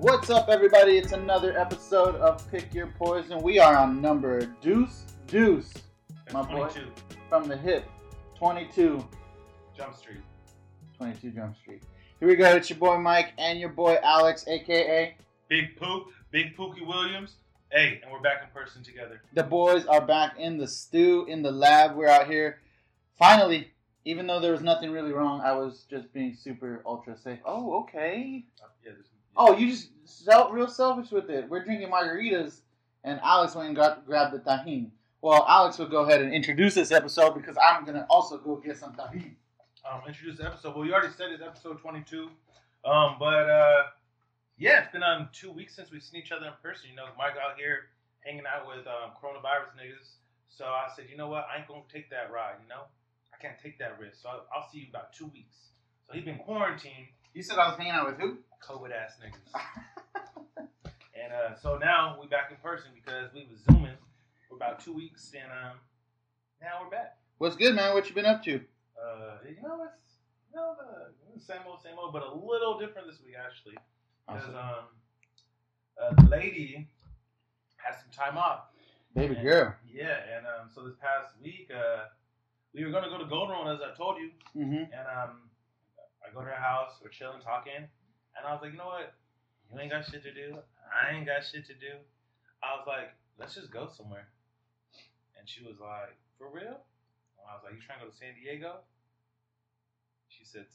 What's 0.00 0.30
up, 0.30 0.48
everybody? 0.48 0.96
It's 0.96 1.12
another 1.12 1.58
episode 1.58 2.14
of 2.14 2.50
Pick 2.50 2.72
Your 2.72 2.86
Poison. 2.86 3.42
We 3.42 3.58
are 3.58 3.76
on 3.76 4.00
number 4.00 4.46
Deuce 4.62 5.04
Deuce 5.26 5.74
My 6.32 6.40
boy. 6.40 6.68
22 6.68 6.80
from 7.28 7.46
the 7.46 7.56
hip 7.58 7.84
22, 8.34 9.06
Jump 9.76 9.94
Street. 9.94 10.22
22 10.96 11.32
Jump 11.32 11.54
Street. 11.54 11.82
Here 12.18 12.28
we 12.28 12.34
go. 12.34 12.46
It's 12.56 12.70
your 12.70 12.78
boy 12.78 12.96
Mike 12.96 13.34
and 13.36 13.60
your 13.60 13.68
boy 13.68 13.98
Alex, 14.02 14.48
aka 14.48 15.14
Big 15.48 15.76
Pook, 15.76 16.06
Big 16.30 16.56
Pookie 16.56 16.86
Williams. 16.86 17.34
Hey, 17.70 18.00
and 18.02 18.10
we're 18.10 18.22
back 18.22 18.42
in 18.42 18.48
person 18.58 18.82
together. 18.82 19.20
the 19.34 19.42
boys 19.42 19.84
are 19.84 20.00
back 20.00 20.38
in 20.38 20.56
the 20.56 20.66
stew 20.66 21.26
in 21.28 21.42
the 21.42 21.52
lab. 21.52 21.94
We're 21.94 22.08
out 22.08 22.26
here. 22.26 22.60
Finally, 23.18 23.70
even 24.06 24.26
though 24.26 24.40
there 24.40 24.52
was 24.52 24.62
nothing 24.62 24.92
really 24.92 25.12
wrong, 25.12 25.42
I 25.42 25.52
was 25.52 25.84
just 25.90 26.10
being 26.14 26.34
super 26.34 26.80
ultra 26.86 27.18
safe. 27.18 27.40
Oh, 27.44 27.80
okay. 27.82 28.46
Uh, 28.62 28.68
yeah, 28.82 28.92
this, 28.96 29.06
Oh, 29.42 29.56
you 29.56 29.70
just 29.70 29.88
felt 30.26 30.52
real 30.52 30.68
selfish 30.68 31.10
with 31.10 31.30
it. 31.30 31.48
We're 31.48 31.64
drinking 31.64 31.88
margaritas, 31.88 32.60
and 33.04 33.18
Alex 33.22 33.54
went 33.54 33.68
and 33.68 33.76
got, 33.76 34.04
grabbed 34.04 34.34
the 34.34 34.38
tahini. 34.38 34.90
Well, 35.22 35.46
Alex 35.48 35.78
will 35.78 35.88
go 35.88 36.02
ahead 36.02 36.20
and 36.20 36.34
introduce 36.34 36.74
this 36.74 36.92
episode 36.92 37.32
because 37.32 37.56
I'm 37.56 37.86
gonna 37.86 38.06
also 38.10 38.36
go 38.36 38.56
get 38.56 38.76
some 38.76 38.92
tahini. 38.92 39.36
um, 39.90 40.02
introduce 40.06 40.36
the 40.36 40.44
episode. 40.44 40.76
Well, 40.76 40.84
you 40.84 40.92
already 40.92 41.14
said 41.16 41.30
it's 41.30 41.42
episode 41.42 41.80
22. 41.80 42.28
Um, 42.84 43.16
but 43.18 43.48
uh, 43.48 43.84
yeah, 44.58 44.82
it's 44.82 44.92
been 44.92 45.02
um 45.02 45.30
two 45.32 45.50
weeks 45.50 45.74
since 45.74 45.90
we've 45.90 46.02
seen 46.02 46.20
each 46.20 46.32
other 46.32 46.44
in 46.44 46.52
person. 46.62 46.90
You 46.90 46.96
know, 46.96 47.06
Mike 47.16 47.32
out 47.42 47.56
here 47.56 47.88
hanging 48.20 48.44
out 48.44 48.68
with 48.68 48.86
um, 48.86 49.16
coronavirus 49.16 49.72
niggas. 49.72 50.20
So 50.50 50.66
I 50.66 50.88
said, 50.94 51.06
you 51.10 51.16
know 51.16 51.28
what? 51.28 51.46
I 51.50 51.60
ain't 51.60 51.66
gonna 51.66 51.80
take 51.90 52.10
that 52.10 52.30
ride. 52.30 52.56
You 52.62 52.68
know, 52.68 52.82
I 53.32 53.40
can't 53.40 53.58
take 53.58 53.78
that 53.78 53.98
risk. 53.98 54.20
So 54.20 54.28
I'll, 54.28 54.44
I'll 54.54 54.70
see 54.70 54.80
you 54.80 54.86
about 54.90 55.14
two 55.14 55.28
weeks. 55.28 55.56
So 56.06 56.12
he's 56.12 56.26
been 56.26 56.36
quarantined. 56.36 57.08
You 57.34 57.42
said 57.42 57.58
I 57.58 57.68
was 57.68 57.76
hanging 57.78 57.92
out 57.92 58.06
with 58.06 58.18
who? 58.18 58.38
COVID 58.62 58.90
ass 58.92 59.14
niggas. 59.22 59.60
and 61.14 61.32
uh, 61.32 61.54
so 61.56 61.78
now 61.78 62.18
we 62.20 62.26
back 62.26 62.50
in 62.50 62.56
person 62.56 62.90
because 62.94 63.32
we 63.32 63.46
was 63.50 63.60
zooming 63.70 63.96
for 64.48 64.56
about 64.56 64.80
two 64.80 64.92
weeks, 64.92 65.32
and 65.34 65.50
um, 65.50 65.76
now 66.60 66.80
we're 66.82 66.90
back. 66.90 67.16
What's 67.38 67.56
good, 67.56 67.74
man? 67.74 67.94
What 67.94 68.08
you 68.08 68.14
been 68.14 68.26
up 68.26 68.42
to? 68.44 68.56
Uh, 69.00 69.38
you 69.48 69.62
know, 69.62 69.84
it's 69.84 70.14
you 70.50 70.56
know 70.56 70.74
the 71.34 71.40
same 71.40 71.60
old, 71.66 71.82
same 71.82 71.94
old, 71.98 72.12
but 72.12 72.22
a 72.22 72.34
little 72.34 72.78
different 72.78 73.06
this 73.08 73.18
week 73.24 73.34
actually, 73.38 73.76
because 74.26 74.42
Awesome. 74.42 74.56
um, 74.56 74.84
uh, 76.18 76.22
the 76.22 76.28
lady 76.28 76.88
had 77.76 77.94
some 77.94 78.10
time 78.12 78.36
off. 78.36 78.64
Baby 79.14 79.36
And- 79.36 79.44
girl. 79.44 79.74
Yeah, 79.90 80.16
and 80.36 80.46
um, 80.46 80.68
so 80.74 80.82
this 80.84 80.94
past 81.00 81.34
week, 81.42 81.70
uh, 81.74 82.04
we 82.74 82.84
were 82.84 82.90
gonna 82.90 83.08
go 83.08 83.18
to 83.18 83.24
Golden 83.24 83.56
Road 83.56 83.72
as 83.74 83.80
I 83.80 83.96
told 83.96 84.18
you, 84.18 84.30
Mm-hmm. 84.56 84.92
and 84.92 85.06
um, 85.16 85.49
I 86.20 86.32
go 86.32 86.40
to 86.40 86.46
her 86.46 86.54
house, 86.54 87.00
we're 87.02 87.10
chilling, 87.10 87.40
talking, 87.40 87.88
and 88.36 88.42
I 88.46 88.52
was 88.52 88.60
like, 88.62 88.72
you 88.72 88.78
know 88.78 88.86
what? 88.86 89.14
You 89.70 89.78
ain't 89.80 89.90
got 89.90 90.04
shit 90.04 90.22
to 90.22 90.34
do. 90.34 90.58
I 90.90 91.14
ain't 91.14 91.26
got 91.26 91.44
shit 91.44 91.66
to 91.66 91.74
do. 91.74 91.98
I 92.62 92.76
was 92.76 92.84
like, 92.86 93.14
let's 93.38 93.54
just 93.54 93.70
go 93.70 93.88
somewhere. 93.88 94.28
And 95.38 95.48
she 95.48 95.64
was 95.64 95.80
like, 95.80 96.16
for 96.36 96.50
real? 96.52 96.82
And 97.38 97.44
I 97.48 97.56
was 97.56 97.62
like, 97.64 97.74
you 97.74 97.80
trying 97.80 98.00
to 98.00 98.06
go 98.06 98.10
to 98.10 98.16
San 98.16 98.36
Diego? 98.36 98.84
She 100.28 100.44
said, 100.44 100.66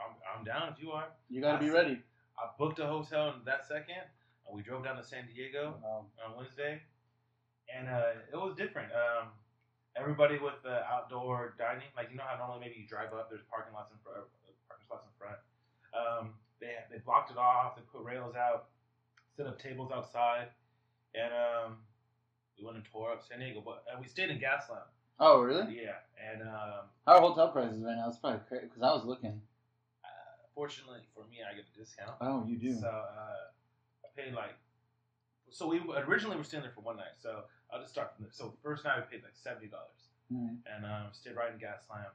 I'm, 0.00 0.14
I'm 0.22 0.44
down 0.44 0.72
if 0.72 0.82
you 0.82 0.92
are. 0.92 1.08
You 1.28 1.40
gotta 1.40 1.58
be 1.58 1.70
ready. 1.70 1.98
I 2.38 2.48
booked 2.58 2.78
a 2.78 2.86
hotel 2.86 3.34
in 3.36 3.44
that 3.44 3.66
second, 3.66 4.02
and 4.46 4.52
we 4.56 4.62
drove 4.62 4.84
down 4.84 4.96
to 4.96 5.04
San 5.04 5.26
Diego 5.28 5.76
on 5.84 6.06
Wednesday, 6.36 6.80
and 7.68 7.88
uh, 7.88 8.16
it 8.32 8.36
was 8.36 8.54
different. 8.56 8.88
Um, 8.92 9.28
everybody 9.96 10.38
with 10.38 10.56
the 10.64 10.80
outdoor 10.88 11.54
dining, 11.58 11.92
like 11.96 12.08
you 12.10 12.16
know 12.16 12.24
how 12.26 12.38
normally 12.38 12.66
maybe 12.68 12.80
you 12.80 12.88
drive 12.88 13.12
up, 13.12 13.28
there's 13.28 13.44
parking 13.50 13.74
lots 13.74 13.92
in 13.92 13.98
front, 14.00 14.24
in 15.00 15.12
front. 15.18 15.38
Um, 15.96 16.34
they 16.60 16.74
they 16.90 16.98
blocked 16.98 17.30
it 17.30 17.36
off. 17.38 17.76
They 17.76 17.82
put 17.82 18.04
rails 18.04 18.34
out, 18.36 18.68
set 19.36 19.46
up 19.46 19.60
tables 19.60 19.90
outside, 19.92 20.48
and 21.14 21.32
um, 21.32 21.76
we 22.58 22.64
went 22.64 22.76
and 22.76 22.84
tore 22.86 23.12
up 23.12 23.22
San 23.26 23.40
Diego. 23.40 23.62
But 23.64 23.84
and 23.90 24.00
we 24.00 24.06
stayed 24.08 24.30
in 24.30 24.38
Gaslamp. 24.38 24.88
oh, 25.20 25.40
really? 25.42 25.74
Yeah, 25.82 25.96
and 26.20 26.42
um, 26.42 26.86
How 27.06 27.16
are 27.16 27.20
hotel 27.20 27.48
prices 27.48 27.82
right 27.82 27.96
now? 27.96 28.08
It's 28.08 28.18
probably 28.18 28.40
crazy 28.48 28.66
because 28.66 28.82
I 28.82 28.92
was 28.92 29.04
looking. 29.04 29.40
fortunately 30.54 31.00
for 31.14 31.24
me, 31.30 31.38
I 31.42 31.54
get 31.56 31.64
a 31.74 31.78
discount. 31.78 32.16
Oh, 32.20 32.44
you 32.46 32.56
do. 32.56 32.74
So 32.78 32.86
uh, 32.88 33.48
I 34.04 34.08
paid 34.20 34.34
like, 34.34 34.54
so 35.50 35.66
we 35.68 35.80
originally 36.06 36.36
were 36.36 36.44
staying 36.44 36.62
there 36.62 36.72
for 36.74 36.82
one 36.82 36.96
night. 36.96 37.16
So 37.20 37.42
I'll 37.72 37.80
just 37.80 37.92
start 37.92 38.14
from 38.14 38.24
there. 38.24 38.32
So 38.32 38.54
first 38.62 38.84
night 38.84 38.96
we 39.00 39.16
paid 39.16 39.24
like 39.24 39.34
seventy 39.36 39.66
dollars, 39.68 40.08
Mhm. 40.32 40.58
and 40.74 40.84
um, 40.84 41.08
stayed 41.12 41.36
right 41.36 41.52
in 41.52 41.58
Gaslamp, 41.58 42.12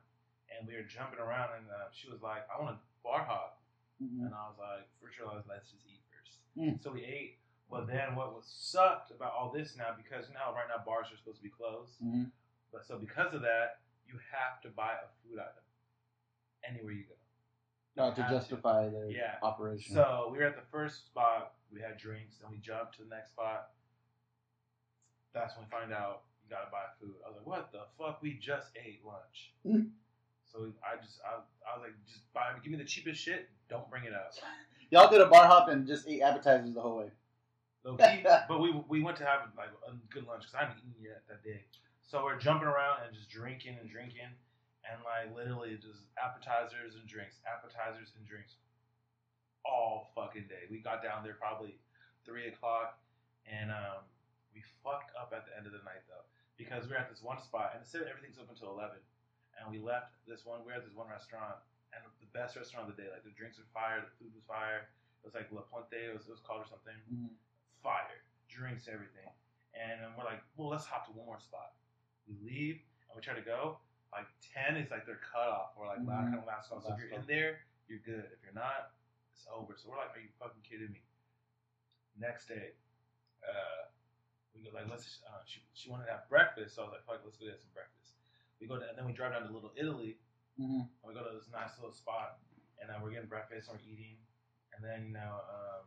and 0.55 0.67
we 0.67 0.75
were 0.75 0.83
jumping 0.83 1.19
around, 1.19 1.49
and 1.57 1.65
uh, 1.69 1.89
she 1.91 2.09
was 2.09 2.21
like, 2.21 2.47
"I 2.49 2.61
want 2.61 2.75
a 2.77 2.79
bar 3.03 3.23
hop," 3.23 3.61
Mhm. 4.01 4.25
and 4.25 4.33
I 4.33 4.47
was 4.49 4.57
like, 4.59 4.87
"For 4.99 5.11
sure, 5.11 5.31
let's 5.33 5.47
let's 5.47 5.71
just 5.71 5.85
eat 5.87 6.01
first. 6.11 6.39
Mm. 6.55 6.81
So 6.81 6.91
we 6.91 7.03
ate, 7.03 7.39
but 7.69 7.87
then 7.87 8.15
what 8.15 8.33
was 8.33 8.45
sucked 8.47 9.11
about 9.11 9.33
all 9.33 9.51
this 9.51 9.75
now 9.75 9.93
because 9.95 10.27
you 10.27 10.33
know 10.33 10.53
right 10.53 10.67
now 10.67 10.83
bars 10.83 11.07
are 11.11 11.17
supposed 11.17 11.37
to 11.37 11.43
be 11.43 11.49
closed, 11.49 11.99
Mhm. 12.01 12.31
but 12.71 12.85
so 12.85 12.97
because 12.97 13.33
of 13.33 13.41
that, 13.41 13.81
you 14.07 14.17
have 14.31 14.61
to 14.61 14.69
buy 14.69 14.93
a 14.93 15.07
food 15.23 15.39
item 15.39 15.63
anywhere 16.63 16.93
you 16.93 17.03
go. 17.05 17.13
Oh, 17.99 18.13
to 18.13 18.21
Have 18.21 18.31
to. 18.31 18.37
justify 18.39 18.87
their 18.89 19.09
Yeah. 19.09 19.39
operation. 19.41 19.93
So 19.95 20.29
we 20.31 20.37
were 20.37 20.43
at 20.45 20.55
the 20.55 20.61
first 20.69 21.07
spot. 21.07 21.55
We 21.71 21.81
had 21.81 21.97
drinks, 21.97 22.37
then 22.37 22.51
we 22.51 22.57
jumped 22.59 22.95
to 22.97 23.03
the 23.03 23.09
next 23.09 23.31
spot. 23.31 23.71
That's 25.33 25.55
when 25.55 25.65
we 25.65 25.71
find 25.71 25.91
out 25.91 26.23
you 26.43 26.49
gotta 26.49 26.69
buy 26.71 26.85
food. 26.99 27.15
I 27.25 27.29
was 27.29 27.37
like, 27.37 27.45
"What 27.47 27.71
the 27.71 27.85
fuck? 27.97 28.21
We 28.21 28.37
just 28.37 28.75
ate 28.77 29.03
lunch." 29.03 29.53
Mhm. 29.65 29.91
So 30.57 30.73
I 30.81 30.97
just, 30.97 31.21
I, 31.21 31.37
I 31.69 31.77
was 31.77 31.85
like, 31.85 31.93
"Just 32.09 32.25
buy, 32.33 32.49
give 32.63 32.73
me 32.73 32.81
the 32.81 32.89
cheapest 32.89 33.21
shit. 33.21 33.49
Don't 33.69 33.85
bring 33.93 34.05
it 34.09 34.13
up." 34.13 34.33
Y'all 34.89 35.11
did 35.11 35.21
a 35.21 35.29
bar 35.29 35.45
hop 35.45 35.69
and 35.69 35.85
just 35.85 36.07
ate 36.07 36.21
appetizers 36.21 36.73
the 36.73 36.81
whole 36.81 36.97
way. 36.97 37.11
Low 37.85 37.93
key, 37.93 38.25
but 38.49 38.57
we 38.57 38.73
we 38.89 39.05
went 39.05 39.17
to 39.21 39.25
have 39.25 39.53
like 39.53 39.69
a 39.85 39.93
good 40.09 40.25
lunch 40.25 40.49
because 40.49 40.55
I 40.57 40.65
hadn't 40.65 40.81
eaten 40.81 40.97
yet 40.97 41.21
that 41.29 41.45
day. 41.45 41.61
So 42.01 42.23
we're 42.23 42.41
jumping 42.41 42.65
around 42.65 43.05
and 43.05 43.13
just 43.13 43.29
drinking 43.29 43.77
and 43.77 43.85
drinking, 43.85 44.33
and 44.89 44.97
like 45.05 45.29
literally 45.29 45.77
just 45.77 46.09
appetizers 46.17 46.97
and 46.97 47.05
drinks, 47.05 47.37
appetizers 47.45 48.17
and 48.17 48.25
drinks, 48.25 48.57
all 49.61 50.09
fucking 50.17 50.49
day. 50.49 50.65
We 50.73 50.81
got 50.81 51.05
down 51.05 51.21
there 51.21 51.37
probably 51.37 51.77
three 52.25 52.49
o'clock, 52.49 52.97
and 53.45 53.69
um, 53.69 54.09
we 54.55 54.65
fucked 54.81 55.13
up 55.13 55.37
at 55.37 55.45
the 55.45 55.53
end 55.53 55.69
of 55.69 55.75
the 55.75 55.85
night 55.85 56.01
though 56.09 56.25
because 56.57 56.89
we 56.89 56.97
were 56.97 57.01
at 57.03 57.13
this 57.13 57.21
one 57.21 57.37
spot 57.37 57.77
and 57.77 57.85
it 57.85 57.87
said 57.87 58.09
everything's 58.09 58.41
open 58.41 58.57
until 58.57 58.73
eleven, 58.73 58.97
and 59.57 59.69
we 59.69 59.79
left 59.79 60.13
this 60.27 60.45
one. 60.45 60.61
We 60.65 60.71
were 60.71 60.77
at 60.79 60.85
this 60.85 60.93
one 60.95 61.09
restaurant 61.09 61.57
and 61.93 62.03
the 62.21 62.29
best 62.33 62.55
restaurant 62.55 62.89
of 62.89 62.95
the 62.95 63.01
day. 63.01 63.09
Like 63.09 63.23
the 63.23 63.33
drinks 63.33 63.57
were 63.57 63.67
fire, 63.73 64.01
the 64.05 64.13
food 64.21 64.31
was 64.35 64.43
fire. 64.45 64.87
It 65.21 65.25
was 65.25 65.33
like 65.35 65.49
La 65.51 65.65
Puente, 65.65 65.97
it 65.97 66.13
was, 66.13 66.27
it 66.27 66.31
was 66.31 66.39
called 66.43 66.61
or 66.63 66.69
something 66.69 66.95
Mhm. 67.09 67.33
fire, 67.83 68.21
drinks, 68.47 68.87
everything. 68.87 69.27
And 69.73 70.01
we're 70.17 70.23
like, 70.25 70.41
well, 70.55 70.69
let's 70.69 70.85
hop 70.85 71.05
to 71.07 71.11
one 71.11 71.25
more 71.25 71.39
spot. 71.39 71.73
We 72.27 72.35
leave 72.43 72.79
and 73.09 73.15
we 73.15 73.21
try 73.21 73.33
to 73.35 73.41
go. 73.45 73.79
Like 74.11 74.27
ten 74.39 74.77
is 74.77 74.89
like 74.91 75.05
their 75.05 75.19
cutoff 75.19 75.75
or 75.75 75.85
like 75.85 75.99
last 76.05 76.27
Mhm. 76.27 76.31
kind 76.37 76.39
of 76.39 76.47
last 76.47 76.69
call. 76.69 76.79
So 76.81 76.93
if 76.93 76.99
you're 76.99 77.11
in 77.11 77.25
there, 77.27 77.65
you're 77.87 77.99
good. 77.99 78.25
If 78.31 78.41
you're 78.43 78.53
not, 78.55 78.93
it's 79.33 79.45
over. 79.51 79.75
So 79.75 79.89
we're 79.89 79.97
like, 79.97 80.15
are 80.15 80.19
you 80.19 80.29
fucking 80.39 80.61
kidding 80.63 80.91
me? 80.91 81.01
Next 82.17 82.47
day, 82.47 82.73
uh, 83.47 83.89
we 84.55 84.63
go 84.63 84.71
like, 84.73 84.89
let's. 84.89 85.19
Uh, 85.27 85.43
she 85.45 85.61
she 85.73 85.89
wanted 85.89 86.05
to 86.05 86.11
have 86.11 86.27
breakfast, 86.29 86.73
so 86.75 86.81
I 86.81 86.85
was 86.85 86.93
like, 86.93 87.05
fuck, 87.05 87.21
let's 87.23 87.37
go 87.37 87.45
get 87.45 87.59
some 87.59 87.69
breakfast. 87.73 88.06
We 88.59 88.67
go 88.67 88.77
to, 88.77 88.85
and 88.87 88.97
then 88.97 89.05
we 89.05 89.13
drive 89.13 89.33
down 89.33 89.45
to 89.47 89.53
Little 89.53 89.73
Italy. 89.77 90.17
Mhm. 90.57 90.89
And 90.89 91.05
we 91.05 91.13
go 91.13 91.21
to 91.23 91.37
this 91.37 91.49
nice 91.53 91.77
little 91.77 91.93
spot, 91.93 92.39
and 92.81 92.89
uh, 92.89 92.97
we're 93.01 93.11
getting 93.13 93.29
breakfast, 93.29 93.69
and 93.69 93.77
we're 93.77 93.85
eating, 93.85 94.17
and 94.73 94.83
then 94.83 95.05
you 95.07 95.13
know, 95.13 95.41
um, 95.45 95.85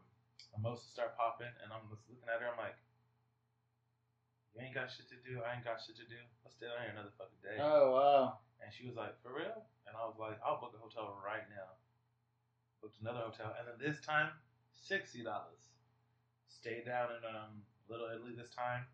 mimosas 0.54 0.86
start 0.92 1.16
popping, 1.16 1.50
and 1.62 1.72
I'm 1.72 1.82
just 1.90 2.06
looking 2.08 2.28
at 2.30 2.38
her. 2.40 2.48
I'm 2.48 2.58
like, 2.58 2.78
"You 4.54 4.62
ain't 4.62 4.74
got 4.74 4.90
shit 4.90 5.08
to 5.10 5.18
do. 5.26 5.42
I 5.42 5.58
ain't 5.58 5.64
got 5.66 5.82
shit 5.82 5.96
to 5.98 6.06
do. 6.06 6.18
Let's 6.44 6.54
stay 6.54 6.66
down 6.70 6.82
here 6.86 6.94
another 6.94 7.10
fucking 7.18 7.42
day." 7.42 7.58
Oh 7.58 7.90
wow. 7.90 8.38
And 8.62 8.72
she 8.72 8.86
was 8.86 8.94
like, 8.94 9.18
"For 9.22 9.34
real?" 9.34 9.66
And 9.86 9.96
I 9.96 10.06
was 10.06 10.18
like, 10.18 10.38
"I'll 10.44 10.60
book 10.60 10.74
a 10.74 10.78
hotel 10.78 11.18
right 11.24 11.48
now." 11.50 11.74
Booked 12.80 13.00
another 13.02 13.26
hotel, 13.26 13.54
and 13.58 13.66
then 13.66 13.76
this 13.78 14.00
time, 14.06 14.30
sixty 14.72 15.22
dollars. 15.22 15.66
Stayed 16.46 16.84
down 16.86 17.10
in 17.16 17.24
um, 17.24 17.64
Little 17.88 18.06
Italy 18.10 18.34
this 18.34 18.50
time, 18.50 18.86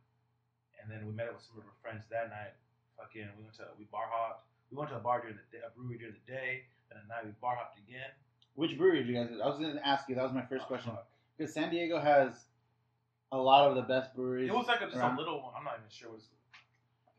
and 0.81 0.91
then 0.91 1.05
we 1.07 1.13
met 1.13 1.29
up 1.29 1.35
with 1.35 1.43
some 1.45 1.59
of 1.59 1.65
her 1.65 1.77
friends 1.83 2.07
that 2.09 2.31
night. 2.31 2.55
Fucking, 2.99 3.29
we 3.37 3.45
went 3.45 3.55
to 3.57 3.65
we 3.79 3.85
bar 3.93 4.07
hopped. 4.11 4.47
We 4.71 4.77
went 4.79 4.91
to 4.91 4.97
a 4.97 5.01
bar 5.01 5.21
during 5.21 5.37
the 5.37 5.47
day, 5.57 5.63
a 5.65 5.71
brewery 5.77 5.99
during 5.99 6.15
the 6.15 6.33
day, 6.33 6.65
and 6.91 6.99
at 6.99 7.09
night 7.09 7.25
we 7.25 7.33
bar 7.41 7.57
hopped 7.57 7.79
again. 7.79 8.11
Which 8.55 8.77
brewery 8.79 9.05
did 9.05 9.09
you 9.09 9.15
guys? 9.15 9.31
I 9.43 9.47
was 9.47 9.59
gonna 9.59 9.81
ask 9.85 10.09
you. 10.09 10.15
That 10.15 10.25
was 10.25 10.33
my 10.33 10.45
first 10.47 10.65
Oh, 10.65 10.69
question. 10.69 10.93
fuck. 10.93 11.07
Because 11.37 11.53
San 11.53 11.71
Diego 11.71 12.01
has 12.01 12.47
a 13.33 13.37
lot 13.37 13.69
of 13.69 13.77
the 13.77 13.83
best 13.83 14.15
breweries. 14.15 14.49
It 14.49 14.55
was 14.55 14.67
like 14.67 14.81
a, 14.81 14.87
just 14.87 14.97
around. 14.97 15.17
a 15.17 15.19
little 15.19 15.43
one. 15.43 15.53
I'm 15.57 15.65
not 15.65 15.75
even 15.79 15.91
sure 15.91 16.11
what 16.11 16.21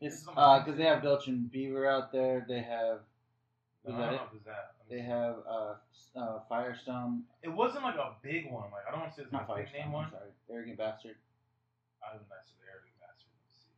it's. 0.00 0.24
Because 0.24 0.76
they 0.76 0.84
have 0.84 1.02
Belching 1.02 1.48
Beaver 1.52 1.86
out 1.88 2.12
there. 2.12 2.44
They 2.48 2.60
have 2.60 3.00
No, 3.86 3.94
I 3.94 3.98
don't 3.98 4.12
know 4.12 4.20
if 4.34 4.44
that. 4.44 4.74
They 4.88 4.98
see. 4.98 5.02
have 5.06 5.36
uh, 5.48 5.74
uh, 6.16 6.40
Firestone. 6.48 7.24
It 7.42 7.48
wasn't 7.48 7.82
like 7.84 7.96
a 7.96 8.14
big 8.22 8.50
one. 8.50 8.70
Like 8.70 8.86
I 8.86 8.90
don't 8.90 9.00
want 9.00 9.12
to 9.12 9.16
say 9.16 9.22
it's 9.24 9.32
Not 9.32 9.50
a 9.50 9.54
big 9.56 9.72
name 9.72 9.92
one. 9.92 10.06
I'm 10.06 10.10
sorry, 10.10 10.30
Arrogant 10.50 10.78
Bastard. 10.78 11.16
I 12.02 12.14
was 12.14 12.22
nice 12.30 12.46
to 12.50 12.54
the 12.62 12.66
Arabic 12.70 12.94
master. 13.02 13.26
Let 13.26 13.42
me 13.42 13.50
see. 13.50 13.74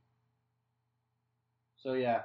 So 1.83 1.95
yeah, 1.95 2.23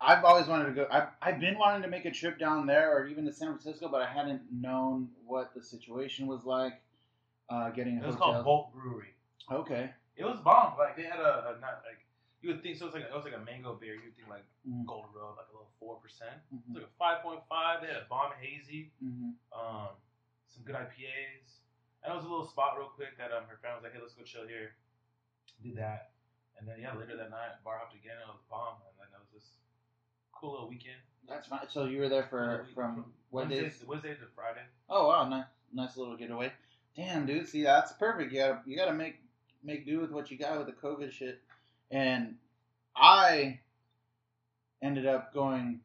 I've 0.00 0.24
always 0.24 0.46
wanted 0.48 0.66
to 0.66 0.72
go. 0.72 0.86
I've, 0.90 1.08
I've 1.20 1.40
been 1.40 1.58
wanting 1.58 1.82
to 1.82 1.88
make 1.88 2.04
a 2.04 2.10
trip 2.10 2.38
down 2.38 2.66
there 2.66 2.92
or 2.96 3.06
even 3.06 3.24
to 3.26 3.32
San 3.32 3.48
Francisco, 3.48 3.88
but 3.90 4.02
I 4.02 4.06
hadn't 4.12 4.42
known 4.52 5.08
what 5.26 5.52
the 5.54 5.62
situation 5.62 6.26
was 6.26 6.44
like. 6.44 6.80
uh, 7.50 7.70
getting 7.70 7.98
a 7.98 8.02
It 8.02 8.06
was 8.06 8.14
hotel. 8.16 8.32
called 8.32 8.44
Bolt 8.44 8.72
Brewery. 8.74 9.14
Okay. 9.50 9.90
It 10.16 10.24
was 10.24 10.38
bomb. 10.40 10.78
Like 10.78 10.96
they 10.96 11.02
had 11.04 11.18
a, 11.20 11.56
a 11.56 11.60
not 11.60 11.82
like 11.84 12.04
you 12.40 12.48
would 12.50 12.62
think 12.62 12.76
so. 12.78 12.86
It 12.86 12.92
was 12.92 12.94
like 12.94 13.04
it 13.10 13.14
was 13.14 13.24
like 13.24 13.34
a 13.36 13.44
mango 13.44 13.74
beer. 13.74 13.94
You 13.94 14.04
would 14.06 14.16
think 14.16 14.28
like 14.28 14.44
Mm. 14.68 14.86
Golden 14.86 15.10
Road, 15.12 15.34
like 15.36 15.48
a 15.50 15.52
little 15.52 15.72
four 15.80 15.96
percent. 15.96 16.38
It 16.52 16.54
Mhm. 16.54 16.74
was 16.74 16.74
like 16.82 16.86
a 16.86 16.94
five 16.98 17.22
point 17.22 17.40
five. 17.48 17.80
They 17.82 17.88
had 17.88 17.96
a 17.96 18.06
bomb 18.08 18.30
hazy, 18.40 18.92
Mhm. 19.02 19.34
um, 19.52 19.88
some 20.46 20.62
good 20.64 20.76
IPAs. 20.76 21.58
And 22.04 22.12
it 22.12 22.16
was 22.16 22.24
a 22.24 22.28
little 22.28 22.46
spot 22.46 22.78
real 22.78 22.88
quick 22.94 23.18
that 23.18 23.32
um 23.32 23.44
her 23.50 23.56
friend 23.58 23.74
was 23.74 23.82
like, 23.82 23.92
hey, 23.92 23.98
let's 24.00 24.14
go 24.14 24.22
chill 24.22 24.46
here. 24.46 24.76
Did 25.62 25.76
that, 25.76 26.12
and 26.62 26.70
then 26.70 26.76
yeah, 26.80 26.94
later 26.94 27.16
that 27.18 27.30
night 27.30 27.58
bar 27.64 27.78
hopped 27.82 27.94
again. 27.94 28.14
It 28.22 28.28
was 28.30 28.38
bomb, 28.48 28.78
and 28.86 28.94
then 29.02 29.10
it 29.12 29.18
was 29.18 29.34
this 29.42 29.50
cool 30.32 30.52
little 30.52 30.68
weekend. 30.68 30.96
That's 31.28 31.48
fine. 31.48 31.66
So 31.68 31.86
you 31.86 31.98
were 31.98 32.08
there 32.08 32.26
for 32.30 32.64
We- 32.68 32.72
from 32.74 33.04
what 33.30 33.48
Wednesday? 33.48 33.72
Wednesday 33.86 34.14
to 34.14 34.26
Friday. 34.36 34.62
Oh 34.88 35.08
wow, 35.08 35.28
nice, 35.28 35.46
nice 35.74 35.96
little 35.96 36.16
getaway. 36.16 36.52
Damn, 36.94 37.26
dude. 37.26 37.48
See, 37.48 37.62
that's 37.64 37.92
perfect. 37.92 38.32
You 38.32 38.38
gotta, 38.38 38.60
you 38.66 38.76
gotta 38.76 38.92
make 38.94 39.16
make 39.64 39.84
do 39.86 40.00
with 40.00 40.10
what 40.12 40.30
you 40.30 40.38
got 40.38 40.58
with 40.58 40.66
the 40.66 40.72
COVID 40.80 41.10
shit. 41.10 41.40
And 41.90 42.36
I 42.96 43.60
ended 44.82 45.06
up 45.06 45.32
going 45.34 45.80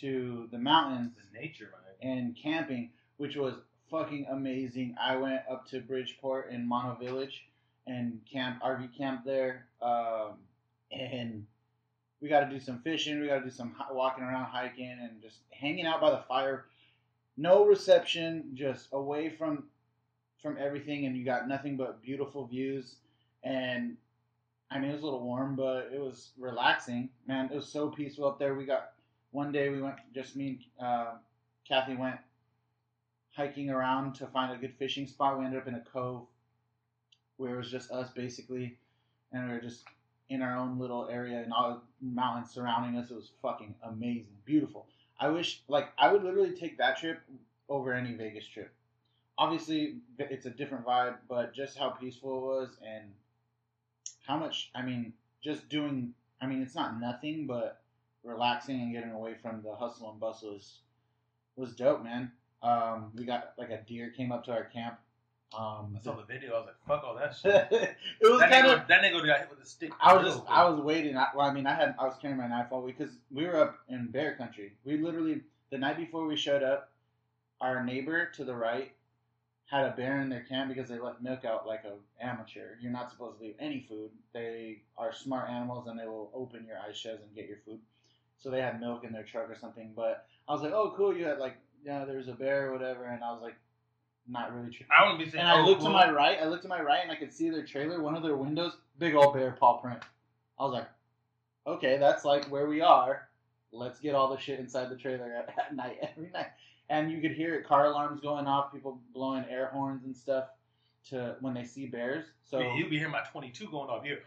to 0.00 0.48
the 0.52 0.58
mountains 0.58 1.12
The 1.32 1.38
nature, 1.40 1.70
man. 2.02 2.10
and 2.10 2.36
camping, 2.36 2.90
which 3.16 3.36
was 3.36 3.54
fucking 3.90 4.26
amazing. 4.30 4.94
I 5.00 5.16
went 5.16 5.40
up 5.50 5.66
to 5.68 5.80
Bridgeport 5.80 6.50
in 6.50 6.66
Mono 6.66 6.94
Village 6.96 7.44
and 7.86 8.20
camp 8.30 8.62
RV 8.62 8.96
camp 8.96 9.24
there, 9.24 9.66
um, 9.80 10.34
and 10.90 11.46
we 12.20 12.28
got 12.28 12.40
to 12.40 12.50
do 12.50 12.58
some 12.58 12.80
fishing. 12.80 13.20
We 13.20 13.28
got 13.28 13.38
to 13.38 13.44
do 13.44 13.50
some 13.50 13.74
walking 13.92 14.24
around, 14.24 14.46
hiking, 14.46 14.96
and 15.00 15.22
just 15.22 15.38
hanging 15.50 15.86
out 15.86 16.00
by 16.00 16.10
the 16.10 16.24
fire. 16.28 16.66
No 17.36 17.66
reception, 17.66 18.50
just 18.54 18.88
away 18.92 19.30
from 19.30 19.64
from 20.42 20.56
everything, 20.58 21.06
and 21.06 21.16
you 21.16 21.24
got 21.24 21.48
nothing 21.48 21.76
but 21.76 22.02
beautiful 22.02 22.46
views. 22.46 22.96
And 23.42 23.96
I 24.70 24.78
mean, 24.78 24.90
it 24.90 24.94
was 24.94 25.02
a 25.02 25.04
little 25.04 25.22
warm, 25.22 25.56
but 25.56 25.90
it 25.92 26.00
was 26.00 26.30
relaxing. 26.38 27.10
Man, 27.26 27.46
it 27.52 27.54
was 27.54 27.68
so 27.68 27.88
peaceful 27.88 28.26
up 28.26 28.38
there. 28.38 28.54
We 28.54 28.66
got 28.66 28.92
one 29.30 29.52
day 29.52 29.68
we 29.68 29.82
went, 29.82 29.96
just 30.14 30.34
me 30.34 30.66
and 30.78 30.88
uh, 30.88 31.10
Kathy 31.68 31.94
went 31.94 32.16
hiking 33.36 33.70
around 33.70 34.14
to 34.14 34.26
find 34.26 34.52
a 34.52 34.56
good 34.56 34.74
fishing 34.78 35.06
spot. 35.06 35.38
We 35.38 35.44
ended 35.44 35.60
up 35.60 35.68
in 35.68 35.74
a 35.74 35.80
cove 35.80 36.26
where 37.36 37.54
it 37.54 37.58
was 37.58 37.70
just 37.70 37.90
us 37.90 38.10
basically, 38.10 38.78
and 39.32 39.46
we 39.46 39.54
were 39.54 39.60
just 39.60 39.84
in 40.28 40.42
our 40.42 40.56
own 40.56 40.78
little 40.78 41.08
area 41.08 41.40
and 41.40 41.52
all 41.52 41.82
the 42.00 42.06
mountains 42.06 42.50
surrounding 42.50 42.98
us. 43.00 43.10
It 43.10 43.14
was 43.16 43.30
fucking 43.42 43.74
amazing, 43.82 44.26
beautiful. 44.44 44.86
I 45.18 45.28
wish, 45.28 45.62
like, 45.68 45.88
I 45.98 46.12
would 46.12 46.24
literally 46.24 46.52
take 46.52 46.78
that 46.78 46.98
trip 46.98 47.20
over 47.68 47.92
any 47.92 48.14
Vegas 48.14 48.46
trip. 48.46 48.72
Obviously, 49.38 49.98
it's 50.18 50.46
a 50.46 50.50
different 50.50 50.86
vibe, 50.86 51.16
but 51.28 51.54
just 51.54 51.78
how 51.78 51.90
peaceful 51.90 52.36
it 52.38 52.42
was 52.42 52.76
and 52.86 53.04
how 54.26 54.36
much, 54.36 54.70
I 54.74 54.82
mean, 54.82 55.12
just 55.42 55.68
doing, 55.68 56.14
I 56.40 56.46
mean, 56.46 56.62
it's 56.62 56.74
not 56.74 57.00
nothing, 57.00 57.46
but 57.46 57.80
relaxing 58.24 58.80
and 58.80 58.92
getting 58.92 59.12
away 59.12 59.34
from 59.40 59.62
the 59.62 59.74
hustle 59.74 60.10
and 60.10 60.20
bustle 60.20 60.56
is, 60.56 60.80
was 61.54 61.74
dope, 61.74 62.02
man. 62.02 62.32
Um, 62.62 63.12
we 63.14 63.24
got 63.24 63.52
like 63.56 63.70
a 63.70 63.82
deer 63.82 64.10
came 64.10 64.32
up 64.32 64.44
to 64.46 64.52
our 64.52 64.64
camp. 64.64 64.98
Um, 65.56 65.96
I 65.98 66.02
saw 66.02 66.16
the 66.16 66.24
video. 66.24 66.54
I 66.54 66.58
was 66.58 66.66
like, 66.66 66.86
fuck 66.86 67.04
all 67.04 67.16
that 67.16 67.36
shit." 67.42 67.68
it 68.20 68.30
was 68.30 68.40
that, 68.40 68.50
kind 68.50 68.66
nigga, 68.66 68.82
of. 68.82 68.88
that 68.88 69.02
nigga 69.02 69.26
got 69.26 69.38
hit 69.38 69.50
with 69.50 69.60
a 69.60 69.66
stick. 69.66 69.92
I 70.00 70.14
was 70.14 70.34
just. 70.34 70.44
I 70.48 70.68
was 70.68 70.80
waiting. 70.80 71.16
I, 71.16 71.28
well, 71.34 71.46
I 71.46 71.52
mean, 71.52 71.66
I 71.66 71.74
had, 71.74 71.94
I 71.98 72.04
was 72.04 72.16
carrying 72.20 72.38
my 72.38 72.48
knife 72.48 72.66
all 72.70 72.82
week 72.82 72.98
because 72.98 73.14
we 73.30 73.44
were 73.46 73.56
up 73.60 73.78
in 73.88 74.08
bear 74.08 74.34
country. 74.34 74.72
We 74.84 74.98
literally, 74.98 75.42
the 75.70 75.78
night 75.78 75.96
before 75.96 76.26
we 76.26 76.36
showed 76.36 76.62
up, 76.62 76.90
our 77.60 77.84
neighbor 77.84 78.26
to 78.34 78.44
the 78.44 78.54
right 78.54 78.92
had 79.66 79.84
a 79.84 79.90
bear 79.96 80.20
in 80.20 80.28
their 80.28 80.42
camp 80.42 80.68
because 80.72 80.88
they 80.88 80.98
left 80.98 81.20
milk 81.20 81.44
out 81.44 81.66
like 81.66 81.82
a 81.84 82.24
amateur. 82.24 82.76
You're 82.80 82.92
not 82.92 83.10
supposed 83.10 83.38
to 83.38 83.44
leave 83.44 83.56
any 83.58 83.84
food. 83.88 84.10
They 84.32 84.82
are 84.96 85.12
smart 85.12 85.50
animals 85.50 85.88
and 85.88 85.98
they 85.98 86.06
will 86.06 86.30
open 86.34 86.64
your 86.66 86.76
ice 86.88 86.96
shells 86.96 87.18
and 87.20 87.34
get 87.34 87.48
your 87.48 87.58
food. 87.66 87.80
So 88.38 88.50
they 88.50 88.60
had 88.60 88.80
milk 88.80 89.04
in 89.04 89.12
their 89.12 89.24
truck 89.24 89.50
or 89.50 89.56
something. 89.56 89.92
But 89.96 90.26
I 90.48 90.52
was 90.52 90.62
like, 90.62 90.72
oh, 90.72 90.94
cool. 90.96 91.16
You 91.16 91.24
had 91.24 91.38
like, 91.38 91.56
yeah, 91.84 92.04
there 92.04 92.16
was 92.18 92.28
a 92.28 92.32
bear 92.32 92.68
or 92.68 92.72
whatever. 92.72 93.06
And 93.06 93.24
I 93.24 93.32
was 93.32 93.42
like, 93.42 93.56
not 94.28 94.54
really 94.54 94.70
true. 94.70 94.86
I 94.96 95.04
wouldn't 95.04 95.24
be 95.24 95.30
saying. 95.30 95.40
And 95.40 95.48
I 95.48 95.60
oh, 95.60 95.64
looked 95.64 95.80
cool. 95.80 95.88
to 95.88 95.92
my 95.92 96.10
right. 96.10 96.38
I 96.40 96.46
looked 96.46 96.62
to 96.62 96.68
my 96.68 96.80
right, 96.80 97.00
and 97.02 97.10
I 97.10 97.16
could 97.16 97.32
see 97.32 97.50
their 97.50 97.64
trailer. 97.64 98.00
One 98.00 98.16
of 98.16 98.22
their 98.22 98.36
windows, 98.36 98.76
big 98.98 99.14
old 99.14 99.34
bear 99.34 99.52
paw 99.52 99.78
print. 99.78 100.02
I 100.58 100.64
was 100.64 100.72
like, 100.72 100.88
okay, 101.66 101.98
that's 101.98 102.24
like 102.24 102.46
where 102.46 102.66
we 102.66 102.80
are. 102.80 103.28
Let's 103.72 104.00
get 104.00 104.14
all 104.14 104.28
the 104.28 104.40
shit 104.40 104.58
inside 104.58 104.90
the 104.90 104.96
trailer 104.96 105.32
at, 105.32 105.54
at 105.58 105.76
night 105.76 105.98
every 106.02 106.30
night. 106.30 106.48
And 106.88 107.10
you 107.10 107.20
could 107.20 107.32
hear 107.32 107.54
it, 107.54 107.66
car 107.66 107.86
alarms 107.86 108.20
going 108.20 108.46
off, 108.46 108.72
people 108.72 109.00
blowing 109.12 109.44
air 109.50 109.70
horns 109.72 110.04
and 110.04 110.16
stuff 110.16 110.46
to 111.10 111.36
when 111.40 111.52
they 111.54 111.64
see 111.64 111.86
bears. 111.86 112.24
So 112.44 112.60
Man, 112.60 112.76
you'd 112.76 112.90
be 112.90 112.98
hearing 112.98 113.12
my 113.12 113.22
22 113.32 113.68
going 113.68 113.90
off 113.90 114.04
here. 114.04 114.20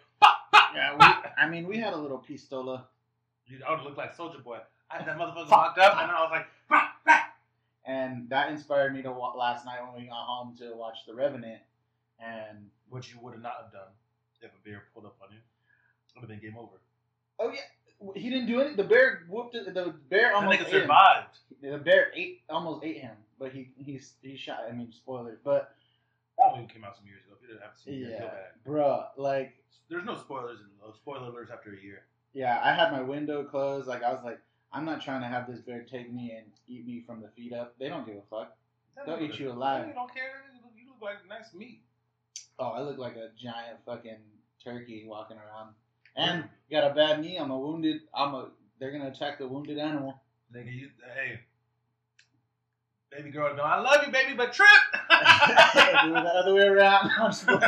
yeah, 0.75 0.94
we, 0.94 1.06
I 1.38 1.50
mean, 1.50 1.68
we 1.68 1.78
had 1.78 1.94
a 1.94 1.98
little 1.98 2.24
pistola. 2.30 2.84
Dude, 3.48 3.63
I 3.63 3.74
would 3.74 3.84
look 3.84 3.98
like 3.98 4.13
Soldier 4.13 4.40
Boy. 4.40 4.60
I 4.92 4.98
had 4.98 5.07
that 5.07 5.18
motherfucker 5.19 5.50
locked 5.50 5.80
up, 5.80 5.98
and 6.01 6.12
I 6.12 6.22
was 6.22 6.31
like. 6.31 6.46
And 7.85 8.29
that 8.29 8.49
inspired 8.51 8.93
me 8.93 9.01
to 9.03 9.11
wa- 9.11 9.33
last 9.35 9.65
night 9.65 9.79
when 9.81 10.01
we 10.01 10.07
got 10.07 10.25
home 10.25 10.55
to 10.59 10.75
watch 10.75 10.97
The 11.07 11.13
Revenant. 11.15 11.61
And 12.19 12.69
what 12.89 13.11
you 13.11 13.17
would 13.21 13.33
have 13.33 13.41
not 13.43 13.53
have 13.63 13.71
done 13.71 13.91
if 14.41 14.51
a 14.51 14.69
bear 14.69 14.83
pulled 14.93 15.05
up 15.05 15.15
on 15.23 15.29
you. 15.31 15.39
Would 16.15 16.21
have 16.21 16.29
been 16.29 16.39
game 16.49 16.57
over. 16.59 16.81
oh 17.39 17.51
yeah, 17.53 18.11
he 18.15 18.29
didn't 18.29 18.47
do 18.47 18.59
it. 18.59 18.75
The 18.75 18.83
bear 18.83 19.23
whooped 19.29 19.55
it. 19.55 19.73
The 19.73 19.93
bear 20.09 20.29
That 20.29 20.35
almost 20.35 20.59
nigga 20.59 20.67
ate 20.67 20.73
him. 20.73 20.81
survived. 20.81 21.37
The 21.61 21.77
bear 21.77 22.11
ate 22.15 22.41
almost 22.49 22.83
ate 22.83 22.97
him, 22.97 23.15
but 23.39 23.51
he 23.53 23.71
he's 23.77 24.13
he 24.21 24.35
shot. 24.35 24.61
I 24.69 24.73
mean, 24.73 24.91
spoiler, 24.91 25.37
but 25.43 25.73
That 26.37 26.55
movie 26.57 26.67
came 26.73 26.83
out 26.83 26.97
some 26.97 27.05
years 27.05 27.21
ago. 27.25 27.35
If 27.37 27.41
you 27.41 27.47
didn't 27.53 27.63
have 27.63 27.77
seen 27.77 28.03
it, 28.03 28.09
yeah, 28.19 28.27
bad. 28.27 28.49
bruh, 28.67 29.05
like 29.17 29.53
There's 29.89 30.03
no 30.05 30.15
spoilers. 30.17 30.59
In, 30.59 30.65
uh, 30.85 30.91
spoiler 30.93 31.31
alerts 31.31 31.51
after 31.53 31.73
a 31.73 31.81
year. 31.81 32.03
yeah, 32.33 32.59
I 32.63 32.73
had 32.73 32.91
my 32.91 33.01
window 33.01 33.43
closed. 33.45 33.87
Like 33.87 34.03
I 34.03 34.11
was 34.11 34.23
like, 34.25 34.39
I'm 34.71 34.86
not 34.86 35.01
trying 35.01 35.21
to 35.21 35.27
have 35.27 35.48
this 35.48 35.60
bear 35.62 35.81
take 35.83 36.12
me 36.13 36.31
and 36.38 36.45
eat 36.68 36.86
me 36.86 37.01
from 37.06 37.21
the 37.21 37.30
feet 37.30 37.54
up. 37.54 37.75
They 37.80 37.89
don't 37.89 38.06
give 38.06 38.16
a 38.18 38.21
fuck. 38.30 38.56
They'll 39.06 39.18
That 39.18 39.24
eat 39.24 39.39
you 39.39 39.51
alive. 39.51 39.86
nigga 39.86 39.95
don't 39.95 40.13
care. 40.13 40.44
You 40.75 40.88
look- 40.88 41.01
like 41.01 41.25
nice 41.27 41.54
meat. 41.54 41.81
Oh, 42.60 42.69
I 42.71 42.81
look 42.81 42.98
like 42.98 43.16
a 43.16 43.30
giant 43.38 43.80
fucking 43.86 44.19
turkey 44.63 45.06
walking 45.07 45.38
around, 45.38 45.74
and 46.18 46.44
got 46.69 46.92
a 46.92 46.94
bad 46.94 47.21
knee. 47.21 47.38
I'm 47.38 47.51
a 47.51 47.57
wounded. 47.57 48.01
I'm 48.13 48.33
a. 48.36 48.50
They're 48.80 48.92
gonna 48.92 49.07
attack 49.07 49.39
the 49.39 49.48
wounded 49.48 49.77
animal. 49.77 50.21
Nigga, 50.54 50.74
you, 50.74 50.89
hey. 51.15 51.39
Baby 53.12 53.32
girl, 53.32 53.55
no, 53.55 53.63
I 53.63 53.79
love 53.79 54.05
you, 54.05 54.12
baby, 54.12 54.34
but 54.36 54.53
trip. 54.53 54.67
It 55.10 56.13
the 56.13 56.29
other 56.36 56.53
way 56.53 56.67
around. 56.67 57.10
I'm 57.17 57.32
just 57.32 57.46
playing. 57.48 57.62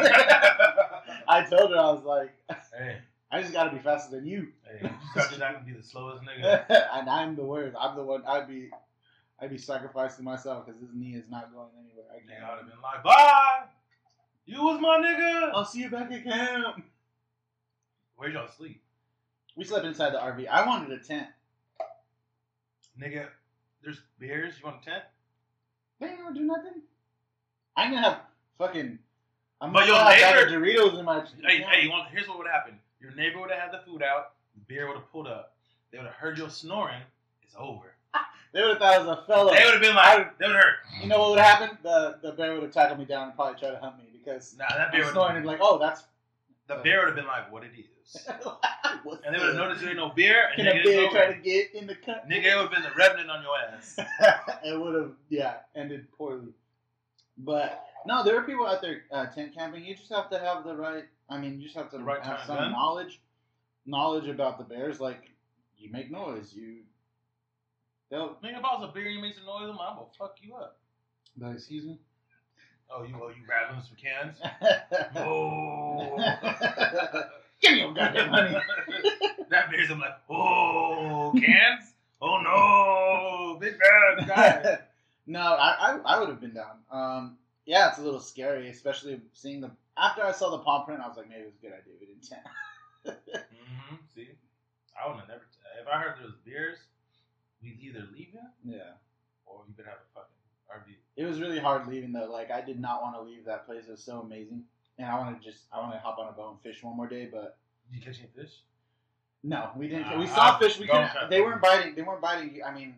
I 1.28 1.46
told 1.50 1.72
her 1.72 1.78
I 1.78 1.92
was 1.92 2.04
like, 2.04 2.32
hey, 2.78 2.98
I 3.32 3.42
just 3.42 3.54
gotta 3.54 3.72
be 3.76 3.80
faster 3.80 4.16
than 4.16 4.26
you. 4.26 4.48
hey, 4.66 4.90
Scott's 5.12 5.32
not 5.40 5.54
gonna 5.54 5.66
be 5.66 5.72
the 5.74 5.84
slowest 5.84 6.24
nigga. 6.24 6.66
and 6.94 7.10
I'm 7.10 7.36
the 7.36 7.44
worst. 7.44 7.76
I'm 7.80 7.96
the 7.96 8.04
one. 8.04 8.24
I'd 8.28 8.48
be, 8.48 8.70
I'd 9.40 9.50
be 9.50 9.58
sacrificing 9.58 10.26
myself 10.26 10.66
because 10.66 10.82
his 10.82 10.90
knee 10.94 11.16
is 11.16 11.30
not 11.30 11.54
going 11.54 11.70
anywhere. 11.80 12.06
I 12.12 12.18
Nigga, 12.20 12.44
I'd 12.52 12.58
have 12.58 12.68
been 12.68 12.82
like, 12.82 13.04
bye. 13.04 13.64
You 14.46 14.64
was 14.64 14.82
my 14.82 14.98
nigga. 14.98 15.52
I'll 15.54 15.66
see 15.66 15.80
you 15.82 15.90
back 15.90 16.12
at 16.12 16.24
camp. 16.24 16.84
Where'd 18.18 18.34
y'all 18.34 18.50
sleep, 18.50 18.82
We 19.56 19.64
slept 19.64 19.86
inside 19.86 20.14
the 20.14 20.18
RV. 20.20 20.48
I 20.48 20.66
wanted 20.68 20.92
a 20.92 21.02
tent. 21.04 21.28
nigga? 23.02 23.28
There's 23.84 24.02
bears. 24.20 24.56
You 24.60 24.66
want 24.66 24.82
a 24.82 24.86
tent? 24.86 25.04
They 26.00 26.08
ain't 26.08 26.20
gonna 26.22 26.36
do 26.36 26.42
nothing. 26.46 26.82
I'm 27.78 27.92
gonna 27.92 28.02
have 28.02 28.20
fucking. 28.58 29.00
I'm 29.62 29.72
But 29.72 29.88
gonna 29.88 29.92
your 29.92 29.98
have 29.98 30.08
a 30.08 30.20
bag 30.22 30.54
of 30.54 30.62
neighbor- 30.62 30.66
Doritos 30.90 31.00
in 31.00 31.06
my. 31.06 31.24
Hey, 31.48 31.62
hey, 31.62 31.84
you 31.84 31.90
want? 31.90 32.10
Here's 32.12 32.28
what 32.28 32.38
would 32.40 32.48
happen. 32.48 32.78
Your 33.02 33.12
neighbor 33.16 33.40
would 33.40 33.52
have 33.52 33.60
had 33.60 33.72
the 33.72 33.84
food 33.86 34.04
out. 34.04 34.34
The 34.56 34.74
bear 34.74 34.88
would 34.88 34.96
have 34.98 35.12
pulled 35.12 35.28
up. 35.28 35.54
They 35.92 35.98
would 35.98 36.08
have 36.08 36.16
heard 36.16 36.38
your 36.38 36.50
snoring. 36.50 37.02
It's 37.44 37.56
over. 37.58 37.94
They 38.54 38.62
would 38.62 38.72
have 38.72 38.80
thought 38.80 38.94
I 38.94 39.00
was 39.00 39.08
a 39.08 39.24
fella. 39.28 39.54
They 39.56 39.64
would 39.64 39.74
have 39.74 39.82
been 39.82 39.96
like, 39.96 40.38
they 40.38 40.46
would 40.46 40.56
have 40.56 40.64
heard. 40.64 40.76
You 41.02 41.08
know 41.08 41.20
what 41.20 41.30
would 41.32 41.40
happen? 41.40 41.78
The 41.84 42.18
the 42.22 42.34
bear 42.34 42.54
would 42.54 42.64
have 42.64 42.72
tackled 42.74 43.00
me 43.00 43.06
down 43.06 43.28
and 43.28 43.36
probably 43.36 43.58
tried 43.60 43.72
to 43.72 43.80
hunt 43.80 43.98
me 43.98 44.06
because 44.12 44.56
Nah, 44.58 44.66
that 44.76 44.92
bear 44.92 45.06
would. 45.06 45.14
snoring 45.14 45.38
and 45.38 45.44
be 45.44 45.48
like, 45.48 45.60
oh, 45.62 45.78
that's. 45.80 46.04
The 46.68 46.76
bear 46.84 47.00
would 47.00 47.08
have 47.08 47.16
been 47.16 47.28
like, 47.28 47.52
what 47.52 47.64
it 47.64 47.72
is. 47.78 48.28
And 49.26 49.34
they 49.34 49.40
would 49.40 49.48
have 49.50 49.56
noticed 49.56 49.82
you 49.82 49.88
ain't 49.90 49.98
no 49.98 50.10
beer, 50.10 50.48
and 50.58 50.68
Can 50.68 50.78
a 50.78 50.84
bear 50.84 51.10
try 51.10 51.34
to 51.34 51.40
get 51.42 51.74
in 51.74 51.88
the 51.88 51.96
cut? 51.96 52.28
Nigga, 52.30 52.44
it 52.52 52.56
would 52.56 52.64
have 52.64 52.72
been 52.72 52.84
the 52.84 52.92
revenant 52.98 53.30
on 53.30 53.42
your 53.42 53.56
ass. 53.74 53.98
it 54.66 54.80
would 54.80 54.96
have, 54.96 55.12
yeah, 55.30 55.56
ended 55.76 56.08
poorly. 56.18 56.50
But 57.38 57.86
no, 58.06 58.24
there 58.24 58.38
are 58.38 58.44
people 58.44 58.68
out 58.68 58.82
there 58.82 59.04
uh, 59.12 59.26
tent 59.28 59.54
camping. 59.56 59.84
You 59.86 59.96
just 59.96 60.12
have 60.12 60.30
to 60.30 60.40
have 60.40 60.64
the 60.66 60.76
right. 60.76 61.06
I 61.32 61.40
mean, 61.40 61.60
you 61.60 61.64
just 61.64 61.78
have 61.78 61.90
to 61.92 62.00
right 62.00 62.22
have 62.24 62.42
some 62.46 62.58
man. 62.58 62.72
knowledge, 62.72 63.22
knowledge 63.86 64.28
about 64.28 64.58
the 64.58 64.66
bears. 64.66 65.00
Like 65.00 65.32
you 65.78 65.92
make 65.92 66.12
noise, 66.12 66.54
you. 66.54 66.80
They'll. 68.10 68.38
Nigga, 68.44 68.60
if 68.60 68.66
I 68.66 68.76
was 68.76 68.92
a 68.94 69.00
and 69.00 69.14
you 69.14 69.22
made 69.22 69.36
some 69.36 69.46
noise, 69.46 69.70
I'm 69.70 69.78
gonna 69.78 70.02
fuck 70.20 70.36
you 70.42 70.56
up. 70.56 70.78
But 71.38 71.54
excuse 71.54 71.86
me. 71.86 71.98
Oh, 72.94 73.04
you, 73.04 73.16
oh, 73.16 73.30
you 73.30 73.44
rattling 73.50 73.82
some 73.82 73.96
cans? 73.96 74.38
Oh. 75.16 76.18
Give 77.62 77.74
me 77.74 77.80
your 77.80 77.94
goddamn 77.94 78.32
money. 78.32 78.58
that 79.50 79.72
bears, 79.72 79.90
I'm 79.92 80.00
like, 80.00 80.18
oh, 80.30 81.32
cans? 81.38 81.94
Oh 82.22 82.40
no, 82.42 83.58
big 83.60 83.76
bad 83.80 84.28
guy. 84.28 84.80
no, 85.28 85.40
I, 85.40 85.94
I 85.94 86.00
I 86.06 86.20
would 86.20 86.30
have 86.30 86.42
been 86.42 86.54
down. 86.54 86.78
Um, 86.92 87.38
Yeah, 87.66 87.90
it's 87.90 87.98
a 88.00 88.02
little 88.02 88.20
scary, 88.20 88.70
especially 88.70 89.22
seeing 89.34 89.62
the. 89.62 89.72
After 90.02 90.24
I 90.24 90.32
saw 90.32 90.50
the 90.50 90.58
paw 90.60 90.84
print, 90.84 91.00
I 91.00 91.08
was 91.08 91.16
like, 91.18 91.30
maybe 91.30 91.42
it 91.42 91.46
was 91.46 91.56
a 91.56 91.62
good 91.62 91.74
idea 91.74 91.94
we 92.00 92.08
didn't 92.08 92.28
tent. 92.28 92.42
hmm 93.06 93.96
See, 94.16 94.30
I 94.98 95.08
would 95.08 95.20
have 95.20 95.28
never. 95.28 95.42
If 95.80 95.88
I 95.88 96.00
heard 96.00 96.18
there 96.18 96.26
was 96.26 96.36
beers, 96.44 96.80
we'd 97.62 97.80
either 97.80 98.08
leave 98.12 98.30
it 98.34 98.50
yeah. 98.66 98.98
or 99.46 99.64
you 99.68 99.74
could 99.76 99.86
have 99.86 100.02
a 100.02 100.20
fucking 100.20 100.42
RV. 100.70 100.96
It 101.18 101.26
was 101.26 101.40
really 101.40 101.60
hard 101.60 101.88
leaving 101.88 102.12
though. 102.12 102.32
Like 102.32 102.50
I 102.52 102.62
did 102.62 102.80
not 102.80 103.02
want 103.02 103.16
to 103.16 103.22
leave 103.22 103.46
that 103.46 103.66
place. 103.66 103.86
It 103.88 103.92
was 103.92 104.04
so 104.04 104.22
amazing, 104.22 104.64
and 104.98 105.08
I 105.08 105.18
want 105.20 105.40
to 105.40 105.48
just 105.48 105.66
I 105.72 105.80
want 105.80 105.94
to 105.94 106.00
hop 106.00 106.18
on 106.18 106.30
a 106.30 106.32
boat 106.32 106.52
and 106.52 106.62
fish 106.62 106.82
one 106.84 106.98
more 106.98 107.08
day. 107.08 107.30
But 107.32 107.58
Did 107.90 108.00
you 108.00 108.06
catch 108.06 108.20
any 108.20 108.30
fish? 108.36 108.54
no, 109.44 109.70
we 109.76 109.88
didn't. 109.88 110.06
Uh, 110.06 110.18
we 110.20 110.28
saw 110.28 110.56
I 110.56 110.60
fish. 110.60 110.80
We 110.80 110.88
couldn't. 110.88 111.30
They 111.30 111.42
weren't 111.42 111.62
biting. 111.62 111.96
They 111.96 112.02
weren't 112.02 112.22
biting. 112.22 112.62
I 112.66 112.74
mean, 112.74 112.96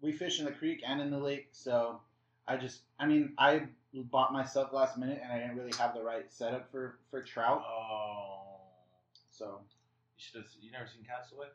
we 0.00 0.12
fish 0.12 0.40
in 0.40 0.46
the 0.46 0.52
creek 0.52 0.82
and 0.86 1.00
in 1.00 1.10
the 1.10 1.18
lake. 1.18 1.48
So 1.52 2.00
I 2.48 2.56
just. 2.56 2.80
I 2.98 3.06
mean, 3.06 3.34
I 3.38 3.68
bought 4.02 4.32
myself 4.32 4.72
last 4.72 4.98
minute, 4.98 5.20
and 5.22 5.32
I 5.32 5.38
didn't 5.38 5.56
really 5.56 5.72
have 5.78 5.94
the 5.94 6.02
right 6.02 6.30
setup 6.30 6.70
for 6.70 6.98
for 7.10 7.22
trout. 7.22 7.62
Oh, 7.64 8.58
So 9.30 9.60
you 10.16 10.24
should 10.24 10.42
have. 10.42 10.50
You 10.60 10.72
never 10.72 10.86
seen 10.86 11.04
Castaway? 11.04 11.46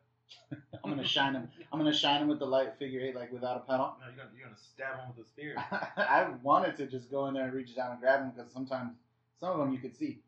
I'm 0.83 0.89
gonna 0.89 1.03
shine 1.03 1.33
him. 1.33 1.49
I'm 1.71 1.79
gonna 1.79 1.93
shine 1.93 2.21
him 2.21 2.27
with 2.27 2.39
the 2.39 2.45
light 2.45 2.77
figure 2.77 3.01
eight, 3.01 3.15
like 3.15 3.31
without 3.31 3.57
a 3.57 3.61
pedal. 3.61 3.95
No, 3.99 4.07
you're 4.07 4.15
gonna 4.15 4.29
you're 4.35 4.45
gonna 4.45 4.57
stab 4.57 4.99
him 4.99 5.09
with 5.15 5.25
a 5.25 5.27
spear. 5.29 5.55
I 5.97 6.29
wanted 6.43 6.77
to 6.77 6.87
just 6.87 7.09
go 7.11 7.25
in 7.27 7.33
there 7.33 7.45
and 7.45 7.53
reach 7.53 7.75
down 7.75 7.91
and 7.91 7.99
grab 7.99 8.21
him 8.21 8.31
because 8.35 8.51
sometimes 8.51 8.93
some 9.39 9.51
of 9.51 9.57
them 9.59 9.73
you 9.73 9.79
could 9.79 9.95
see. 9.97 10.19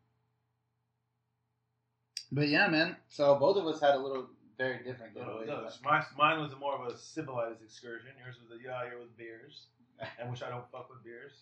But 2.30 2.48
yeah, 2.48 2.66
man. 2.68 2.96
So 3.08 3.36
both 3.36 3.56
of 3.56 3.66
us 3.66 3.80
had 3.80 3.94
a 3.94 3.98
little 3.98 4.26
very 4.58 4.82
different 4.82 5.14
No, 5.14 5.22
getaway. 5.22 5.46
no, 5.46 5.68
my, 5.84 6.02
mine 6.16 6.40
was 6.40 6.52
more 6.58 6.74
of 6.74 6.92
a 6.92 6.96
civilized 6.96 7.62
excursion. 7.62 8.10
Yours 8.22 8.36
was 8.42 8.58
a 8.58 8.62
yeah, 8.62 8.84
here 8.84 8.98
with 8.98 9.16
beers, 9.16 9.66
and 10.18 10.30
which 10.30 10.42
I 10.42 10.48
don't 10.48 10.64
fuck 10.72 10.88
with 10.90 11.04
beers. 11.04 11.32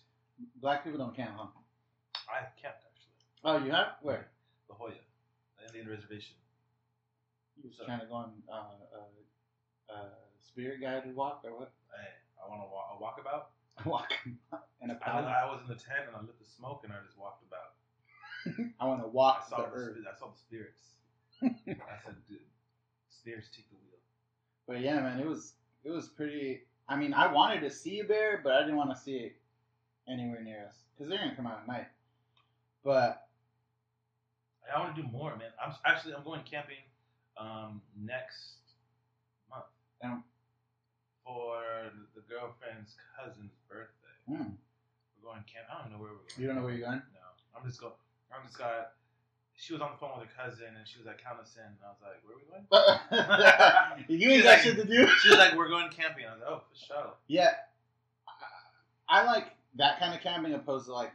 Black 0.61 0.83
people 0.83 0.99
don't 0.99 1.15
camp, 1.15 1.31
huh? 1.37 1.47
I 2.31 2.39
have 2.43 2.53
camped 2.61 2.83
actually. 2.85 3.13
Oh, 3.43 3.57
you 3.65 3.71
have 3.71 3.97
where? 4.01 4.27
La 4.69 4.75
Jolla, 4.75 4.93
Indian 5.67 5.87
reservation. 5.89 6.35
You 7.57 7.69
was 7.69 7.77
So- 7.77 7.85
trying 7.85 7.99
to 7.99 8.05
go 8.05 8.13
on 8.15 8.31
uh, 8.49 8.53
uh, 8.95 9.93
uh, 9.93 10.09
spirit 10.39 10.81
guided 10.81 11.15
walk 11.15 11.41
or 11.43 11.57
what? 11.57 11.71
Hey, 11.95 12.07
I 12.43 12.47
want 12.49 12.61
to 12.61 12.67
walk, 12.69 12.87
a 12.93 13.01
walkabout. 13.01 13.43
Walk 13.85 14.11
in 14.81 14.91
a 14.91 14.99
I. 15.05 15.19
I 15.21 15.45
was 15.45 15.61
in 15.61 15.67
the 15.67 15.75
tent 15.75 16.07
and 16.07 16.15
I 16.15 16.19
lit 16.21 16.37
the 16.37 16.45
smoke 16.45 16.81
and 16.83 16.93
I 16.93 16.97
just 17.05 17.17
walked 17.17 17.43
about. 17.47 17.73
I 18.79 18.85
want 18.85 19.01
to 19.01 19.07
I 19.07 19.09
walk 19.09 19.47
saw 19.49 19.57
the 19.63 19.69
the, 19.71 19.75
earth. 19.75 19.97
I 20.13 20.19
saw 20.19 20.27
the 20.27 20.37
spirits. 20.37 20.81
I 21.43 21.97
said, 22.05 22.15
dude, 22.27 22.39
spirits 23.09 23.47
take 23.55 23.69
the 23.69 23.75
wheel. 23.75 23.99
But 24.67 24.81
yeah, 24.81 24.99
man, 25.01 25.19
it 25.19 25.25
was 25.25 25.53
it 25.83 25.89
was 25.89 26.09
pretty. 26.09 26.61
I 26.87 26.95
mean, 26.95 27.13
I 27.13 27.31
wanted 27.31 27.61
to 27.61 27.69
see 27.69 27.99
a 28.01 28.03
bear, 28.03 28.41
but 28.43 28.53
I 28.53 28.61
didn't 28.61 28.75
want 28.75 28.91
to 28.91 28.97
see 28.97 29.15
it 29.17 29.35
anywhere 30.09 30.41
near 30.43 30.65
us 30.67 30.75
because 30.93 31.09
they're 31.09 31.19
gonna 31.19 31.35
come 31.35 31.47
out 31.47 31.59
at 31.61 31.67
night. 31.67 31.87
But 32.83 33.27
I 34.73 34.79
want 34.79 34.95
to 34.95 35.01
do 35.01 35.07
more, 35.09 35.35
man. 35.35 35.51
I'm 35.63 35.73
actually 35.85 36.13
I'm 36.13 36.23
going 36.23 36.41
camping 36.49 36.81
um, 37.37 37.81
next 37.99 38.57
month 39.49 39.65
Um, 40.03 40.23
for 41.25 41.61
the 42.15 42.21
girlfriend's 42.21 42.95
cousin's 43.17 43.51
birthday. 43.69 44.15
hmm, 44.27 44.53
We're 45.17 45.29
going 45.31 45.43
camp. 45.51 45.67
I 45.71 45.81
don't 45.81 45.91
know 45.91 45.97
where 45.99 46.11
we're 46.11 46.17
going. 46.25 46.37
you 46.37 46.47
don't 46.47 46.55
know 46.57 46.63
where 46.63 46.73
you're 46.73 46.87
going. 46.87 47.01
No, 47.13 47.21
I'm 47.59 47.67
just 47.67 47.79
going. 47.79 47.93
I'm 48.33 48.45
just 48.45 48.57
got. 48.57 48.93
She 49.55 49.73
was 49.73 49.81
on 49.81 49.91
the 49.91 49.97
phone 49.97 50.17
with 50.17 50.27
her 50.29 50.33
cousin 50.43 50.73
and 50.75 50.87
she 50.87 50.97
was 50.97 51.05
like, 51.05 51.21
"Count 51.21 51.39
us 51.39 51.55
in." 51.57 51.65
And 51.65 51.77
I 51.85 51.89
was 51.93 52.01
like, 52.01 52.17
"Where 52.25 52.33
are 52.33 52.41
we 52.41 54.07
going?" 54.07 54.09
you 54.21 54.31
ain't 54.31 54.43
got 54.43 54.61
shit 54.61 54.75
to 54.77 54.85
do. 54.85 55.05
She 55.21 55.29
was 55.29 55.37
like, 55.37 55.53
"We're 55.55 55.69
going 55.69 55.89
camping." 55.91 56.25
I 56.25 56.31
was 56.33 56.41
like, 56.41 56.49
"Oh, 56.49 56.61
for 56.69 56.75
sure." 56.85 57.13
Yeah, 57.27 57.53
I 59.07 59.23
like 59.25 59.51
that 59.75 59.99
kind 59.99 60.13
of 60.13 60.21
camping 60.21 60.53
opposed 60.53 60.85
to 60.87 60.93
like 60.93 61.11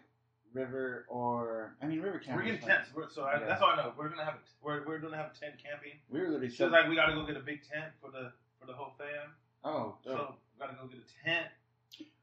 river 0.53 1.07
or 1.09 1.75
I 1.83 1.87
mean 1.87 2.01
river 2.01 2.19
camping. 2.19 2.37
We're 2.37 2.53
getting 2.53 2.67
tents. 2.67 2.89
We're, 2.95 3.09
so 3.11 3.23
I, 3.23 3.39
Yeah. 3.41 3.47
that's 3.47 3.63
all 3.63 3.71
I 3.71 3.77
know. 3.77 3.93
We're 3.97 4.09
gonna 4.09 4.25
have. 4.25 4.35
A, 4.35 4.39
we're 4.63 4.87
we're 4.87 4.99
gonna 4.99 5.17
have 5.17 5.33
a 5.37 5.39
tent 5.39 5.55
camping. 5.63 5.93
We 6.11 6.21
were 6.21 6.27
literally 6.29 6.49
She 6.49 6.63
was 6.63 6.71
so- 6.73 6.77
like, 6.77 6.89
"We 6.89 6.97
gotta 6.97 7.15
go 7.15 7.27
get 7.27 7.37
a 7.37 7.41
big 7.41 7.63
tent 7.63 7.93
for 8.01 8.11
the 8.11 8.33
for 8.61 8.67
the 8.67 8.73
whole 8.73 8.95
fam." 8.99 9.33
oh, 9.65 9.97
dope. 10.05 10.17
So 10.17 10.35
we 10.55 10.61
gotta 10.67 10.77
go 10.81 10.87
get 10.87 11.01
a 11.01 11.25
tent. 11.25 11.47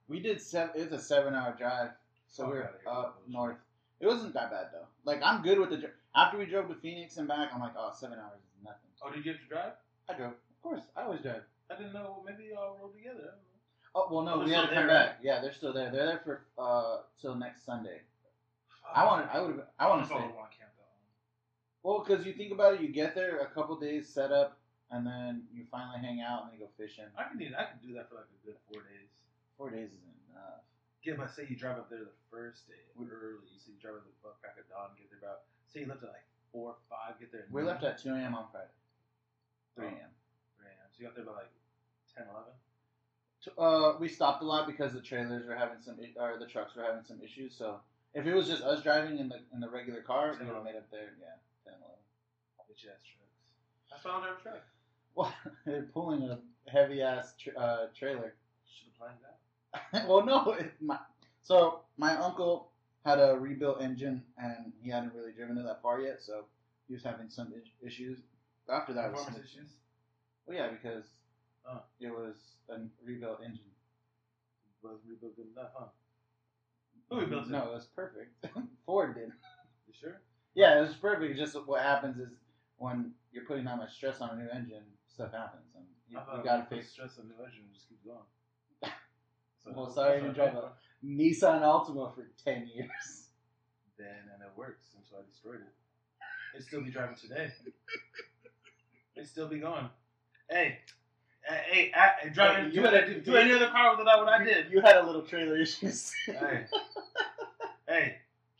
we 0.07 0.19
did 0.19 0.41
seven. 0.41 0.75
It 0.81 0.91
was 0.91 1.01
a 1.01 1.03
seven-hour 1.03 1.55
drive, 1.57 1.91
so 2.27 2.45
we 2.45 2.53
were 2.57 2.71
up 2.87 3.21
north. 3.27 3.57
It 3.99 4.07
wasn't 4.07 4.33
that 4.33 4.49
bad 4.51 4.67
though. 4.73 4.87
Like 5.05 5.21
I'm 5.23 5.41
good 5.43 5.59
with 5.59 5.69
the. 5.69 5.91
After 6.15 6.37
we 6.37 6.45
drove 6.45 6.67
to 6.69 6.75
Phoenix 6.75 7.17
and 7.17 7.27
back, 7.27 7.49
I'm 7.53 7.59
like, 7.59 7.73
oh, 7.77 7.91
seven 7.95 8.19
hours 8.19 8.37
is 8.39 8.63
nothing. 8.63 8.89
Oh, 9.03 9.09
did 9.09 9.25
you 9.25 9.33
get 9.33 9.41
to 9.41 9.47
drive? 9.47 9.73
I 10.09 10.13
drove. 10.13 10.31
Of 10.33 10.61
course, 10.61 10.81
I 10.95 11.03
always 11.03 11.21
drive. 11.21 11.41
I 11.71 11.75
didn't 11.75 11.93
know. 11.93 12.23
Maybe 12.25 12.49
y'all 12.53 12.77
rode 12.81 12.93
together. 12.93 13.33
I 13.95 13.99
don't 13.99 14.11
know. 14.11 14.11
Oh 14.11 14.15
well, 14.15 14.23
no, 14.25 14.33
Oh, 14.41 14.43
we 14.45 14.49
they're 14.51 14.59
had 14.61 14.69
to 14.69 14.75
come 14.75 14.87
there, 14.87 14.95
back. 14.95 15.19
Yeah, 15.21 15.39
they're 15.41 15.53
still 15.53 15.73
there. 15.73 15.91
They're 15.91 16.05
there 16.05 16.21
for 16.23 16.45
uh 16.57 16.97
till 17.21 17.35
next 17.35 17.65
Sunday. 17.65 18.01
I 18.93 19.05
wanted. 19.05 19.29
I 19.31 19.39
would. 19.41 19.61
I 19.79 19.87
want 19.89 20.07
to 20.07 20.13
I 20.13 20.17
want 20.17 20.51
to 20.51 20.57
camp 20.57 20.71
though. 20.77 20.83
Well, 21.89 22.03
because 22.05 22.25
you 22.25 22.33
think 22.33 22.51
about 22.51 22.75
it, 22.75 22.81
you 22.81 22.89
get 22.89 23.15
there 23.15 23.39
a 23.39 23.47
couple 23.47 23.75
days 23.79 24.07
set 24.09 24.31
up, 24.31 24.57
and 24.91 25.05
then 25.05 25.43
you 25.53 25.65
finally 25.71 25.99
hang 25.99 26.21
out 26.21 26.43
and 26.43 26.51
then 26.53 26.59
you 26.59 26.65
go 26.65 26.71
fishing. 26.77 27.05
I 27.17 27.23
can 27.29 27.37
do. 27.37 27.45
I 27.57 27.65
can 27.69 27.79
do 27.85 27.93
that 27.95 28.09
for 28.09 28.15
like 28.15 28.29
a 28.29 28.39
good 28.45 28.57
four 28.71 28.81
days. 28.83 29.09
Four 29.57 29.69
days 29.69 29.89
isn't 29.93 30.17
enough. 30.31 30.65
Yeah, 31.03 31.13
but 31.17 31.29
say 31.35 31.45
you 31.49 31.55
drive 31.55 31.77
up 31.77 31.89
there 31.89 31.99
the 31.99 32.15
first 32.31 32.67
day 32.67 32.79
early. 32.97 33.43
You 33.51 33.59
say 33.59 33.75
you 33.75 33.79
drive 33.81 33.95
up 33.99 34.05
the 34.07 34.29
crack 34.41 34.55
of 34.57 34.65
dawn, 34.71 34.95
get 34.97 35.09
there 35.11 35.19
about. 35.19 35.43
Say 35.67 35.81
you 35.81 35.87
left 35.87 36.03
at 36.03 36.09
like 36.15 36.25
four 36.51 36.77
or 36.77 36.79
five, 36.89 37.19
get 37.19 37.31
there. 37.31 37.43
at 37.43 37.51
We 37.51 37.61
noon. 37.61 37.69
left 37.73 37.83
at 37.83 37.97
2 38.01 38.09
a.m. 38.13 38.35
on 38.35 38.45
Friday. 38.53 38.71
3 39.75 39.85
Oh. 39.85 39.89
a.m. 39.89 40.11
3 40.61 40.69
a.m. 40.69 40.87
So 40.93 40.97
you 41.01 41.05
got 41.09 41.15
there 41.17 41.25
by 41.25 41.43
like 41.43 41.51
10, 42.15 42.23
11? 42.29 42.53
Uh, 43.57 43.93
we 43.99 44.07
stopped 44.07 44.41
a 44.41 44.45
lot 44.45 44.67
because 44.67 44.93
the 44.93 45.01
trailers 45.01 45.45
were 45.47 45.55
having 45.55 45.77
some, 45.83 45.97
or 46.19 46.37
the 46.39 46.45
trucks 46.45 46.75
were 46.75 46.83
having 46.83 47.03
some 47.03 47.19
issues. 47.21 47.55
So 47.57 47.79
if 48.13 48.25
it 48.25 48.33
was 48.33 48.47
just 48.47 48.63
us 48.63 48.83
driving 48.83 49.19
in 49.19 49.29
the 49.29 49.39
in 49.53 49.59
the 49.59 49.69
regular 49.69 50.01
car, 50.01 50.35
we 50.39 50.45
would 50.45 50.55
have 50.55 50.63
made 50.63 50.75
up 50.75 50.89
there. 50.91 51.13
Yeah, 51.19 51.35
10, 51.65 51.73
11. 51.73 51.95
Bitch 52.69 52.85
ass 52.87 53.01
trucks. 53.03 53.23
That's 53.91 54.05
why 54.05 54.11
I 54.11 54.13
don't 54.13 54.23
drive 54.23 54.39
a 54.39 54.43
truck. 54.43 54.63
Well, 55.15 55.33
they're 55.65 55.89
pulling 55.93 56.23
a 56.23 56.39
heavy 56.69 57.01
ass 57.01 57.33
tr 57.41 57.49
uh, 57.57 57.87
trailer. 57.97 58.35
Should 58.65 58.87
have 58.87 58.97
planned 58.99 59.19
that. 59.23 60.07
well, 60.07 60.25
no. 60.25 60.53
It, 60.53 60.71
my, 60.81 60.99
so 61.41 61.81
my 61.97 62.15
uncle 62.15 62.69
had 63.05 63.19
a 63.19 63.37
rebuilt 63.37 63.81
engine, 63.81 64.23
and 64.37 64.71
he 64.81 64.89
hadn't 64.89 65.13
really 65.13 65.33
driven 65.33 65.57
it 65.57 65.63
that 65.63 65.81
far 65.81 65.99
yet, 65.99 66.21
so 66.21 66.45
he 66.87 66.93
was 66.93 67.03
having 67.03 67.29
some 67.29 67.53
issues. 67.85 68.19
After 68.69 68.93
that, 68.93 69.11
was 69.11 69.27
issues. 69.29 69.71
Well, 70.45 70.57
yeah, 70.57 70.69
because 70.69 71.03
It 71.99 72.11
was 72.11 72.35
a 72.69 72.75
rebuilt 73.03 73.39
engine. 73.43 73.65
Was 74.81 74.99
rebuilt 75.07 75.35
good 75.37 75.47
enough, 75.55 75.71
huh? 75.77 75.85
Who 77.09 77.21
rebuilt 77.21 77.45
it? 77.45 77.51
No, 77.51 77.69
it 77.69 77.73
was 77.73 77.85
perfect. 77.95 78.45
Ford 78.85 79.15
did. 79.15 79.31
You 79.87 79.93
sure? 79.97 80.21
Yeah, 80.55 80.77
it 80.77 80.81
was 80.81 80.93
perfect. 80.95 81.37
Just 81.37 81.55
what 81.65 81.81
happens 81.81 82.17
is 82.17 82.29
when 82.77 83.13
you're 83.31 83.45
putting 83.45 83.63
that 83.65 83.77
much 83.77 83.93
stress 83.95 84.19
on 84.19 84.31
a 84.31 84.35
new 84.35 84.49
engine, 84.49 84.83
stuff 85.07 85.31
happens, 85.31 85.63
and 85.75 85.85
you, 86.09 86.17
you 86.17 86.43
gotta 86.43 86.65
face 86.65 86.85
you 86.85 86.89
stress 86.91 87.17
on 87.19 87.29
the 87.29 87.43
engine 87.43 87.63
just 87.73 87.87
keep 87.89 88.03
going. 88.03 88.19
Well, 89.65 89.89
sorry 89.89 90.19
to 90.21 90.33
drive 90.33 90.51
thought. 90.51 90.75
Nissan 91.05 91.61
Altima 91.61 92.13
for 92.13 92.27
ten 92.43 92.69
years. 92.73 92.89
Then 93.97 94.07
and 94.33 94.41
it 94.41 94.49
works, 94.57 94.87
and 94.95 95.05
so 95.07 95.17
I 95.17 95.29
destroyed 95.29 95.61
it. 95.61 95.73
It'd 96.55 96.65
still 96.67 96.81
be 96.81 96.89
driving 96.89 97.15
today. 97.15 97.51
It'd 99.15 99.29
still 99.29 99.47
be 99.47 99.59
going. 99.59 99.87
Hey, 100.49 100.79
hey, 101.47 101.61
hey, 101.71 101.91
I, 101.93 102.29
driving. 102.29 102.65
you 102.71 102.81
do, 102.81 102.83
had 102.83 102.93
a- 102.93 103.13
do, 103.13 103.21
do 103.21 103.35
any 103.35 103.51
other 103.51 103.69
car 103.69 103.97
without 103.97 104.19
what 104.19 104.29
I 104.29 104.43
did? 104.43 104.71
You 104.71 104.81
had 104.81 104.97
a 104.97 105.05
little 105.05 105.21
trailer 105.21 105.57
issues. 105.57 106.11
hey, 106.25 106.65
hey, 107.87 108.15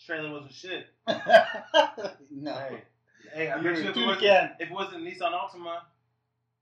trailer 0.05 0.31
wasn't 0.31 0.53
shit. 0.53 0.87
no. 1.07 2.53
Hey, 2.53 2.83
hey, 3.33 3.51
I 3.51 3.57
bet 3.57 3.77
you 3.77 3.89
if 3.89 3.97
it, 3.97 4.05
was, 4.07 4.17
can. 4.19 4.51
if 4.59 4.69
it 4.69 4.73
wasn't 4.73 5.03
Nissan 5.03 5.31
Altima, 5.33 5.79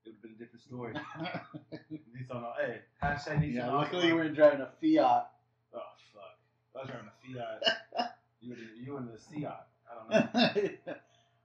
it 0.04 0.10
would 0.10 0.14
have 0.14 0.22
been 0.22 0.32
a 0.32 0.40
different 0.40 0.62
story. 0.62 0.94
Nissan, 1.92 2.44
hey, 2.60 2.80
hashtag 3.04 3.40
Nissan 3.42 3.54
yeah, 3.54 3.62
Altima. 3.68 3.74
luckily 3.74 4.08
you 4.08 4.16
weren't 4.16 4.36
driving 4.36 4.62
a 4.62 4.70
Fiat. 4.82 5.30
Oh 5.74 5.80
fuck! 6.14 6.38
I 6.76 6.80
was 6.80 6.90
driving 6.90 7.08
a 7.08 7.36
Fiat. 7.36 8.16
you 8.42 8.50
were 8.50 8.56
you 8.80 8.94
were 8.94 9.00
in 9.00 9.08
the 9.08 9.18
Fiat. 9.18 9.68
I 9.90 10.14
don't 10.24 10.34
know. 10.34 10.94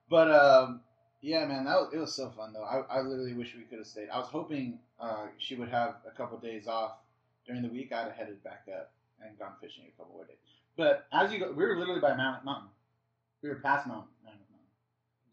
but 0.08 0.30
um, 0.30 0.80
yeah, 1.26 1.44
man, 1.46 1.64
that 1.64 1.74
was, 1.80 1.90
it 1.92 1.98
was 1.98 2.14
so 2.14 2.30
fun 2.30 2.52
though. 2.52 2.62
I, 2.64 2.98
I 2.98 3.00
literally 3.00 3.34
wish 3.34 3.54
we 3.56 3.62
could 3.64 3.78
have 3.78 3.86
stayed. 3.86 4.08
I 4.10 4.18
was 4.18 4.28
hoping 4.28 4.78
uh, 5.00 5.26
she 5.38 5.56
would 5.56 5.68
have 5.68 5.96
a 6.06 6.16
couple 6.16 6.38
days 6.38 6.66
off 6.68 6.92
during 7.46 7.62
the 7.62 7.68
week. 7.68 7.92
I'd 7.92 8.04
have 8.04 8.12
headed 8.12 8.42
back 8.44 8.66
up 8.74 8.92
and 9.20 9.36
gone 9.38 9.52
fishing 9.60 9.84
a 9.88 9.96
couple 9.98 10.14
more 10.14 10.24
days. 10.24 10.36
But 10.76 11.06
as 11.12 11.32
you 11.32 11.38
go, 11.38 11.50
we 11.52 11.64
were 11.64 11.76
literally 11.76 12.00
by 12.00 12.14
Mammoth 12.16 12.44
Mountain. 12.44 12.68
We 13.42 13.48
were 13.48 13.56
past 13.56 13.86
Mount 13.86 14.06
Mammoth 14.24 14.40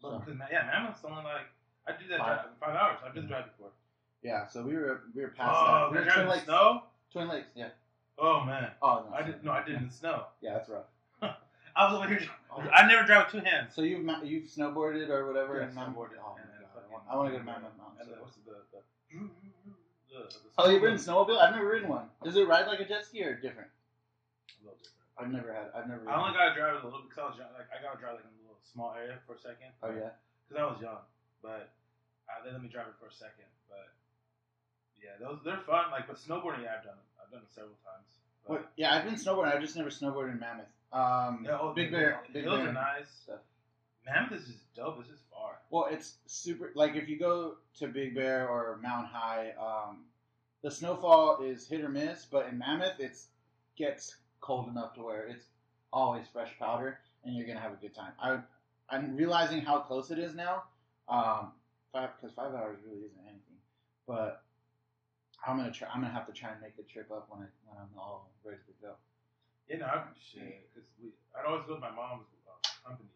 Mountain. 0.02 0.38
So, 0.38 0.46
yeah, 0.50 0.66
Mammoth's 0.66 1.04
only 1.04 1.22
like 1.22 1.46
I 1.86 1.92
did 2.00 2.10
that 2.10 2.18
Five. 2.18 2.26
drive 2.26 2.46
in 2.46 2.52
five 2.60 2.76
hours. 2.76 2.98
I've 3.06 3.14
been 3.14 3.26
driving 3.26 3.50
before. 3.56 3.70
yeah, 4.22 4.46
so 4.46 4.62
we 4.64 4.74
were 4.74 5.02
we 5.14 5.22
were 5.22 5.28
past 5.36 5.54
Oh, 5.54 5.64
that. 5.66 5.92
We 5.92 5.98
we 5.98 6.04
were 6.04 6.10
Twin 6.10 6.28
Lakes. 6.28 6.44
snow. 6.44 6.82
Twin 7.12 7.28
Lakes, 7.28 7.48
yeah. 7.54 7.68
Oh 8.18 8.44
man, 8.44 8.70
Oh, 8.82 9.04
no, 9.08 9.14
I 9.16 9.22
didn't. 9.22 9.44
no, 9.44 9.52
I 9.52 9.64
did 9.64 9.76
in 9.76 9.86
the 9.86 9.92
snow. 9.92 10.24
Yeah, 10.40 10.54
that's 10.54 10.68
rough. 10.68 10.84
I 11.76 11.90
was 11.92 11.94
over 11.98 12.08
here. 12.08 12.20
I 12.72 12.86
never 12.86 13.04
drive 13.06 13.26
with 13.32 13.42
two 13.42 13.48
hands. 13.48 13.74
So 13.74 13.82
you've 13.82 14.06
you've 14.22 14.44
snowboarded 14.46 15.08
or 15.10 15.26
whatever? 15.26 15.58
Yeah, 15.60 15.74
Mammoth- 15.74 15.96
snowboarded. 15.96 16.18
Oh, 16.22 16.36
And 16.38 16.46
God, 16.72 17.02
I 17.10 17.16
want- 17.16 17.28
to 17.28 17.32
go 17.32 17.38
to 17.38 17.44
Mammoth 17.44 17.74
Mountain. 17.76 18.06
So 18.06 18.14
what's 18.22 18.36
the, 18.36 18.42
the, 18.46 18.56
the, 18.70 19.28
the, 20.14 20.22
the 20.22 20.50
Oh, 20.58 20.70
you've 20.70 20.82
ridden 20.82 20.98
snowmobile? 20.98 21.38
I've 21.42 21.54
never 21.54 21.66
ridden 21.66 21.88
one. 21.88 22.06
Does 22.22 22.36
it 22.36 22.46
ride 22.46 22.66
like 22.68 22.78
a 22.78 22.84
jet 22.86 23.04
ski 23.04 23.24
or 23.24 23.34
different? 23.34 23.66
A 24.62 24.62
little 24.62 24.78
different. 24.78 25.02
I've 25.18 25.30
never 25.34 25.50
had. 25.50 25.66
I've 25.74 25.88
never. 25.90 26.06
I 26.08 26.14
only 26.14 26.34
got 26.38 26.54
to 26.54 26.54
drive 26.54 26.78
a 26.82 26.86
little 26.86 27.02
because 27.02 27.18
I 27.18 27.26
was 27.26 27.38
young. 27.38 27.50
Like 27.58 27.66
I 27.74 27.82
got 27.82 27.98
to 27.98 28.00
drive 28.00 28.22
like 28.22 28.26
in 28.30 28.34
a 28.38 28.42
little 28.46 28.62
small 28.62 28.94
area 28.94 29.18
for 29.26 29.34
a 29.34 29.40
second. 29.42 29.74
Oh 29.82 29.90
yeah. 29.90 30.14
Because 30.46 30.58
I 30.62 30.66
was 30.70 30.78
young, 30.78 31.02
but 31.42 31.74
uh, 32.30 32.38
they 32.46 32.52
let 32.54 32.62
me 32.62 32.70
drive 32.70 32.86
it 32.86 32.94
for 33.02 33.10
a 33.10 33.14
second. 33.14 33.50
But 33.66 33.90
yeah, 35.02 35.18
those 35.18 35.42
they're 35.42 35.62
fun. 35.66 35.90
Like, 35.90 36.06
but 36.06 36.18
snowboarding, 36.22 36.62
yeah, 36.62 36.78
I've 36.78 36.86
done 36.86 36.98
it. 36.98 37.08
I've 37.18 37.30
done 37.34 37.42
it 37.42 37.50
several 37.54 37.78
times. 37.82 38.06
But? 38.46 38.70
Yeah, 38.76 38.94
I've 38.94 39.06
been 39.08 39.16
snowboarding. 39.18 39.54
I've 39.54 39.62
just 39.64 39.74
never 39.74 39.88
snowboarded 39.90 40.36
in 40.36 40.40
Mammoth. 40.42 40.70
Um, 40.94 41.44
yeah, 41.44 41.58
oh, 41.60 41.72
Big 41.74 41.90
the- 41.90 41.96
Bear. 41.98 42.20
the 42.28 42.32
Big 42.34 42.44
hills 42.44 42.58
Bear. 42.60 42.68
are 42.68 42.72
nice. 42.72 43.08
stuff. 43.24 43.40
Mammoth 44.06 44.32
is 44.40 44.46
just 44.46 44.74
dope. 44.74 44.98
It's 45.00 45.08
just 45.08 45.24
far. 45.30 45.58
Well, 45.70 45.86
it's 45.90 46.14
super. 46.26 46.70
Like 46.74 46.94
if 46.94 47.08
you 47.08 47.18
go 47.18 47.56
to 47.78 47.88
Big 47.88 48.14
Bear 48.14 48.48
or 48.48 48.78
Mount 48.82 49.06
High, 49.08 49.52
um, 49.60 50.04
the 50.62 50.70
snowfall 50.70 51.42
is 51.42 51.66
hit 51.66 51.80
or 51.82 51.88
miss. 51.88 52.24
But 52.26 52.48
in 52.48 52.58
Mammoth, 52.58 53.00
it 53.00 53.16
gets 53.76 54.16
cold 54.40 54.68
enough 54.68 54.94
to 54.94 55.02
where 55.02 55.26
it's 55.26 55.46
always 55.92 56.26
fresh 56.32 56.50
powder, 56.58 57.00
and 57.24 57.34
you're 57.34 57.46
gonna 57.46 57.60
have 57.60 57.72
a 57.72 57.76
good 57.76 57.94
time. 57.94 58.12
I 58.22 58.38
I'm 58.90 59.16
realizing 59.16 59.62
how 59.62 59.78
close 59.80 60.10
it 60.10 60.18
is 60.18 60.34
now. 60.34 60.64
Um, 61.08 61.52
five 61.92 62.10
because 62.20 62.34
five 62.34 62.54
hours 62.54 62.78
really 62.86 62.98
isn't 63.06 63.20
anything, 63.24 63.56
but 64.06 64.42
I'm 65.46 65.56
gonna 65.56 65.72
try. 65.72 65.88
I'm 65.88 66.02
gonna 66.02 66.12
have 66.12 66.26
to 66.26 66.32
try 66.32 66.50
and 66.52 66.60
make 66.60 66.76
the 66.76 66.82
trip 66.82 67.10
up 67.10 67.26
when 67.30 67.40
I 67.40 67.46
when 67.66 67.78
I'm 67.78 67.88
all 67.98 68.30
ready 68.44 68.58
to 68.66 68.72
go. 68.86 68.92
Yeah, 69.68 69.78
no, 69.78 69.86
I'm 69.86 70.12
shit. 70.20 70.68
Because 70.72 70.88
we, 71.00 71.10
I'd 71.32 71.46
always 71.48 71.64
go 71.66 71.74
to 71.74 71.80
my 71.80 71.90
mom's 71.90 72.28
uh, 72.46 72.60
company 72.86 73.08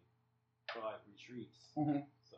for 0.72 0.80
like 0.80 1.00
retreats. 1.06 1.72
Mhm. 1.76 2.04
So 2.24 2.36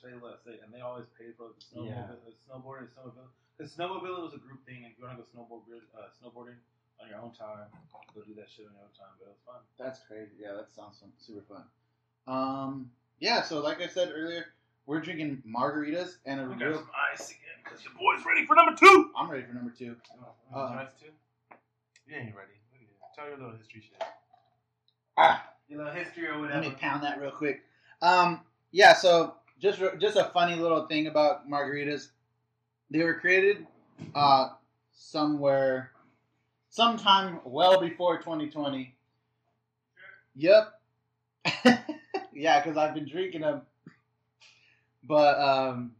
say 0.00 0.12
less, 0.20 0.40
say, 0.44 0.60
and 0.64 0.72
they 0.72 0.80
always 0.80 1.06
paid 1.18 1.36
for 1.36 1.48
the 1.52 1.60
snowmobile, 1.60 1.88
Yeah. 1.88 2.20
the 2.24 2.32
snowboarding, 2.44 2.88
snowmobile. 2.96 3.28
Because 3.56 3.72
snowmobile 3.76 4.22
was 4.24 4.34
a 4.34 4.38
group 4.40 4.64
thing, 4.64 4.84
and 4.84 4.92
if 4.92 4.98
you 4.98 5.04
want 5.04 5.16
to 5.18 5.22
go 5.24 5.28
snowboard, 5.32 5.80
uh, 5.96 6.08
snowboarding 6.20 6.56
on 7.00 7.08
your 7.08 7.18
own 7.20 7.32
time, 7.32 7.68
go 8.14 8.20
do 8.22 8.34
that 8.36 8.48
shit 8.48 8.66
on 8.66 8.72
your 8.72 8.84
own 8.84 8.94
time. 8.96 9.12
But 9.18 9.28
it 9.28 9.36
was 9.36 9.42
fun. 9.44 9.60
That's 9.78 10.00
crazy. 10.06 10.32
Yeah, 10.40 10.52
that 10.54 10.70
sounds 10.72 10.98
fun, 11.00 11.12
super 11.18 11.44
fun. 11.48 11.64
Um, 12.26 12.90
yeah. 13.20 13.42
So 13.42 13.60
like 13.60 13.80
I 13.80 13.86
said 13.88 14.12
earlier, 14.14 14.46
we're 14.86 15.00
drinking 15.00 15.42
margaritas 15.48 16.16
and 16.26 16.40
a 16.40 16.44
We 16.44 16.54
got 16.56 16.68
real. 16.68 16.78
some 16.78 16.90
ice 17.12 17.30
again 17.30 17.56
because 17.64 17.84
your 17.84 17.92
boy's 17.94 18.24
ready 18.24 18.46
for 18.46 18.54
number 18.56 18.74
two. 18.76 19.10
I'm 19.16 19.30
ready 19.30 19.44
for 19.44 19.52
number 19.54 19.72
two. 19.76 19.96
Uh, 20.52 20.56
Uh, 20.56 20.84
ice 20.84 20.88
too? 21.00 21.12
You 22.06 22.16
ain't 22.16 22.34
ready. 22.34 22.52
Look 23.20 23.28
at 23.28 23.32
you. 23.32 23.38
Tell 23.38 23.38
your 23.38 23.38
little 23.38 23.58
history 23.58 23.82
shit. 23.82 24.02
Ah, 25.16 25.48
Your 25.68 25.78
little 25.78 25.92
history 25.92 26.28
or 26.28 26.38
let 26.40 26.60
me 26.60 26.70
pound 26.80 27.02
that 27.02 27.20
real 27.20 27.30
quick. 27.30 27.62
Um, 28.02 28.40
yeah. 28.72 28.94
So 28.94 29.34
just 29.60 29.80
just 29.98 30.16
a 30.16 30.24
funny 30.32 30.56
little 30.56 30.86
thing 30.86 31.06
about 31.06 31.48
margaritas. 31.48 32.08
They 32.90 33.02
were 33.02 33.14
created 33.14 33.66
uh, 34.14 34.50
somewhere, 34.92 35.92
sometime 36.70 37.40
well 37.44 37.80
before 37.80 38.18
2020. 38.18 38.94
Yep. 40.36 40.80
yeah, 42.32 42.62
because 42.62 42.76
I've 42.76 42.94
been 42.94 43.08
drinking 43.08 43.42
them. 43.42 43.62
But 45.04 45.38
um, 45.40 45.92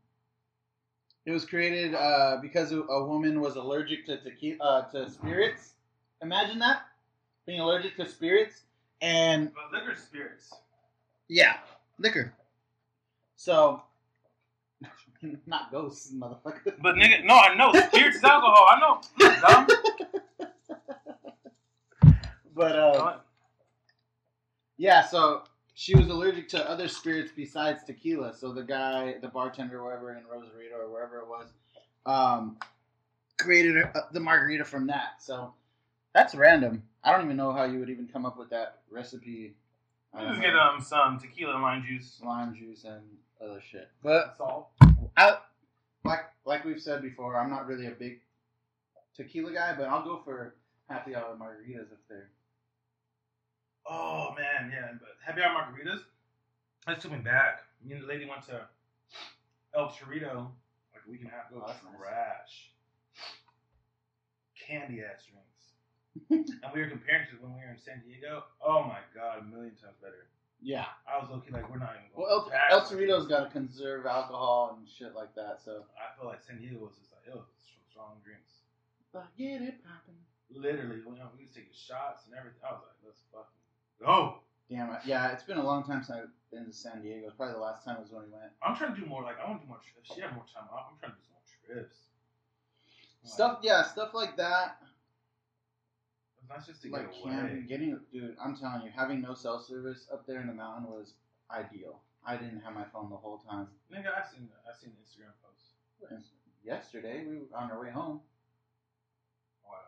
it 1.27 1.33
was 1.33 1.45
created 1.45 1.95
uh, 1.95 2.39
because 2.43 2.73
a 2.73 2.81
a 2.83 3.05
woman 3.05 3.41
was 3.41 3.57
allergic 3.57 4.07
to 4.07 4.19
tequila, 4.21 4.59
uh, 4.61 4.91
to 4.91 5.11
spirits. 5.11 5.75
Imagine 6.23 6.59
that 6.59 6.83
being 7.47 7.61
allergic 7.61 7.97
to 7.97 8.07
spirits, 8.07 8.63
and 9.01 9.51
But 9.55 9.73
liquor 9.81 9.97
spirits. 9.97 10.53
yeah, 11.29 11.57
liquor. 11.99 12.33
So, 13.37 13.83
not 15.47 15.71
ghosts, 15.73 16.13
motherfucker. 16.13 16.75
But 16.83 16.97
nigga, 16.97 17.25
no, 17.25 17.35
I 17.37 17.55
know 17.55 17.73
spirits 17.73 18.19
is 18.19 18.25
alcohol. 18.25 18.67
I 18.71 18.81
know. 18.81 19.01
Dumb. 19.41 19.67
But 22.55 22.76
uh, 22.76 23.17
yeah, 24.76 25.03
so 25.07 25.45
she 25.75 25.95
was 25.97 26.09
allergic 26.09 26.47
to 26.50 26.69
other 26.69 26.89
spirits 26.89 27.33
besides 27.35 27.85
tequila. 27.85 28.35
So 28.35 28.53
the 28.53 28.63
guy, 28.63 29.15
the 29.23 29.29
bartender, 29.29 29.83
wherever 29.83 30.11
in 30.11 30.25
Rosarito 30.31 30.75
or 30.76 30.91
wherever 30.93 31.21
it 31.21 31.26
was, 31.26 31.47
um, 32.05 32.59
created 33.39 33.76
uh, 33.83 34.00
the 34.13 34.21
margarita 34.21 34.65
from 34.65 34.87
that. 34.89 35.23
So 35.23 35.55
that's 36.13 36.35
random. 36.35 36.83
I 37.03 37.13
don't 37.13 37.25
even 37.25 37.37
know 37.37 37.53
how 37.53 37.65
you 37.65 37.79
would 37.79 37.91
even 37.91 38.09
come 38.09 38.27
up 38.27 38.39
with 38.39 38.51
that 38.51 38.81
recipe. 38.91 39.55
I 40.13 40.27
just 40.27 40.41
get 40.41 40.57
um 40.57 40.81
some 40.81 41.19
tequila 41.19 41.55
and 41.55 41.63
lime 41.63 41.85
juice, 41.87 42.21
lime 42.25 42.55
juice 42.55 42.85
and 42.85 43.03
other 43.43 43.61
shit. 43.61 43.89
But 44.03 44.35
salt. 44.37 44.69
I, 45.17 45.37
like 46.05 46.25
like 46.45 46.65
we've 46.65 46.81
said 46.81 47.03
before, 47.03 47.37
I'm 47.39 47.51
not 47.51 47.67
really 47.67 47.87
a 47.87 47.93
big 47.93 48.21
tequila 49.17 49.53
guy, 49.53 49.75
but 49.77 49.89
I'll 49.89 50.05
go 50.05 50.21
for 50.25 50.55
happy 50.89 51.15
hour 51.15 51.37
margaritas 51.39 51.93
if 51.93 51.99
they're 52.09 52.29
Oh 53.87 54.35
man, 54.37 54.71
yeah. 54.73 54.89
But 54.99 55.17
happy 55.25 55.43
hour 55.43 55.55
margaritas. 55.55 56.01
That 56.87 57.01
took 57.01 57.13
me 57.13 57.19
back. 57.19 57.61
Me 57.85 57.95
and 57.95 58.03
the 58.03 58.07
lady 58.07 58.25
went 58.25 58.43
to 58.47 58.67
El 59.75 59.89
Torito 59.89 60.49
like 60.93 61.03
a 61.07 61.11
week 61.11 61.21
and 61.21 61.31
a 61.31 61.33
half 61.33 61.51
ago. 61.51 61.63
Oh, 61.63 61.67
that's 61.67 61.83
nice. 61.85 61.95
Trash. 61.99 62.71
Candy 64.67 65.01
ass 65.01 65.25
drinks. 65.27 65.50
And 66.31 66.71
we 66.75 66.81
were 66.83 66.91
comparing 66.91 67.27
to 67.31 67.39
when 67.41 67.55
we 67.55 67.61
were 67.63 67.71
in 67.71 67.79
San 67.79 68.03
Diego. 68.07 68.45
Oh 68.65 68.83
my 68.85 68.99
god, 69.15 69.43
a 69.43 69.45
million 69.47 69.75
times 69.79 69.95
better. 70.03 70.27
yeah. 70.63 70.87
I 71.07 71.19
was 71.23 71.31
looking 71.31 71.55
like 71.55 71.71
we're 71.71 71.79
not 71.79 71.95
even 71.95 72.11
going 72.15 72.27
Well, 72.27 72.51
El. 72.71 72.81
El 72.81 72.87
Torito's 72.87 73.27
got 73.27 73.47
to 73.47 73.51
conserve 73.51 74.07
alcohol 74.07 74.77
and 74.77 74.89
shit 74.89 75.15
like 75.15 75.35
that, 75.35 75.63
so. 75.65 75.87
I 75.95 76.11
feel 76.19 76.29
like 76.29 76.43
San 76.43 76.59
Diego 76.59 76.83
was 76.83 76.99
just 76.99 77.15
like, 77.15 77.31
oh, 77.35 77.47
some 77.63 77.83
strong 77.91 78.19
drinks. 78.27 78.67
But 79.13 79.31
get 79.39 79.63
it 79.63 79.83
poppin'. 79.87 80.19
Literally, 80.51 80.99
we, 81.07 81.15
was 81.15 81.55
taking 81.55 81.71
shots 81.75 82.27
and 82.27 82.35
everything. 82.35 82.59
I 82.67 82.75
was 82.75 82.83
like, 82.83 82.99
let's 83.07 83.23
fucking 83.31 83.63
go. 84.03 84.43
Damn 84.67 84.91
it. 84.91 85.03
Yeah, 85.07 85.31
it's 85.31 85.43
been 85.47 85.59
a 85.59 85.65
long 85.65 85.83
time 85.87 86.03
since 86.03 86.19
I've 86.19 86.35
been 86.51 86.67
to 86.67 86.73
San 86.75 87.03
Diego. 87.03 87.27
It's 87.27 87.37
probably 87.39 87.55
the 87.55 87.63
last 87.63 87.85
time 87.85 87.99
was 88.03 88.11
when 88.11 88.27
we 88.27 88.31
went. 88.35 88.51
I'm 88.63 88.75
trying 88.75 88.95
to 88.95 89.01
do 89.01 89.07
more. 89.07 89.23
Like, 89.23 89.39
I 89.39 89.47
want 89.47 89.63
to 89.63 89.67
do 89.67 89.71
more 89.71 89.79
trips. 89.83 90.11
She 90.15 90.21
had 90.23 90.35
more 90.35 90.47
time 90.51 90.67
off. 90.75 90.91
I'm 90.91 90.99
trying 90.99 91.15
to 91.15 91.19
do 91.19 91.27
some 91.27 91.35
more 91.39 91.47
trips. 91.63 91.97
Like, 93.23 93.33
Stuff, 93.33 93.59
yeah, 93.63 93.83
stuff 93.87 94.11
like 94.15 94.37
that. 94.39 94.79
Nice 96.50 96.67
just 96.67 96.82
to 96.82 96.91
Like 96.91 97.13
get 97.13 97.25
away. 97.25 97.65
getting, 97.69 97.99
dude, 98.13 98.36
I'm 98.45 98.56
telling 98.56 98.82
you, 98.82 98.91
having 98.95 99.21
no 99.21 99.34
cell 99.34 99.60
service 99.60 100.08
up 100.13 100.26
there 100.26 100.41
in 100.41 100.49
the 100.49 100.52
mountain 100.52 100.91
was 100.91 101.15
ideal. 101.50 102.00
I 102.26 102.36
didn't 102.36 102.60
have 102.60 102.75
my 102.75 102.84
phone 102.93 103.08
the 103.08 103.17
whole 103.17 103.39
time. 103.39 103.69
Nigga, 103.91 104.08
I 104.08 104.28
seen 104.30 104.49
I 104.69 104.76
seen 104.78 104.91
Instagram 104.91 105.32
posts. 105.43 105.71
And 106.10 106.23
Yesterday, 106.65 107.25
we 107.26 107.36
were 107.36 107.56
on 107.56 107.71
our 107.71 107.80
way 107.80 107.91
home. 107.91 108.21
Wow. 109.65 109.78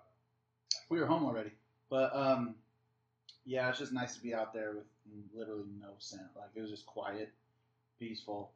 We 0.89 0.99
were 1.01 1.07
home 1.07 1.25
already. 1.25 1.51
But, 1.91 2.15
um, 2.17 2.55
yeah, 3.45 3.69
it's 3.69 3.79
just 3.79 3.93
nice 3.93 4.15
to 4.15 4.23
be 4.23 4.33
out 4.33 4.55
there 4.55 4.73
with 4.75 4.85
literally 5.35 5.69
no 5.79 5.91
scent. 5.99 6.23
Like, 6.35 6.49
it 6.55 6.63
was 6.63 6.71
just 6.71 6.87
quiet, 6.87 7.31
peaceful. 7.99 8.53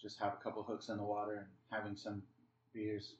Just 0.00 0.18
have 0.20 0.32
a 0.32 0.42
couple 0.42 0.62
hooks 0.62 0.88
in 0.88 0.96
the 0.96 1.02
water 1.02 1.34
and 1.36 1.46
having 1.70 1.96
some 1.96 2.22
beers. 2.72 3.12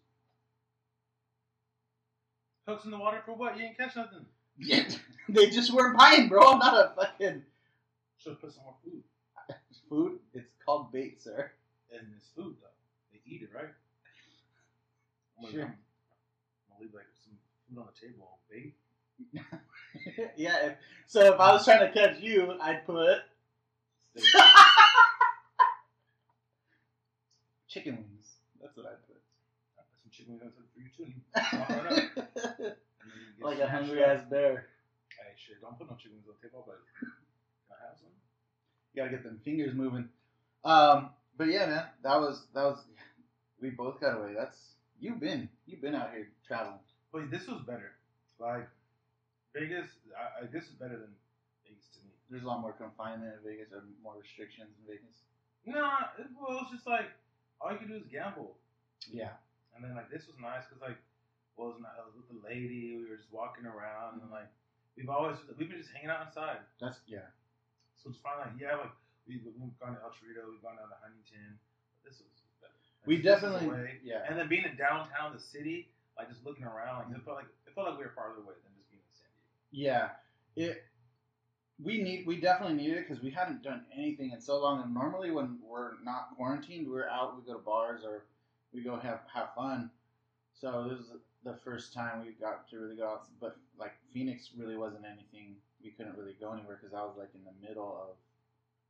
Hooks 2.69 2.85
in 2.85 2.91
the 2.91 2.99
water 2.99 3.23
for 3.25 3.33
what? 3.33 3.57
You 3.57 3.63
didn't 3.63 3.79
catch 3.79 3.97
nothing. 3.97 4.27
Yeah, 4.59 4.85
they 5.31 5.49
just 5.49 5.73
weren't 5.73 5.97
buying, 5.97 6.29
bro. 6.29 6.43
I'm 6.53 6.59
not 6.59 6.75
a 6.75 6.93
fucking 7.01 7.43
Should 8.19 8.39
put 8.43 8.53
some 8.53 8.65
more 8.65 8.75
food. 8.85 9.03
food. 9.89 10.19
It's 10.35 10.45
called 10.67 10.93
bait, 10.93 11.23
sir. 11.23 11.51
And 11.91 12.03
it's 12.15 12.29
food 12.37 12.57
though. 12.61 12.69
They 13.11 13.21
eat 13.25 13.41
it, 13.41 13.49
right? 13.55 13.71
I'm 15.39 15.45
gonna, 15.45 15.55
Sure. 15.55 15.63
I'm 15.65 15.73
gonna 16.69 16.83
leave 16.83 16.93
like 16.93 17.07
some 17.25 17.39
food 17.71 17.79
on 17.81 17.87
the 17.87 18.07
table 18.07 18.29
on 18.33 18.39
bait. 18.51 18.75
yeah. 20.37 20.67
If, 20.67 20.73
so 21.07 21.21
if 21.33 21.41
I 21.41 21.53
was 21.53 21.65
trying 21.65 21.81
to 21.81 21.91
catch 21.91 22.21
you, 22.21 22.53
I'd 22.61 22.85
put 22.85 23.21
chicken 27.69 27.97
wings. 27.97 28.35
That's 28.61 28.77
what 28.77 28.85
I'd 28.85 29.07
put. 29.07 29.08
I 30.37 30.53
put 30.53 30.53
some 30.53 30.53
chicken 30.53 30.53
wings 30.53 30.53
on 30.53 30.53
top 30.53 30.69
for 30.75 30.81
you 30.81 30.91
too. 30.93 31.09
And 31.09 31.47
you 31.53 31.59
walk 31.59 31.69
right 31.69 31.87
up. 31.87 32.77
And 33.01 33.09
then 33.09 33.21
you 33.25 33.41
get 33.41 33.45
like 33.49 33.61
a 33.61 33.69
hungry 33.69 34.05
ass 34.05 34.23
bear. 34.29 34.69
Hey, 35.17 35.33
shit, 35.37 35.61
don't 35.61 35.79
put 35.79 35.89
no 35.89 35.97
chicken 35.97 36.21
wings 36.21 36.29
on 36.29 36.35
the 36.37 36.49
table, 36.49 36.65
but 36.67 36.81
can 37.01 37.09
I 37.73 37.89
have 37.89 37.97
some? 37.97 38.13
You 38.93 39.03
gotta 39.03 39.11
get 39.11 39.25
them 39.25 39.41
fingers 39.45 39.75
moving. 39.75 40.09
Um, 40.65 41.11
but 41.37 41.49
yeah, 41.49 41.67
man, 41.67 41.85
that 42.03 42.21
was 42.21 42.45
that 42.55 42.65
was. 42.65 42.85
We 43.61 43.71
both 43.71 44.01
got 44.01 44.19
away. 44.19 44.35
That's 44.37 44.57
you've 45.01 45.21
been 45.21 45.49
you've 45.67 45.81
been 45.81 45.95
out 45.95 46.11
here 46.13 46.29
traveling. 46.47 46.79
But 47.13 47.31
this 47.31 47.47
was 47.47 47.63
better. 47.63 47.93
Like 48.39 48.69
Vegas, 49.55 49.89
I, 50.15 50.45
I 50.45 50.47
this 50.53 50.65
is 50.65 50.77
better 50.79 50.99
than 50.99 51.11
Vegas 51.65 51.87
to 51.95 52.05
me. 52.05 52.13
There's 52.31 52.45
a 52.45 52.47
lot 52.47 52.61
more 52.61 52.73
confinement 52.73 53.35
in 53.35 53.51
Vegas 53.51 53.73
or 53.73 53.83
more 54.03 54.15
restrictions 54.21 54.69
in 54.79 54.95
Vegas. 54.95 55.17
No, 55.67 55.89
it, 56.19 56.27
well, 56.39 56.61
it's 56.63 56.71
just 56.71 56.87
like 56.87 57.07
all 57.61 57.73
you 57.73 57.79
can 57.79 57.89
do 57.89 57.97
is 57.97 58.07
gamble. 58.11 58.57
Yeah. 59.11 59.35
And 59.79 59.87
then 59.87 59.95
like 59.95 60.11
this 60.11 60.27
was 60.27 60.35
nice 60.43 60.67
because 60.67 60.83
like 60.83 60.99
well, 61.55 61.71
it 61.71 61.79
was 61.79 61.87
I 61.87 62.03
was 62.03 62.15
uh, 62.15 62.19
with 62.19 62.27
the 62.35 62.39
lady. 62.43 62.99
We 62.99 63.07
were 63.07 63.15
just 63.15 63.31
walking 63.31 63.63
around 63.63 64.23
and 64.23 64.31
like 64.31 64.51
we've 64.99 65.11
always 65.11 65.39
we've 65.55 65.71
been 65.71 65.79
just 65.79 65.95
hanging 65.95 66.11
out 66.11 66.27
inside. 66.27 66.59
That's 66.83 66.99
yeah. 67.07 67.31
So 68.03 68.11
it's 68.11 68.19
fine. 68.19 68.43
Like 68.43 68.59
yeah, 68.59 68.75
like 68.75 68.95
we, 69.31 69.39
we've 69.43 69.79
gone 69.79 69.95
to 69.95 70.03
El 70.03 70.11
Torito, 70.19 70.51
we've 70.51 70.63
gone 70.63 70.75
down 70.79 70.91
to 70.91 70.99
Huntington. 70.99 71.63
But 71.95 72.11
this 72.11 72.19
was. 72.19 72.31
Like, 72.59 72.75
We 73.07 73.23
definitely 73.23 73.71
yeah. 74.03 74.27
And 74.27 74.35
then 74.35 74.51
being 74.51 74.67
in 74.67 74.75
downtown, 74.75 75.31
the 75.31 75.43
city, 75.43 75.95
like 76.19 76.27
just 76.27 76.43
looking 76.43 76.67
around, 76.67 77.07
like 77.07 77.15
it 77.15 77.23
mm-hmm. 77.23 77.27
felt 77.27 77.39
like 77.39 77.51
it 77.67 77.71
felt 77.79 77.87
like 77.87 77.99
we 77.99 78.03
were 78.03 78.15
farther 78.19 78.43
away 78.43 78.59
than 78.59 78.75
just 78.75 78.91
being 78.91 79.03
in 79.03 79.15
San 79.15 79.31
Diego. 79.31 79.55
Yeah, 79.71 80.19
it 80.59 80.83
we 81.83 82.03
need 82.03 82.27
we 82.27 82.41
definitely 82.41 82.75
need 82.75 82.91
it 82.91 83.07
because 83.07 83.23
we 83.23 83.31
hadn't 83.31 83.63
done 83.63 83.83
anything 83.95 84.33
in 84.33 84.41
so 84.41 84.59
long. 84.59 84.83
And 84.83 84.93
normally 84.93 85.31
when 85.31 85.59
we're 85.63 85.99
not 86.03 86.35
quarantined, 86.37 86.91
we're 86.91 87.09
out. 87.09 87.37
We 87.37 87.47
go 87.47 87.59
to 87.59 87.65
bars 87.65 88.03
or 88.05 88.25
we 88.73 88.83
go 88.83 88.97
have 88.99 89.21
have 89.33 89.55
fun. 89.55 89.91
So 90.55 90.89
this 90.91 90.99
is 90.99 91.13
the 91.45 91.57
first 91.65 91.93
time 91.95 92.25
we 92.25 92.33
got 92.33 92.69
to 92.71 92.79
really 92.79 92.97
go 92.97 93.09
out. 93.09 93.27
But 93.41 93.57
like 93.79 93.93
Phoenix 94.13 94.51
really 94.57 94.77
wasn't 94.77 95.05
anything. 95.05 95.57
We 95.83 95.91
couldn't 95.91 96.17
really 96.17 96.37
go 96.41 96.53
anywhere 96.53 96.79
because 96.81 96.95
I 96.95 97.03
was 97.03 97.17
like 97.17 97.31
in 97.35 97.41
the 97.45 97.67
middle 97.67 98.09
of 98.11 98.17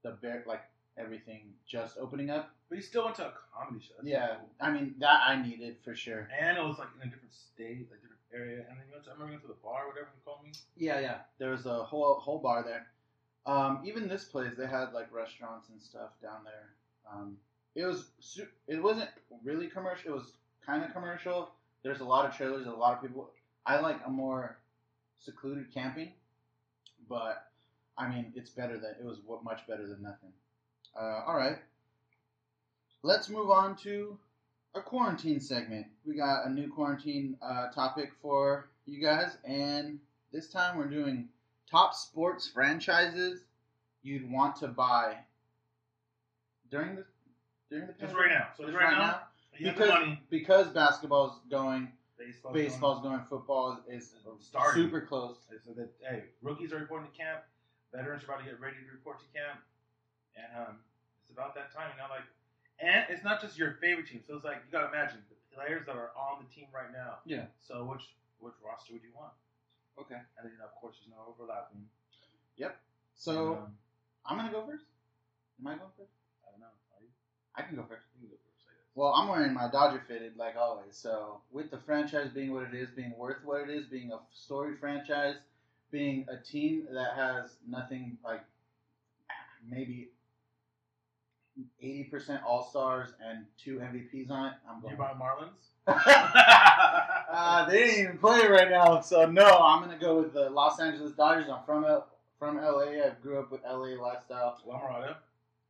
the 0.02 0.16
bear 0.16 0.42
like 0.46 0.62
everything 0.96 1.52
just 1.66 1.98
opening 1.98 2.30
up. 2.30 2.54
But 2.68 2.76
you 2.76 2.82
still 2.82 3.04
went 3.04 3.16
to 3.16 3.26
a 3.26 3.32
comedy 3.54 3.84
show. 3.84 3.94
That's 3.98 4.08
Yeah, 4.08 4.36
cool. 4.36 4.50
I 4.60 4.70
mean 4.70 4.94
that 4.98 5.20
I 5.26 5.40
needed 5.40 5.76
for 5.84 5.94
sure. 5.94 6.28
And 6.40 6.56
it 6.56 6.62
was 6.62 6.78
like 6.78 6.88
in 7.00 7.08
a 7.08 7.10
different 7.10 7.34
state, 7.34 7.88
like 7.90 8.00
different 8.00 8.22
area. 8.32 8.64
And 8.68 8.78
then 8.78 8.86
you 8.86 8.92
went 8.92 9.04
to, 9.04 9.10
I 9.10 9.12
remember 9.14 9.32
you 9.32 9.38
went 9.38 9.42
to 9.42 9.48
the 9.48 9.62
bar, 9.62 9.88
whatever 9.88 10.08
you 10.14 10.22
called 10.24 10.42
me. 10.42 10.52
Yeah, 10.76 11.00
yeah. 11.00 11.18
There 11.38 11.50
was 11.50 11.66
a 11.66 11.84
whole 11.84 12.14
whole 12.14 12.38
bar 12.38 12.64
there. 12.64 12.86
Um, 13.46 13.82
even 13.84 14.08
this 14.08 14.24
place, 14.24 14.52
they 14.58 14.66
had 14.66 14.92
like 14.92 15.12
restaurants 15.12 15.68
and 15.70 15.80
stuff 15.80 16.10
down 16.20 16.44
there. 16.44 16.74
Um, 17.10 17.36
it 17.78 17.86
was 17.86 18.06
it 18.66 18.82
wasn't 18.82 19.08
really 19.44 19.68
commercial. 19.68 20.10
It 20.10 20.14
was 20.14 20.32
kind 20.66 20.82
of 20.82 20.92
commercial. 20.92 21.50
There's 21.84 22.00
a 22.00 22.04
lot 22.04 22.28
of 22.28 22.36
trailers, 22.36 22.66
a 22.66 22.70
lot 22.70 22.96
of 22.96 23.02
people. 23.02 23.30
I 23.64 23.78
like 23.78 24.00
a 24.04 24.10
more 24.10 24.58
secluded 25.20 25.72
camping, 25.72 26.12
but 27.08 27.46
I 27.96 28.08
mean 28.08 28.32
it's 28.34 28.50
better 28.50 28.78
than 28.78 28.96
it 28.98 29.04
was 29.04 29.18
wa- 29.24 29.40
much 29.44 29.60
better 29.68 29.86
than 29.86 30.02
nothing. 30.02 30.32
Uh, 30.98 31.22
all 31.26 31.36
right, 31.36 31.58
let's 33.02 33.28
move 33.28 33.50
on 33.50 33.76
to 33.76 34.18
a 34.74 34.80
quarantine 34.80 35.38
segment. 35.38 35.86
We 36.04 36.16
got 36.16 36.46
a 36.46 36.50
new 36.50 36.68
quarantine 36.68 37.36
uh, 37.40 37.70
topic 37.70 38.10
for 38.20 38.70
you 38.86 39.00
guys, 39.00 39.36
and 39.44 40.00
this 40.32 40.48
time 40.48 40.76
we're 40.76 40.88
doing 40.90 41.28
top 41.70 41.94
sports 41.94 42.48
franchises 42.48 43.42
you'd 44.02 44.28
want 44.28 44.56
to 44.56 44.68
buy 44.68 45.18
during 46.70 46.96
the 46.96 47.04
during 47.70 47.86
the 47.86 47.92
Just 47.94 48.14
right 48.14 48.30
now. 48.30 48.48
So 48.56 48.64
Just 48.64 48.74
just 48.74 48.82
right, 48.84 48.92
now, 48.92 49.04
have 49.04 49.22
because 49.58 50.16
because 50.30 50.66
basketball's 50.68 51.40
going, 51.50 51.92
Baseball. 52.18 52.52
baseball's 52.52 53.02
going, 53.02 53.20
football 53.28 53.78
is, 53.88 54.02
is 54.02 54.14
Starting. 54.40 54.82
super 54.84 55.00
close. 55.00 55.36
So 55.64 55.72
that 55.74 55.90
hey, 56.02 56.24
rookies 56.42 56.72
are 56.72 56.78
reporting 56.78 57.10
to 57.10 57.16
camp. 57.16 57.40
Veterans 57.94 58.22
are 58.22 58.26
about 58.26 58.38
to 58.40 58.44
get 58.44 58.60
ready 58.60 58.76
to 58.76 58.92
report 58.92 59.18
to 59.20 59.26
camp, 59.32 59.60
and 60.36 60.46
um, 60.56 60.76
it's 61.22 61.30
about 61.30 61.54
that 61.54 61.72
time. 61.72 61.88
You 61.96 62.02
know, 62.02 62.10
like, 62.10 62.26
and 62.80 63.06
it's 63.08 63.24
not 63.24 63.40
just 63.40 63.56
your 63.56 63.78
favorite 63.80 64.06
team. 64.08 64.20
So 64.26 64.36
it's 64.36 64.44
like 64.44 64.60
you 64.66 64.70
gotta 64.72 64.88
imagine 64.88 65.18
the 65.30 65.36
players 65.56 65.86
that 65.86 65.96
are 65.96 66.10
on 66.16 66.44
the 66.44 66.48
team 66.54 66.66
right 66.74 66.92
now. 66.92 67.18
Yeah. 67.24 67.46
So 67.58 67.84
which 67.84 68.12
which 68.40 68.54
roster 68.64 68.92
would 68.92 69.02
you 69.02 69.14
want? 69.16 69.32
Okay. 69.98 70.20
And 70.38 70.42
then 70.44 70.52
of 70.62 70.74
course 70.80 70.96
there's 71.00 71.10
no 71.10 71.24
overlapping. 71.32 71.82
Yep. 72.56 72.76
So 73.14 73.32
And, 73.32 73.62
um, 73.64 73.74
I'm 74.26 74.36
gonna 74.36 74.52
go 74.52 74.62
first. 74.66 74.84
Am 75.58 75.66
I 75.66 75.74
going 75.80 75.90
first? 75.96 76.12
I 76.46 76.50
don't 76.52 76.60
know. 76.60 76.70
Are 76.94 77.02
you? 77.02 77.10
I 77.58 77.62
can 77.62 77.76
go 77.76 77.82
first. 77.82 78.04
You 78.20 78.28
can 78.28 78.30
go 78.30 78.36
first, 78.36 78.66
Well, 78.94 79.12
I'm 79.14 79.28
wearing 79.28 79.52
my 79.52 79.68
Dodger 79.70 80.02
fitted 80.06 80.36
like 80.36 80.56
always. 80.56 80.96
So 80.96 81.40
with 81.50 81.70
the 81.70 81.78
franchise 81.78 82.30
being 82.34 82.52
what 82.52 82.64
it 82.64 82.74
is, 82.74 82.88
being 82.90 83.14
worth 83.18 83.38
what 83.44 83.62
it 83.62 83.70
is, 83.70 83.86
being 83.86 84.12
a 84.12 84.18
storied 84.32 84.78
franchise, 84.78 85.34
being 85.90 86.26
a 86.30 86.36
team 86.36 86.86
that 86.92 87.16
has 87.16 87.56
nothing 87.68 88.18
like 88.24 88.42
maybe 89.68 90.10
eighty 91.82 92.04
percent 92.04 92.42
All 92.46 92.62
Stars 92.70 93.10
and 93.24 93.44
two 93.62 93.78
MVPs 93.78 94.30
on 94.30 94.46
it, 94.46 94.52
I'm 94.68 94.80
going. 94.80 94.92
You 94.92 94.98
going. 94.98 95.10
buy 95.18 95.24
Marlins? 95.24 95.66
uh, 97.32 97.66
they 97.68 97.78
didn't 97.84 98.00
even 98.00 98.18
play 98.18 98.46
right 98.46 98.70
now, 98.70 99.00
so 99.00 99.26
no, 99.26 99.44
I'm 99.46 99.82
gonna 99.82 99.98
go 99.98 100.20
with 100.20 100.32
the 100.32 100.50
Los 100.50 100.78
Angeles 100.80 101.12
Dodgers. 101.12 101.48
I'm 101.50 101.64
from 101.64 101.84
L- 101.84 102.06
from 102.38 102.56
LA. 102.58 102.82
I 103.04 103.12
grew 103.22 103.40
up 103.40 103.50
with 103.50 103.62
LA 103.64 104.00
lifestyle. 104.00 104.58
La 104.66 104.78
Mirada. 104.78 105.16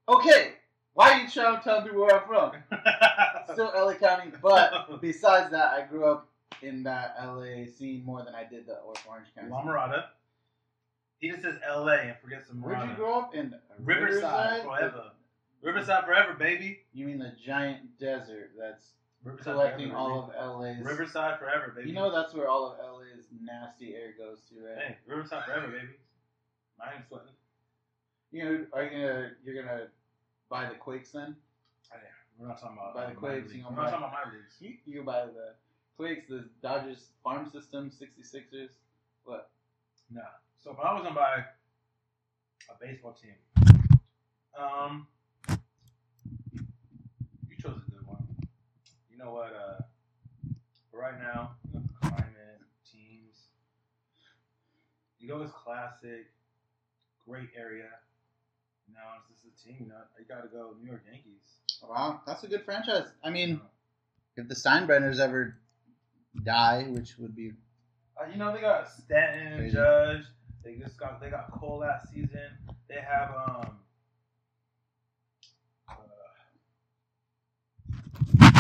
Okay, 0.09 0.55
why 0.95 1.13
are 1.13 1.21
you 1.23 1.31
trying 1.31 1.57
to 1.57 1.63
tell 1.63 1.83
people 1.83 2.01
where 2.01 2.21
I'm 2.21 2.27
from? 2.27 2.53
Still 3.53 3.73
LA 3.75 3.95
County, 3.95 4.33
but 4.43 5.01
besides 5.01 5.51
that, 5.53 5.73
I 5.75 5.87
grew 5.87 6.05
up 6.05 6.29
in 6.63 6.83
that 6.85 7.17
LA 7.23 7.67
scene 7.67 8.05
more 8.05 8.25
than 8.25 8.35
I 8.35 8.45
did 8.45 8.67
the 8.67 8.79
Orange 9.09 9.29
County. 9.35 9.51
La 9.51 9.63
Lamarada. 9.63 10.05
He 11.21 11.31
just 11.31 11.43
says 11.43 11.57
L.A. 11.67 11.97
and 11.99 12.17
forgets 12.23 12.49
the 12.49 12.55
Where'd 12.55 12.89
you 12.89 12.95
grow 12.95 13.19
up 13.19 13.35
in? 13.35 13.55
Riverside 13.81 14.63
forever. 14.63 15.11
Riverside 15.63 16.05
forever, 16.05 16.35
baby. 16.35 16.81
You 16.93 17.07
mean 17.07 17.19
the 17.19 17.33
giant 17.45 17.99
desert 17.99 18.53
that's 18.59 18.93
Riverside 19.25 19.45
collecting 19.45 19.89
forever, 19.91 19.99
all 19.99 20.23
baby. 20.23 20.39
of 20.39 20.61
LA's? 20.61 20.85
Riverside 20.85 21.39
forever, 21.41 21.73
baby. 21.77 21.89
You 21.89 21.95
know 21.95 22.13
that's 22.15 22.35
where 22.35 22.49
all 22.49 22.71
of 22.71 22.79
LA's 22.79 23.25
nasty 23.43 23.95
air 23.95 24.15
goes 24.17 24.39
to, 24.49 24.65
right? 24.65 24.79
Hey, 24.79 24.97
Riverside 25.07 25.45
forever, 25.45 25.67
baby. 25.67 25.89
My 26.79 26.93
name's 26.93 27.07
sweating. 27.09 27.29
You 28.31 28.45
know, 28.45 28.67
are 28.73 28.85
you 28.85 28.91
gonna 28.91 29.31
you're 29.45 29.65
gonna 29.65 29.87
buy 30.49 30.69
the 30.69 30.75
Quakes 30.75 31.11
then? 31.11 31.37
Oh, 31.93 31.97
yeah. 31.97 32.09
We're 32.39 32.49
not 32.49 32.61
talking 32.61 32.77
about 32.79 32.95
By 32.95 33.07
the 33.11 33.17
Quakes, 33.17 33.53
you 33.53 33.63
know, 33.63 33.69
We're 33.71 33.77
not 33.77 33.91
talking 33.91 34.07
about 34.07 34.13
my 34.13 34.33
leagues. 34.33 34.57
You, 34.61 34.75
you 34.87 35.03
buy 35.03 35.27
the 35.27 35.55
Quakes, 35.97 36.29
the 36.29 36.49
Dodgers 36.63 37.09
farm 37.23 37.51
system, 37.51 37.91
66ers. 37.91 38.71
What? 39.25 39.51
No. 40.11 40.23
So 40.63 40.73
if 40.73 40.79
I 40.79 40.95
was 40.95 41.03
gonna 41.03 41.15
buy 41.15 41.45
a 42.71 42.85
baseball 42.85 43.13
team, 43.21 43.35
um, 44.59 45.07
you 47.49 47.57
chose 47.61 47.77
a 47.87 47.91
good 47.91 48.07
one. 48.07 48.25
You 49.11 49.19
know 49.19 49.33
what? 49.33 49.53
Uh, 49.53 49.83
right 50.93 51.19
now, 51.21 51.53
you 51.73 51.81
know, 51.81 51.87
climate, 52.01 52.61
teams. 52.91 53.49
You 55.19 55.29
go 55.29 55.41
with 55.41 55.53
classic, 55.53 56.27
great 57.27 57.51
area. 57.57 57.91
Know, 58.93 59.01
it's 59.31 59.43
just 59.43 59.47
a 59.47 59.65
team. 59.67 59.77
You 59.81 59.89
know, 59.89 59.95
you 60.19 60.25
got 60.25 60.43
to 60.43 60.49
go 60.49 60.75
New 60.81 60.89
York 60.91 61.03
Yankees. 61.11 61.43
Wow, 61.83 62.21
that's 62.27 62.43
a 62.43 62.49
good 62.49 62.65
franchise. 62.65 63.07
I 63.23 63.31
mean, 63.31 63.61
if 64.37 64.49
the 64.49 64.55
Steinbrenners 64.55 65.21
ever 65.21 65.57
die, 66.43 66.85
which 66.89 67.17
would 67.19 67.37
be 67.37 67.53
Uh, 68.21 68.27
you 68.31 68.37
know 68.39 68.53
they 68.53 68.61
got 68.61 68.91
Stanton 68.91 69.47
and 69.47 69.57
Crazy. 69.61 69.75
Judge. 69.77 70.23
They 70.65 70.75
just 70.75 70.99
got 70.99 71.21
they 71.21 71.31
got 71.31 71.51
Cole 71.53 71.79
last 71.79 72.11
season. 72.13 72.51
They 72.89 73.01
have 73.01 73.31
um. 73.31 73.79
Uh, 75.89 75.95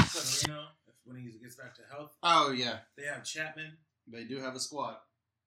Severino, 0.06 0.66
when 1.04 1.16
he 1.16 1.30
gets 1.38 1.56
back 1.56 1.74
to 1.76 1.82
health. 1.90 2.12
oh 2.22 2.50
yeah, 2.52 2.78
They 2.96 3.04
have 3.04 3.24
Chapman. 3.24 3.72
they 4.06 4.24
do 4.24 4.38
have 4.40 4.54
a 4.54 4.60
squad. 4.60 4.96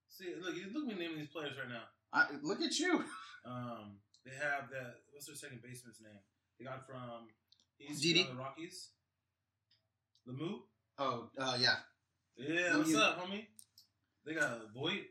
See, 0.09 0.33
look, 0.41 0.55
you 0.55 0.65
look 0.73 0.89
at 0.91 0.97
me 0.97 1.03
naming 1.03 1.19
these 1.19 1.29
players 1.29 1.53
right 1.57 1.69
now. 1.69 1.83
I, 2.13 2.25
look 2.41 2.61
at 2.61 2.77
you. 2.79 3.03
Um, 3.45 3.93
they 4.25 4.35
have 4.37 4.69
that. 4.69 5.01
What's 5.11 5.27
their 5.27 5.35
second 5.35 5.61
baseman's 5.61 6.01
name? 6.01 6.21
They 6.57 6.65
got 6.65 6.85
from 6.85 7.29
East 7.79 8.01
Didi? 8.01 8.23
from 8.23 8.37
the 8.37 8.41
Rockies. 8.41 8.89
LeMahieu. 10.27 10.61
Oh 10.99 11.29
uh, 11.37 11.57
yeah, 11.59 11.81
Yeah, 12.37 12.77
what's 12.77 12.93
up, 12.93 13.17
homie? 13.17 13.47
They 14.25 14.33
got 14.33 14.61
Voit. 14.73 15.09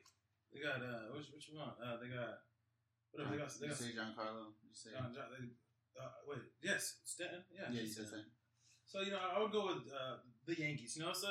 They 0.53 0.63
got 0.63 0.79
uh, 0.79 1.11
which 1.15 1.27
which 1.35 1.51
one? 1.51 1.75
Uh, 1.83 1.99
they 1.99 2.07
got 2.07 2.47
whatever. 3.11 3.35
They 3.35 3.43
got 3.43 3.51
they 3.59 3.67
you 3.67 3.75
got 3.75 3.79
say 3.79 3.91
Giancarlo. 3.91 4.55
You 4.63 4.71
say 4.71 4.91
John, 4.95 5.11
John, 5.11 5.35
they, 5.35 5.43
uh, 5.99 6.23
wait, 6.31 6.47
yes, 6.63 7.03
Stanton. 7.05 7.43
Yeah, 7.51 7.75
yeah, 7.75 7.83
you 7.83 7.91
said. 7.91 8.07
Stanton. 8.07 8.31
So 8.87 9.03
you 9.03 9.11
know, 9.11 9.19
I 9.19 9.43
would 9.43 9.51
go 9.51 9.67
with 9.67 9.91
uh, 9.91 10.23
the 10.47 10.55
Yankees. 10.55 10.95
You 10.95 11.03
know, 11.03 11.13
so 11.13 11.27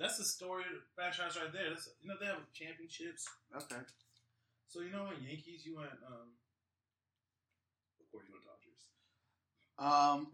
that's 0.00 0.16
the 0.16 0.24
story 0.24 0.64
franchise 0.94 1.36
right 1.36 1.52
there. 1.52 1.68
That's, 1.68 1.88
you 2.00 2.08
know, 2.08 2.16
they 2.20 2.26
have 2.26 2.40
championships. 2.56 3.28
Okay. 3.52 3.84
So 4.68 4.80
you 4.80 4.88
know, 4.88 5.04
when 5.04 5.20
Yankees, 5.20 5.68
you 5.68 5.76
went. 5.76 5.92
Um, 6.00 6.40
of 8.12 8.20
course, 8.20 8.28
you 8.28 8.34
went 8.34 8.44
Dodgers. 8.44 8.82
Um, 9.78 10.26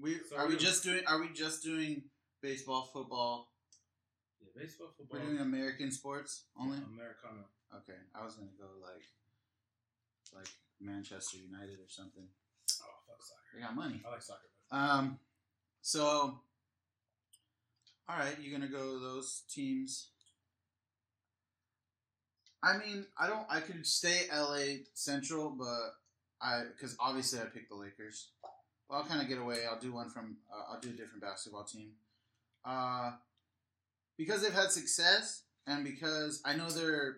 we 0.00 0.18
So 0.28 0.36
are 0.36 0.46
we 0.48 0.56
just 0.56 0.82
doing? 0.84 1.02
Are 1.06 1.20
we 1.20 1.28
just 1.32 1.62
doing 1.62 2.02
baseball, 2.42 2.90
football? 2.92 3.48
Yeah, 4.40 4.48
baseball, 4.60 4.88
football, 4.96 5.20
We're 5.20 5.26
doing 5.26 5.38
American 5.38 5.90
sports 5.90 6.44
only. 6.60 6.78
Americano. 6.78 7.44
Okay, 7.74 7.98
I 8.14 8.24
was 8.24 8.34
gonna 8.34 8.50
go 8.58 8.66
like, 8.82 9.04
like 10.34 10.48
Manchester 10.80 11.38
United 11.38 11.78
or 11.78 11.88
something. 11.88 12.24
Oh, 12.82 12.94
fuck 13.06 13.22
soccer. 13.22 13.40
They 13.54 13.60
got 13.62 13.74
money. 13.74 14.02
I 14.06 14.10
like 14.10 14.22
soccer. 14.22 14.48
Um, 14.70 15.18
so, 15.80 16.38
all 18.08 18.18
right, 18.18 18.36
you're 18.40 18.52
gonna 18.52 18.70
go 18.70 18.98
those 18.98 19.42
teams. 19.50 20.08
I 22.62 22.76
mean, 22.78 23.06
I 23.18 23.26
don't. 23.26 23.46
I 23.48 23.60
could 23.60 23.86
stay 23.86 24.26
LA 24.32 24.84
Central, 24.94 25.50
but 25.50 25.94
I 26.42 26.64
because 26.74 26.96
obviously 26.98 27.40
I 27.40 27.44
picked 27.44 27.70
the 27.70 27.76
Lakers. 27.76 28.28
Well, 28.88 29.00
I'll 29.00 29.06
kind 29.06 29.22
of 29.22 29.28
get 29.28 29.38
away. 29.38 29.58
I'll 29.70 29.78
do 29.78 29.92
one 29.92 30.08
from. 30.10 30.36
Uh, 30.52 30.72
I'll 30.72 30.80
do 30.80 30.88
a 30.88 30.92
different 30.92 31.22
basketball 31.22 31.64
team. 31.64 31.92
Uh, 32.64 33.12
because 34.18 34.42
they've 34.42 34.52
had 34.52 34.70
success, 34.70 35.42
and 35.66 35.84
because 35.84 36.42
I 36.44 36.54
know 36.54 36.68
they're 36.68 37.16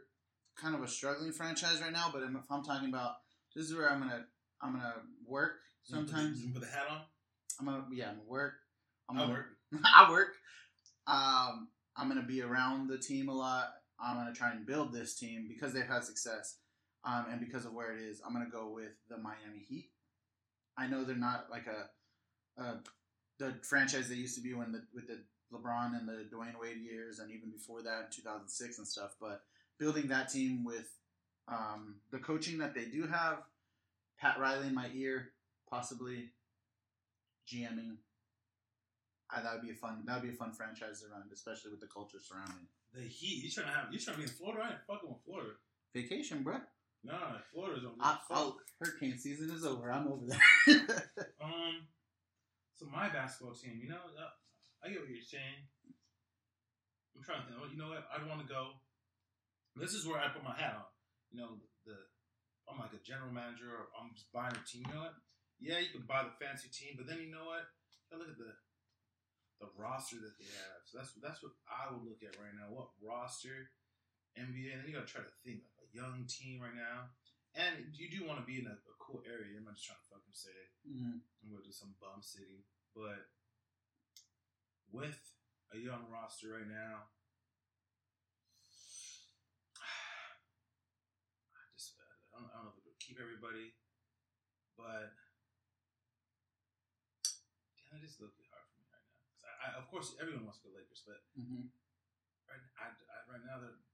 kind 0.60 0.74
of 0.74 0.82
a 0.82 0.88
struggling 0.88 1.32
franchise 1.32 1.80
right 1.80 1.92
now. 1.92 2.10
But 2.12 2.22
if 2.22 2.30
I'm 2.50 2.62
talking 2.62 2.88
about 2.88 3.16
this 3.54 3.66
is 3.66 3.76
where 3.76 3.90
I'm 3.90 4.00
gonna 4.00 4.24
I'm 4.62 4.72
gonna 4.72 4.94
work 5.26 5.56
sometimes. 5.84 6.44
You 6.44 6.52
put 6.52 6.62
the 6.62 6.68
hat 6.68 6.86
on. 6.90 7.00
I'm 7.60 7.66
gonna 7.66 7.84
yeah, 7.92 8.10
I'm 8.10 8.16
gonna 8.16 8.28
work. 8.28 8.54
I'm 9.08 9.16
gonna 9.16 9.32
work. 9.32 9.46
I 9.84 10.10
work. 10.10 10.34
Um, 11.06 11.68
I'm 11.96 12.08
gonna 12.08 12.26
be 12.26 12.42
around 12.42 12.88
the 12.88 12.98
team 12.98 13.28
a 13.28 13.34
lot. 13.34 13.68
I'm 14.00 14.16
gonna 14.16 14.34
try 14.34 14.52
and 14.52 14.66
build 14.66 14.92
this 14.92 15.14
team 15.14 15.46
because 15.48 15.72
they've 15.72 15.86
had 15.86 16.04
success, 16.04 16.58
um, 17.04 17.26
and 17.30 17.40
because 17.40 17.64
of 17.64 17.72
where 17.72 17.92
it 17.92 18.00
is. 18.00 18.20
I'm 18.26 18.32
gonna 18.32 18.46
go 18.50 18.70
with 18.70 18.92
the 19.08 19.18
Miami 19.18 19.64
Heat. 19.68 19.90
I 20.76 20.86
know 20.86 21.04
they're 21.04 21.16
not 21.16 21.46
like 21.50 21.66
a, 21.66 22.62
a 22.62 22.80
the 23.38 23.54
franchise 23.62 24.08
they 24.08 24.14
used 24.14 24.36
to 24.36 24.42
be 24.42 24.54
when 24.54 24.72
the 24.72 24.82
with 24.94 25.06
the 25.06 25.18
LeBron 25.52 25.98
and 25.98 26.08
the 26.08 26.26
Dwyane 26.34 26.60
Wade 26.60 26.78
years, 26.78 27.18
and 27.18 27.30
even 27.30 27.50
before 27.50 27.82
that 27.82 28.06
in 28.06 28.10
2006 28.10 28.78
and 28.78 28.86
stuff. 28.86 29.16
But 29.20 29.42
building 29.78 30.08
that 30.08 30.30
team 30.30 30.64
with 30.64 30.90
um, 31.48 31.96
the 32.10 32.18
coaching 32.18 32.58
that 32.58 32.74
they 32.74 32.86
do 32.86 33.06
have, 33.06 33.38
Pat 34.18 34.38
Riley 34.38 34.68
in 34.68 34.74
my 34.74 34.88
ear, 34.94 35.30
possibly 35.68 36.30
GMing. 37.52 37.96
I, 39.30 39.42
that 39.42 39.54
would 39.54 39.62
be 39.62 39.70
a 39.70 39.74
fun. 39.74 40.02
That 40.06 40.14
would 40.14 40.28
be 40.28 40.34
a 40.34 40.36
fun 40.36 40.52
franchise 40.52 41.00
to 41.02 41.08
run, 41.08 41.22
especially 41.32 41.70
with 41.70 41.80
the 41.80 41.86
culture 41.86 42.18
surrounding 42.20 42.56
it. 42.62 43.00
The 43.00 43.08
Heat. 43.08 43.44
You 43.44 43.50
trying 43.50 43.66
to 43.66 43.72
have? 43.72 43.92
You 43.92 43.98
trying 43.98 44.16
to 44.16 44.22
be 44.22 44.28
in 44.28 44.34
Florida? 44.34 44.62
I 44.64 44.70
ain't 44.70 44.86
fucking 44.86 45.08
with 45.08 45.24
Florida. 45.24 45.50
Vacation, 45.94 46.42
bro. 46.42 46.56
Nah, 47.04 47.36
Florida's 47.52 47.84
on. 47.84 48.00
I, 48.00 48.16
I'll, 48.32 48.56
hurricane 48.80 49.18
season 49.18 49.52
is 49.52 49.64
over. 49.64 49.92
I'm 49.92 50.08
over 50.08 50.26
there. 50.26 50.40
Um, 51.44 51.84
so 52.80 52.88
my 52.88 53.12
basketball 53.12 53.52
team, 53.52 53.76
you 53.76 53.92
know, 53.92 54.00
uh, 54.16 54.32
I 54.80 54.88
get 54.88 55.04
what 55.04 55.12
you're 55.12 55.20
saying. 55.20 55.68
I'm 57.12 57.20
trying 57.20 57.44
to 57.44 57.52
think. 57.52 57.60
You 57.68 57.76
know 57.76 57.92
what? 57.92 58.08
I'd 58.08 58.24
want 58.24 58.40
to 58.40 58.48
go. 58.48 58.80
This 59.76 59.92
is 59.92 60.08
where 60.08 60.16
I 60.16 60.32
put 60.32 60.40
my 60.40 60.56
hat 60.56 60.80
on. 60.80 60.88
You 61.28 61.36
know, 61.44 61.50
the 61.84 62.00
I'm 62.64 62.80
like 62.80 62.96
a 62.96 63.04
general 63.04 63.28
manager, 63.28 63.68
or 63.68 63.92
I'm 63.92 64.16
just 64.16 64.32
buying 64.32 64.56
a 64.56 64.64
team. 64.64 64.88
You 64.88 64.96
know 64.96 65.04
what? 65.04 65.20
Yeah, 65.60 65.84
you 65.84 65.92
can 65.92 66.08
buy 66.08 66.24
the 66.24 66.32
fancy 66.40 66.72
team, 66.72 66.96
but 66.96 67.04
then 67.04 67.20
you 67.20 67.28
know 67.28 67.44
what? 67.44 67.68
You 68.08 68.16
look 68.16 68.32
at 68.32 68.40
the 68.40 68.56
the 69.60 69.68
roster 69.76 70.16
that 70.24 70.34
they 70.40 70.48
have. 70.48 70.80
So 70.88 70.96
that's 70.96 71.12
that's 71.20 71.40
what 71.44 71.52
I 71.68 71.92
would 71.92 72.02
look 72.08 72.24
at 72.24 72.40
right 72.40 72.56
now. 72.56 72.72
What 72.72 72.96
roster? 73.04 73.68
NBA, 74.34 74.74
and 74.74 74.82
then 74.82 74.86
you 74.90 74.94
gotta 74.98 75.06
try 75.06 75.22
to 75.22 75.30
think 75.46 75.62
like 75.62 75.73
young 75.94 76.26
team 76.26 76.58
right 76.60 76.74
now. 76.74 77.14
And 77.54 77.94
you 77.94 78.10
do 78.10 78.26
want 78.26 78.42
to 78.42 78.46
be 78.46 78.58
in 78.58 78.66
a, 78.66 78.74
a 78.74 78.94
cool 78.98 79.22
area. 79.22 79.54
I'm 79.54 79.62
not 79.62 79.78
just 79.78 79.86
trying 79.86 80.02
to 80.02 80.10
fucking 80.10 80.34
say 80.34 80.50
it. 80.50 80.70
Mhm. 80.90 81.22
I'm 81.22 81.48
going 81.54 81.62
to 81.62 81.68
do 81.70 81.72
some 81.72 81.94
bum 82.02 82.18
city, 82.18 82.66
but 82.98 83.30
with 84.90 85.22
a 85.70 85.78
young 85.78 86.10
roster 86.10 86.50
right 86.58 86.66
now, 86.66 87.14
I 91.54 91.62
just 91.78 91.94
I 92.02 92.34
don't, 92.34 92.50
I 92.50 92.58
don't 92.58 92.66
know 92.66 92.74
if 92.74 92.82
it'll 92.82 92.98
keep 92.98 93.22
everybody, 93.22 93.78
but 94.74 95.14
damn, 97.78 98.02
it 98.02 98.06
is 98.06 98.18
a 98.18 98.26
little 98.26 98.34
bit 98.34 98.50
hard 98.50 98.66
for 98.66 98.82
me 98.82 98.90
right 98.90 98.98
now. 99.06 99.14
'Cause 99.30 99.46
I, 99.46 99.52
I, 99.62 99.68
of 99.78 99.86
course, 99.94 100.18
everyone 100.18 100.42
wants 100.50 100.58
to 100.62 100.66
go 100.66 100.74
Lakers, 100.74 101.06
but 101.06 101.22
Mhm. 101.38 101.70
right, 102.50 102.62
I, 102.82 102.90
I, 102.90 103.16
right 103.30 103.44
now 103.46 103.62
the, 103.62 103.70
the 103.78 103.93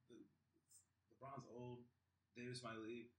LeBron's 1.20 1.44
old. 1.52 1.84
Davis 2.32 2.64
might 2.64 2.80
leave. 2.80 3.12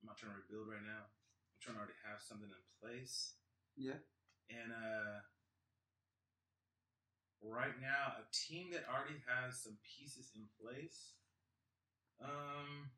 I'm 0.00 0.08
not 0.08 0.16
trying 0.16 0.32
to 0.32 0.40
rebuild 0.40 0.72
right 0.72 0.80
now. 0.80 1.04
I'm 1.04 1.60
trying 1.60 1.76
to 1.76 1.84
already 1.84 2.00
have 2.08 2.24
something 2.24 2.48
in 2.48 2.64
place. 2.80 3.36
Yeah. 3.76 4.00
And 4.48 4.72
uh, 4.72 5.20
right 7.44 7.76
now, 7.76 8.16
a 8.16 8.24
team 8.32 8.72
that 8.72 8.88
already 8.88 9.20
has 9.28 9.60
some 9.60 9.76
pieces 9.84 10.32
in 10.32 10.48
place, 10.56 11.12
um, 12.24 12.88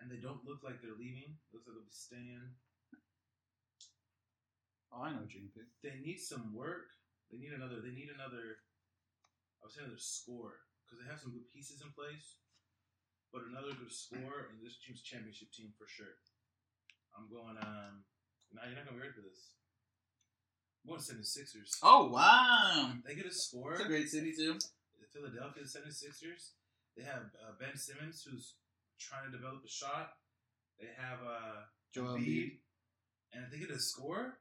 and 0.00 0.12
they 0.12 0.20
don't 0.20 0.44
look 0.44 0.60
like 0.60 0.84
they're 0.84 1.00
leaving. 1.00 1.40
Looks 1.50 1.64
like 1.64 1.74
they'll 1.74 1.88
be 1.88 1.96
staying. 1.96 2.60
Oh, 4.92 5.08
I 5.08 5.16
know 5.16 5.24
pick. 5.24 5.72
They 5.80 5.96
need 6.04 6.20
some 6.20 6.52
work. 6.52 6.92
They 7.32 7.40
need 7.40 7.56
another. 7.56 7.80
They 7.80 7.96
need 7.96 8.12
another. 8.12 8.60
I 9.58 9.64
was 9.64 9.72
say 9.72 9.80
another 9.80 9.96
score 9.96 10.60
because 10.92 11.00
they 11.00 11.08
have 11.08 11.16
some 11.24 11.32
good 11.32 11.48
pieces 11.48 11.80
in 11.80 11.88
place, 11.96 12.36
but 13.32 13.48
another 13.48 13.72
good 13.72 13.88
score 13.88 14.52
and 14.52 14.60
this 14.60 14.76
team's 14.76 15.00
championship 15.00 15.48
team 15.56 15.72
for 15.80 15.88
sure. 15.88 16.20
I'm 17.16 17.32
going. 17.32 17.56
Um, 17.56 18.04
now 18.52 18.68
you're 18.68 18.76
not 18.76 18.84
gonna 18.84 19.00
be 19.00 19.08
ready 19.08 19.16
for 19.16 19.24
this. 19.24 19.56
I'm 20.84 20.92
going 20.92 21.00
76ers. 21.00 21.80
Oh 21.80 22.12
wow, 22.12 22.92
They 23.08 23.14
get 23.16 23.24
a 23.24 23.32
score. 23.32 23.72
that's 23.72 23.84
a 23.84 23.88
great 23.88 24.08
city 24.12 24.36
too. 24.36 24.60
The 25.00 25.08
Philadelphia 25.08 25.64
76ers. 25.64 26.52
They 26.96 27.04
have 27.08 27.32
uh, 27.40 27.56
Ben 27.58 27.72
Simmons 27.76 28.20
who's 28.28 28.56
trying 29.00 29.24
to 29.30 29.32
develop 29.32 29.64
a 29.64 29.68
shot. 29.68 30.12
They 30.78 30.88
have 31.00 31.20
uh, 31.24 31.64
Joel 31.94 32.18
Embiid, 32.18 32.60
and 33.32 33.44
if 33.44 33.50
they 33.50 33.58
get 33.64 33.70
a 33.70 33.78
score, 33.80 34.36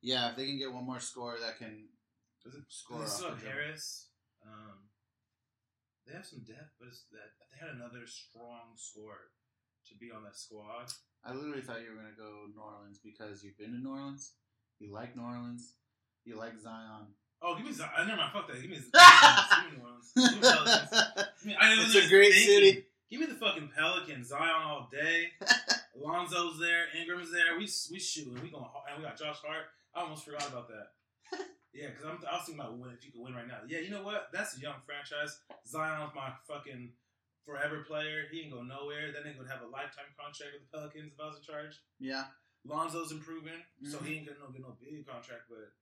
Yeah, 0.00 0.30
if 0.30 0.36
they 0.36 0.46
can 0.46 0.58
get 0.58 0.72
one 0.72 0.84
more 0.86 1.00
score, 1.00 1.38
that 1.40 1.58
can 1.58 1.88
Does 2.44 2.54
it 2.54 2.62
Score 2.68 3.00
They 3.00 3.06
still 3.06 3.30
have. 3.30 3.42
Harris. 3.42 4.08
Um, 4.46 4.90
they 6.06 6.12
have 6.14 6.26
some 6.26 6.40
depth, 6.46 6.74
but 6.78 6.88
it's 6.88 7.04
that 7.12 7.34
they 7.52 7.58
had 7.60 7.74
another 7.76 8.06
strong 8.06 8.74
scorer 8.76 9.30
to 9.88 9.94
be 9.96 10.10
on 10.10 10.22
that 10.24 10.36
squad. 10.36 10.90
I 11.24 11.32
literally 11.34 11.62
thought 11.62 11.82
you 11.82 11.90
were 11.90 11.96
gonna 12.02 12.16
go 12.16 12.46
New 12.50 12.60
Orleans 12.62 12.98
because 13.02 13.44
you've 13.44 13.58
been 13.58 13.72
to 13.72 13.78
New 13.78 13.90
Orleans. 13.90 14.32
You 14.78 14.92
like 14.92 15.14
New 15.16 15.22
Orleans. 15.22 15.74
You 16.24 16.36
like 16.36 16.58
Zion. 16.58 17.14
Oh, 17.40 17.56
give 17.56 17.66
me 17.66 17.72
Zion. 17.72 18.06
Never 18.06 18.16
mind. 18.16 18.32
Fuck 18.32 18.46
that. 18.48 18.60
Give 18.62 18.70
me, 18.70 18.76
give 18.78 18.86
me 18.86 19.78
New 19.78 19.82
Orleans. 19.82 20.12
Give 20.14 20.34
me 20.34 20.40
Pelicans. 20.40 20.90
Give 20.90 21.46
me- 21.46 21.56
I 21.60 21.74
it's 21.82 21.94
a 21.94 22.08
great 22.08 22.32
thinking, 22.32 22.54
city. 22.54 22.84
Give 23.10 23.20
me 23.20 23.26
the 23.26 23.34
fucking 23.34 23.70
Pelicans. 23.76 24.28
Zion 24.28 24.62
all 24.64 24.88
day. 24.90 25.30
Alonzo's 25.98 26.58
there. 26.58 26.86
Ingram's 26.98 27.30
there. 27.30 27.58
We 27.58 27.68
we 27.90 27.98
shooting. 28.00 28.34
We 28.42 28.50
going 28.50 28.64
and 28.90 28.98
we 28.98 29.04
got 29.04 29.18
Josh 29.18 29.38
Hart. 29.44 29.66
I 29.94 30.00
almost 30.02 30.24
forgot 30.24 30.48
about 30.48 30.68
that. 30.68 30.88
Yeah, 31.72 31.88
because 31.88 32.04
I'm 32.04 32.20
I 32.28 32.36
was 32.36 32.44
thinking 32.44 32.60
about 32.60 32.76
win 32.78 32.92
if 32.92 33.00
you 33.04 33.12
could 33.12 33.22
win 33.24 33.32
right 33.34 33.48
now. 33.48 33.64
Yeah, 33.66 33.80
you 33.80 33.88
know 33.90 34.04
what? 34.04 34.28
That's 34.32 34.56
a 34.56 34.60
young 34.60 34.76
franchise. 34.84 35.40
Zion's 35.66 36.12
my 36.14 36.32
fucking 36.46 36.92
forever 37.48 37.82
player. 37.88 38.28
He 38.30 38.44
ain't 38.44 38.52
go 38.52 38.62
nowhere. 38.62 39.08
Then 39.12 39.24
they 39.24 39.32
gonna 39.32 39.48
have 39.48 39.64
a 39.64 39.70
lifetime 39.72 40.12
contract 40.20 40.52
with 40.52 40.68
the 40.68 40.70
Pelicans 40.72 41.12
if 41.16 41.20
I 41.20 41.26
was 41.32 41.40
in 41.40 41.44
charge. 41.48 41.80
Yeah. 41.98 42.28
Lonzo's 42.68 43.10
improving, 43.10 43.58
so 43.88 43.98
Mhm. 43.98 44.04
he 44.06 44.10
ain't 44.20 44.26
gonna 44.28 44.52
get 44.52 44.62
no 44.62 44.76
big 44.78 45.02
contract. 45.08 45.48
But 45.48 45.72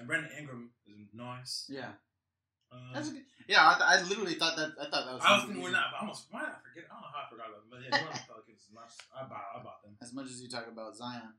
and 0.00 0.08
Brandon 0.08 0.32
Ingram 0.32 0.72
is 0.88 1.12
nice. 1.14 1.66
Yeah. 1.68 1.92
Um, 2.72 2.90
That's 2.92 3.08
a 3.10 3.12
good, 3.12 3.22
yeah. 3.46 3.68
I, 3.70 3.72
th- 3.78 3.86
I 3.86 4.08
literally 4.08 4.34
thought 4.34 4.56
that. 4.56 4.72
I 4.80 4.90
thought 4.90 5.04
that 5.06 5.14
was. 5.14 5.22
I 5.22 5.36
was 5.36 5.44
thinking 5.44 5.62
we're 5.62 5.70
not. 5.70 5.92
But 5.92 5.98
I 5.98 6.00
almost 6.00 6.26
why 6.32 6.40
did 6.40 6.48
I 6.50 6.58
forget? 6.58 6.90
I 6.90 6.94
don't 6.96 7.02
know 7.06 7.12
how 7.14 7.22
I 7.22 7.28
forgot 7.30 7.46
about 7.52 7.60
them. 7.62 7.70
But 7.70 7.80
yeah, 7.86 8.00
Orleans 8.02 8.24
Pelicans 8.26 8.66
nice. 8.74 8.96
I 9.14 9.22
buy. 9.30 9.38
I 9.54 9.62
bought 9.62 9.82
them. 9.84 9.94
As 10.02 10.10
much 10.12 10.26
as 10.26 10.40
you 10.42 10.48
talk 10.48 10.66
about 10.66 10.96
Zion, 10.96 11.34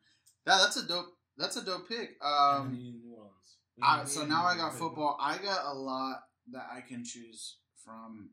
that 0.46 0.62
that's 0.63 0.78
a 0.78 0.88
dope. 0.88 1.12
That's 1.36 1.58
a 1.58 1.65
dope 1.65 1.89
pick. 1.89 2.15
Um. 2.24 2.72
New 2.72 3.12
Orleans. 3.12 3.58
I, 3.82 4.06
so 4.06 4.26
now 4.26 4.46
I 4.46 4.56
got 4.56 4.74
football. 4.74 5.18
I 5.20 5.38
got 5.38 5.66
a 5.66 5.74
lot 5.74 6.20
that 6.52 6.68
I 6.72 6.82
can 6.82 7.04
choose 7.04 7.58
from. 7.84 8.30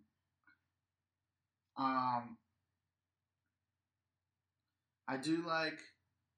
Um. 1.76 2.36
I 5.08 5.16
do 5.16 5.44
like. 5.46 5.78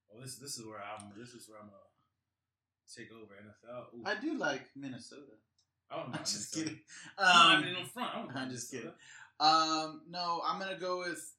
Well, 0.09 0.23
this 0.23 0.37
this 0.37 0.59
is 0.59 0.67
where 0.67 0.79
I'm. 0.79 1.13
This 1.19 1.31
is 1.31 1.49
where 1.49 1.59
I'm 1.61 1.67
gonna 1.67 1.79
take 2.97 3.09
over 3.13 3.35
NFL. 3.35 3.99
Ooh, 3.99 4.03
I 4.07 4.21
do 4.21 4.39
like 4.39 4.63
Minnesota. 4.75 5.23
I 5.91 5.97
don't 5.97 6.11
know. 6.11 6.19
I'm 6.19 6.25
just 6.25 6.55
kidding. 6.55 6.81
Um, 7.19 7.63
mean 7.63 7.77
in 7.77 7.87
front. 7.87 8.11
I 8.15 8.19
don't 8.19 8.35
know 8.35 8.41
I'm 8.41 8.51
just 8.51 8.71
kidding. 8.71 8.93
Um, 9.39 10.03
no, 10.09 10.41
I'm 10.47 10.59
gonna 10.59 10.79
go 10.79 10.99
with. 10.99 11.35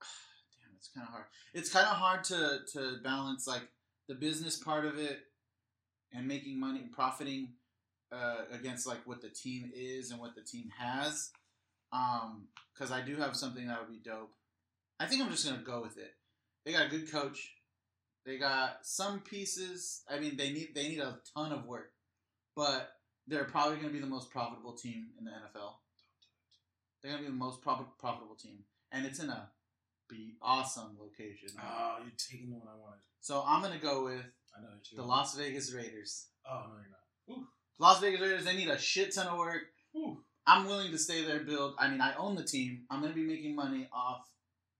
Damn, 0.02 0.74
it's 0.76 0.88
kind 0.88 1.06
of 1.06 1.12
hard. 1.12 1.26
It's 1.54 1.70
kind 1.70 1.86
of 1.86 1.96
hard 1.96 2.24
to 2.24 2.60
to 2.72 2.96
balance 3.04 3.46
like 3.46 3.62
the 4.08 4.14
business 4.14 4.56
part 4.56 4.84
of 4.84 4.98
it 4.98 5.20
and 6.12 6.26
making 6.26 6.58
money, 6.58 6.88
profiting 6.92 7.54
uh, 8.12 8.42
against 8.52 8.86
like 8.86 9.06
what 9.06 9.20
the 9.20 9.28
team 9.28 9.70
is 9.74 10.10
and 10.10 10.20
what 10.20 10.34
the 10.34 10.42
team 10.42 10.70
has. 10.78 11.30
Um, 11.92 12.48
because 12.72 12.92
I 12.92 13.00
do 13.00 13.16
have 13.16 13.36
something 13.36 13.66
that 13.66 13.80
would 13.80 13.90
be 13.90 14.00
dope. 14.02 14.32
I 15.00 15.06
think 15.06 15.22
I'm 15.22 15.30
just 15.30 15.46
gonna 15.48 15.62
go 15.62 15.82
with 15.82 15.96
it. 15.96 16.14
They 16.64 16.72
got 16.72 16.86
a 16.86 16.90
good 16.90 17.10
coach. 17.10 17.54
They 18.26 18.36
got 18.38 18.78
some 18.82 19.20
pieces. 19.20 20.02
I 20.08 20.18
mean, 20.18 20.36
they 20.36 20.50
need 20.50 20.74
they 20.74 20.88
need 20.88 21.00
a 21.00 21.18
ton 21.34 21.52
of 21.52 21.66
work, 21.66 21.92
but 22.54 22.90
they're 23.26 23.44
probably 23.44 23.76
gonna 23.76 23.92
be 23.92 24.00
the 24.00 24.06
most 24.06 24.30
profitable 24.30 24.74
team 24.74 25.08
in 25.18 25.24
the 25.24 25.30
NFL. 25.30 25.74
They're 27.02 27.12
gonna 27.12 27.24
be 27.24 27.30
the 27.30 27.36
most 27.36 27.62
prof- 27.62 27.98
profitable 27.98 28.36
team, 28.36 28.64
and 28.92 29.06
it's 29.06 29.20
in 29.20 29.30
a 29.30 29.50
be 30.08 30.36
awesome 30.40 30.96
location. 30.98 31.50
Oh, 31.62 31.96
you're 32.02 32.12
taking 32.16 32.50
the 32.50 32.56
one 32.56 32.68
I 32.68 32.78
wanted. 32.78 33.00
So 33.20 33.42
I'm 33.46 33.62
gonna 33.62 33.78
go 33.78 34.04
with 34.04 34.24
I 34.58 34.62
know 34.62 34.68
too. 34.82 34.96
the 34.96 35.02
Las 35.02 35.36
Vegas 35.36 35.72
Raiders. 35.72 36.26
Oh 36.48 36.64
no, 36.68 36.74
you're 36.76 36.90
not. 36.90 37.38
Ooh, 37.38 37.46
Las 37.78 38.00
Vegas 38.00 38.20
Raiders. 38.20 38.44
They 38.44 38.56
need 38.56 38.68
a 38.68 38.78
shit 38.78 39.14
ton 39.14 39.26
of 39.28 39.38
work. 39.38 39.62
ooh. 39.96 40.18
I'm 40.46 40.64
willing 40.66 40.90
to 40.92 40.98
stay 40.98 41.24
there, 41.24 41.40
build. 41.40 41.74
I 41.78 41.88
mean, 41.90 42.00
I 42.00 42.14
own 42.16 42.34
the 42.34 42.42
team. 42.42 42.84
I'm 42.90 43.02
gonna 43.02 43.12
be 43.12 43.22
making 43.22 43.54
money 43.54 43.86
off 43.92 44.26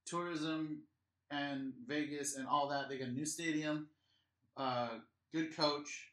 tourism 0.06 0.84
and 1.30 1.74
Vegas 1.86 2.36
and 2.36 2.48
all 2.48 2.68
that. 2.70 2.88
They 2.88 2.96
got 2.96 3.08
a 3.08 3.12
new 3.12 3.26
stadium, 3.26 3.88
uh, 4.56 4.88
good 5.32 5.54
coach. 5.54 6.06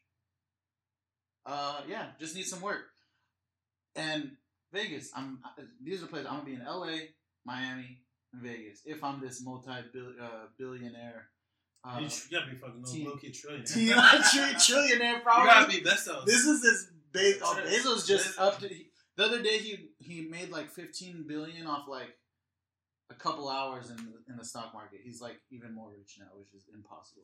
Uh, 1.45 1.81
yeah, 1.87 2.07
just 2.19 2.35
need 2.35 2.43
some 2.45 2.59
work. 2.59 2.87
And 3.95 4.31
Vegas, 4.73 5.09
I'm. 5.15 5.39
These 5.81 6.03
are 6.03 6.07
places 6.07 6.27
I'm 6.27 6.39
gonna 6.39 6.45
be 6.49 6.55
in 6.55 6.61
L.A., 6.61 7.11
Miami, 7.45 8.01
and 8.33 8.41
Vegas. 8.41 8.81
If 8.83 9.05
I'm 9.05 9.21
this 9.21 9.41
multi-billionaire, 9.41 11.29
uh, 11.85 11.99
you, 11.99 12.05
you 12.07 12.37
gotta 12.39 12.51
be 12.51 12.57
fucking 12.57 13.05
low 13.05 13.15
key 13.17 13.29
trillionaire. 13.29 14.31
tri- 14.31 14.53
trillionaire, 14.55 15.15
You 15.17 15.21
probably. 15.21 15.45
gotta 15.49 15.71
be 15.71 15.81
Bezos. 15.81 16.25
This 16.25 16.45
is 16.45 16.65
as 16.65 16.87
Be- 17.13 17.39
oh. 17.43 17.59
Bezos 17.65 18.07
just 18.07 18.39
upped 18.39 18.63
it. 18.63 18.71
He- 18.71 18.89
The 19.17 19.25
other 19.25 19.41
day 19.41 19.57
he 19.59 19.89
he 19.99 20.27
made 20.29 20.49
like 20.51 20.69
15 20.71 21.25
billion 21.27 21.67
off 21.67 21.87
like 21.87 22.17
a 23.09 23.13
couple 23.15 23.47
hours 23.49 23.89
in 23.91 23.97
the, 23.97 24.13
in 24.31 24.35
the 24.37 24.43
stock 24.43 24.73
market. 24.73 24.99
He's 25.03 25.21
like 25.21 25.39
even 25.51 25.73
more 25.75 25.91
rich 25.91 26.17
now, 26.19 26.31
which 26.37 26.53
is 26.53 26.63
impossible. 26.73 27.23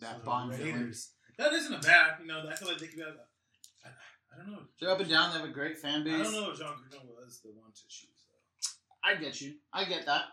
That 0.00 0.18
So 0.18 0.24
bond. 0.24 0.50
Raiders. 0.58 1.12
That 1.38 1.52
isn't 1.52 1.72
a 1.72 1.78
bad. 1.78 2.14
You 2.20 2.26
know, 2.26 2.42
I 2.50 2.54
feel 2.56 2.68
like 2.68 2.78
they 2.78 2.88
could 2.88 2.96
be. 2.96 3.02
I, 3.04 3.88
I 3.88 4.36
don't 4.38 4.50
know. 4.52 4.62
They're 4.80 4.90
up 4.90 5.00
and 5.00 5.08
down. 5.08 5.30
They 5.32 5.38
have 5.38 5.48
a 5.48 5.52
great 5.52 5.78
fan 5.78 6.02
base. 6.04 6.14
I 6.20 6.22
don't 6.24 6.32
know 6.32 6.50
if 6.50 6.58
Jon 6.58 6.74
Gruden 6.74 7.06
was 7.08 7.40
the 7.44 7.50
one 7.50 7.70
to 7.72 7.82
choose 7.88 8.26
though. 8.28 9.08
I 9.08 9.14
get 9.16 9.40
you. 9.40 9.54
I 9.72 9.84
get 9.84 10.06
that. 10.06 10.24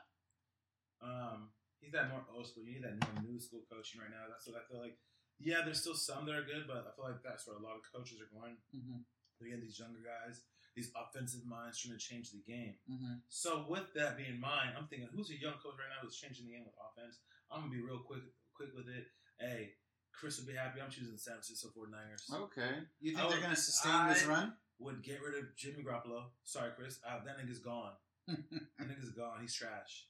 Um, 1.02 1.50
he's 1.82 1.92
that 1.96 2.12
more 2.12 2.24
old 2.36 2.48
school. 2.48 2.64
You 2.64 2.80
need 2.80 2.86
that 2.86 3.00
more 3.00 3.24
new 3.24 3.40
school 3.40 3.64
coaching 3.68 4.00
right 4.00 4.12
now. 4.12 4.28
That's 4.28 4.48
what 4.48 4.60
I 4.60 4.64
feel 4.68 4.80
like. 4.80 5.00
Yeah, 5.40 5.64
there's 5.64 5.80
still 5.80 5.96
some 5.96 6.28
that 6.28 6.36
are 6.36 6.44
good, 6.44 6.68
but 6.68 6.84
I 6.84 6.92
feel 6.96 7.08
like 7.08 7.24
that's 7.24 7.48
where 7.48 7.56
a 7.56 7.64
lot 7.64 7.80
of 7.80 7.88
coaches 7.88 8.20
are 8.20 8.28
going. 8.36 8.60
Mm-hmm. 8.76 9.08
They're 9.40 9.56
getting 9.56 9.64
these 9.64 9.80
younger 9.80 10.04
guys, 10.04 10.44
these 10.76 10.92
offensive 10.92 11.48
minds 11.48 11.80
trying 11.80 11.96
to 11.96 12.04
change 12.04 12.36
the 12.36 12.44
game. 12.44 12.76
Mm-hmm. 12.92 13.24
So 13.32 13.64
with 13.72 13.88
that 13.96 14.20
being 14.20 14.36
in 14.36 14.42
mind, 14.44 14.76
I'm 14.76 14.92
thinking, 14.92 15.08
who's 15.16 15.32
a 15.32 15.40
young 15.40 15.56
coach 15.64 15.80
right 15.80 15.88
now 15.88 16.04
who's 16.04 16.20
changing 16.20 16.52
the 16.52 16.60
game 16.60 16.68
with 16.68 16.76
offense? 16.76 17.24
I'm 17.48 17.64
gonna 17.64 17.72
be 17.72 17.80
real 17.80 18.04
quick, 18.04 18.28
quick 18.52 18.76
with 18.76 18.92
it. 18.92 19.08
Hey, 19.40 19.80
Chris 20.12 20.36
would 20.38 20.48
be 20.48 20.60
happy. 20.60 20.84
I'm 20.84 20.92
choosing 20.92 21.16
the 21.16 21.24
San 21.24 21.40
Francisco 21.40 21.72
49ers. 21.72 22.28
Okay. 22.52 22.84
You 23.00 23.16
think 23.16 23.24
I 23.24 23.30
they're 23.32 23.42
gonna 23.42 23.56
sustain 23.56 24.12
this 24.12 24.28
run? 24.28 24.54
Would 24.80 25.04
get 25.04 25.24
rid 25.24 25.40
of 25.40 25.56
Jimmy 25.56 25.84
Garoppolo. 25.84 26.36
Sorry, 26.44 26.72
Chris. 26.76 27.00
Uh, 27.08 27.24
that 27.24 27.40
nigga's 27.40 27.60
gone. 27.60 27.96
That 28.28 28.88
nigga's 28.88 29.12
gone. 29.12 29.40
He's 29.42 29.56
trash. 29.56 30.06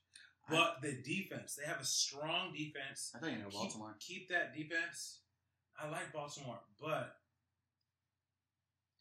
But 0.48 0.82
the 0.82 0.94
defense, 0.94 1.56
they 1.60 1.66
have 1.68 1.80
a 1.82 1.86
strong 1.86 2.54
defense. 2.54 3.12
I 3.16 3.20
think 3.20 3.38
you 3.38 3.44
know 3.44 3.50
Baltimore. 3.52 3.96
Keep, 4.00 4.30
that 4.30 4.56
defense. 4.56 5.20
I 5.82 5.88
like 5.90 6.12
Baltimore, 6.14 6.60
but 6.82 7.16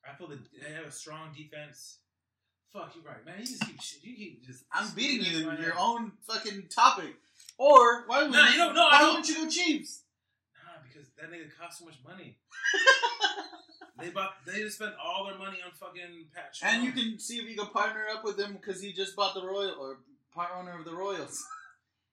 I 0.09 0.15
feel 0.17 0.29
that 0.29 0.39
they 0.63 0.73
have 0.73 0.87
a 0.87 0.93
strong 0.93 1.31
defense. 1.37 1.99
Fuck, 2.73 2.95
you 2.95 3.03
right, 3.07 3.25
man. 3.25 3.37
You 3.41 3.47
just 3.47 3.63
keep 3.67 3.81
shit. 3.81 4.05
You 4.05 4.15
keep 4.17 4.45
just. 4.47 4.65
I'm 4.73 4.91
beating 4.95 5.25
you 5.33 5.39
in 5.41 5.47
Right 5.49 5.61
your 5.61 5.75
now. 5.75 5.95
own 5.97 6.13
fucking 6.27 6.65
topic. 6.69 7.15
Or 7.57 8.05
why 8.07 8.23
would 8.23 8.33
Nah, 8.33 8.49
you, 8.51 8.59
don't- 8.59 8.75
why 8.75 8.89
I 8.93 8.99
don't- 9.01 9.09
wouldn't 9.17 9.29
you 9.29 9.45
go 9.45 9.51
Chiefs? 9.51 10.03
Nah, 10.65 10.83
because 10.87 11.09
that 11.19 11.31
nigga 11.33 11.49
cost 11.59 11.79
so 11.79 11.87
much 11.87 11.97
money. 12.07 12.37
they 14.01 14.11
bought. 14.11 14.35
They 14.47 14.61
just 14.61 14.77
spent 14.77 14.93
all 15.03 15.27
their 15.27 15.39
money 15.39 15.59
on 15.65 15.73
fucking 15.73 16.27
Pat. 16.35 16.57
And 16.63 16.85
you 16.85 16.93
can 16.93 17.19
see 17.19 17.39
if 17.39 17.49
you 17.49 17.57
can 17.57 17.67
partner 17.69 18.05
up 18.13 18.23
with 18.23 18.39
him 18.39 18.53
because 18.53 18.83
he 18.83 18.93
just 18.93 19.17
bought 19.17 19.35
the 19.35 19.43
Royal 19.45 19.75
or 19.81 19.99
part 20.35 20.51
owner 20.57 20.79
of 20.79 20.85
the 20.85 20.95
Royals. 20.95 21.43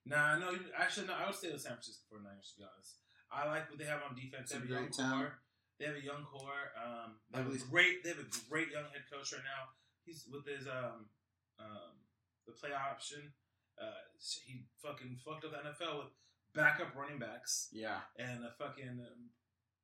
Nah, 0.06 0.38
no. 0.38 0.52
you- 0.54 0.70
Actually, 0.78 1.08
no. 1.08 1.14
I 1.18 1.26
would 1.26 1.34
stay 1.34 1.50
with 1.50 1.62
San 1.66 1.72
Francisco 1.74 2.06
49ers 2.14 2.54
to 2.54 2.62
be 2.62 2.62
honest. 2.62 3.02
I 3.26 3.42
like 3.50 3.66
what 3.68 3.74
they 3.82 3.90
have 3.90 4.06
on 4.06 4.14
defense. 4.14 4.54
They 4.54 4.62
have 4.62 4.70
a 4.70 4.70
a 4.70 4.78
young 4.78 4.86
core. 4.94 5.32
They 5.80 5.86
have 5.90 5.98
a 5.98 6.06
young 6.06 6.22
core. 6.30 6.70
Um, 6.78 7.18
they 7.34 7.42
have 7.42 7.50
a 7.50 7.58
great. 7.66 8.04
They 8.06 8.10
have 8.14 8.22
a 8.22 8.30
great 8.48 8.70
young 8.70 8.86
head 8.94 9.02
coach 9.10 9.34
right 9.34 9.42
now. 9.42 9.74
He's 10.06 10.22
with 10.30 10.46
his 10.46 10.70
um, 10.70 11.10
um, 11.58 11.98
the 12.46 12.54
play 12.54 12.70
option. 12.70 13.34
Uh, 13.82 13.98
he 14.46 14.62
fucking 14.78 15.18
fucked 15.26 15.42
up 15.44 15.50
the 15.50 15.58
NFL 15.66 15.98
with 16.06 16.12
backup 16.54 16.94
running 16.94 17.18
backs 17.18 17.68
Yeah. 17.74 17.98
and 18.16 18.44
a 18.46 18.54
fucking 18.62 19.02
um, 19.02 19.34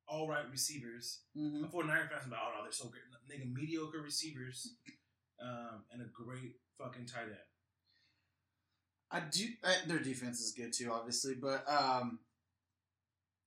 all 0.07 0.29
right 0.31 0.47
receivers. 0.49 1.27
Mm-hmm. 1.37 1.61
The 1.63 1.67
49 1.67 1.97
fans 2.09 2.25
are 2.25 2.31
like, 2.31 2.39
oh 2.41 2.51
no, 2.57 2.63
they're 2.63 2.71
so 2.71 2.87
great. 2.87 3.03
Nigga, 3.27 3.51
mediocre 3.53 3.99
receivers 4.01 4.79
um, 5.43 5.83
and 5.91 6.01
a 6.01 6.07
great 6.15 6.63
fucking 6.79 7.05
tight 7.11 7.27
end. 7.27 7.51
I 9.13 9.19
do. 9.21 9.45
Uh, 9.63 9.71
their 9.87 9.99
defense 9.99 10.41
is 10.41 10.51
good 10.51 10.73
too, 10.73 10.91
obviously, 10.91 11.35
but 11.35 11.63
um, 11.69 12.19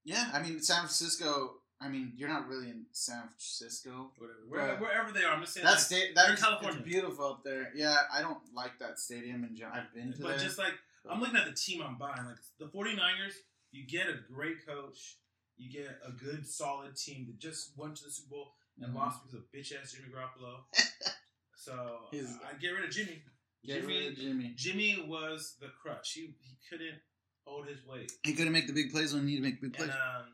yeah. 0.05 0.31
I 0.33 0.40
mean, 0.42 0.61
San 0.62 0.79
Francisco. 0.81 1.55
I 1.79 1.88
mean, 1.88 2.12
you're 2.16 2.31
not 2.31 2.48
really 2.48 2.68
in 2.70 2.87
San 2.92 3.20
Francisco. 3.29 4.11
Whatever. 4.16 4.38
Wherever, 4.48 4.81
wherever 4.83 5.12
they 5.12 5.24
are, 5.24 5.35
I'm 5.35 5.42
just 5.42 5.52
saying. 5.55 5.66
That's 5.66 5.90
like, 5.92 6.00
sta- 6.00 6.12
that's 6.14 6.40
California. 6.42 6.79
It's 6.81 6.88
beautiful 6.88 7.26
up 7.26 7.44
there. 7.44 7.70
Yeah, 7.74 7.96
I 8.11 8.22
don't 8.22 8.38
like 8.55 8.79
that 8.79 8.98
stadium 8.98 9.44
in 9.44 9.55
general. 9.55 9.76
I've 9.76 9.92
been 9.94 10.12
to 10.14 10.22
but 10.22 10.29
there. 10.29 10.38
just 10.38 10.57
like 10.57 10.72
I'm 11.11 11.20
looking 11.20 11.37
at 11.37 11.44
the 11.46 11.52
team 11.52 11.83
I'm 11.83 11.98
buying, 11.98 12.24
like 12.24 12.37
the 12.59 12.66
49ers, 12.66 13.35
you 13.72 13.87
get 13.87 14.09
a 14.09 14.14
great 14.33 14.66
coach, 14.66 15.16
you 15.59 15.70
get 15.70 15.98
a 16.07 16.12
good 16.12 16.46
solid 16.46 16.96
team 16.96 17.26
that 17.26 17.38
just 17.38 17.72
went 17.76 17.96
to 17.96 18.05
the 18.05 18.11
Super 18.11 18.31
Bowl 18.31 18.52
and 18.81 18.92
Mhm. 18.92 18.96
lost 18.96 19.20
because 19.22 19.35
of 19.35 19.42
bitch 19.55 19.72
ass 19.79 19.92
Jimmy 19.92 20.09
Garoppolo. 20.14 20.61
so 21.57 21.98
His- 22.11 22.37
I 22.48 22.57
get 22.59 22.68
rid 22.70 22.85
of 22.85 22.90
Jimmy. 22.90 23.22
Get 23.66 23.83
Jimmy, 23.83 24.14
Jimmy. 24.14 24.52
Jimmy 24.57 25.05
was 25.09 25.57
the 25.61 25.68
crutch. 25.83 26.12
He 26.12 26.35
he 26.40 26.57
couldn't 26.70 27.00
hold 27.44 27.66
his 27.66 27.85
weight. 27.87 28.12
He 28.22 28.35
couldn't 28.35 28.52
make 28.52 28.66
the 28.66 28.72
big 28.72 28.92
plays 28.92 29.12
when 29.12 29.26
he 29.26 29.35
needed 29.35 29.42
to 29.42 29.48
make 29.50 29.61
big 29.61 29.74
plays. 29.74 29.90
And 29.90 29.98
um, 29.98 30.26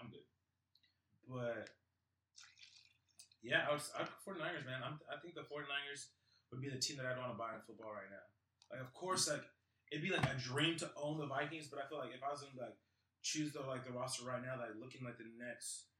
I'm 0.00 0.08
good. 0.10 0.26
But 1.26 1.68
yeah, 3.42 3.66
I 3.68 3.72
was 3.74 3.90
I 3.98 4.02
49ers, 4.02 4.66
man. 4.66 4.82
I'm, 4.84 4.98
I 5.10 5.18
think 5.22 5.34
the 5.34 5.46
49ers 5.46 6.10
would 6.50 6.60
be 6.60 6.70
the 6.70 6.78
team 6.78 6.98
that 6.98 7.06
I'd 7.06 7.18
want 7.18 7.32
to 7.34 7.38
buy 7.38 7.54
in 7.54 7.62
football 7.66 7.90
right 7.90 8.10
now. 8.10 8.26
Like, 8.70 8.82
of 8.82 8.94
course, 8.94 9.30
like 9.30 9.42
it'd 9.90 10.02
be 10.02 10.10
like 10.10 10.26
a 10.26 10.38
dream 10.38 10.76
to 10.82 10.90
own 10.98 11.18
the 11.18 11.26
Vikings, 11.26 11.66
but 11.66 11.78
I 11.82 11.88
feel 11.88 11.98
like 11.98 12.14
if 12.14 12.22
I 12.22 12.30
was 12.30 12.42
gonna 12.42 12.58
like 12.58 12.78
choose 13.22 13.54
the 13.54 13.62
like 13.62 13.86
the 13.86 13.94
roster 13.94 14.26
right 14.26 14.42
now, 14.42 14.58
like 14.58 14.74
looking 14.78 15.02
like 15.02 15.18
the 15.18 15.30
next, 15.38 15.90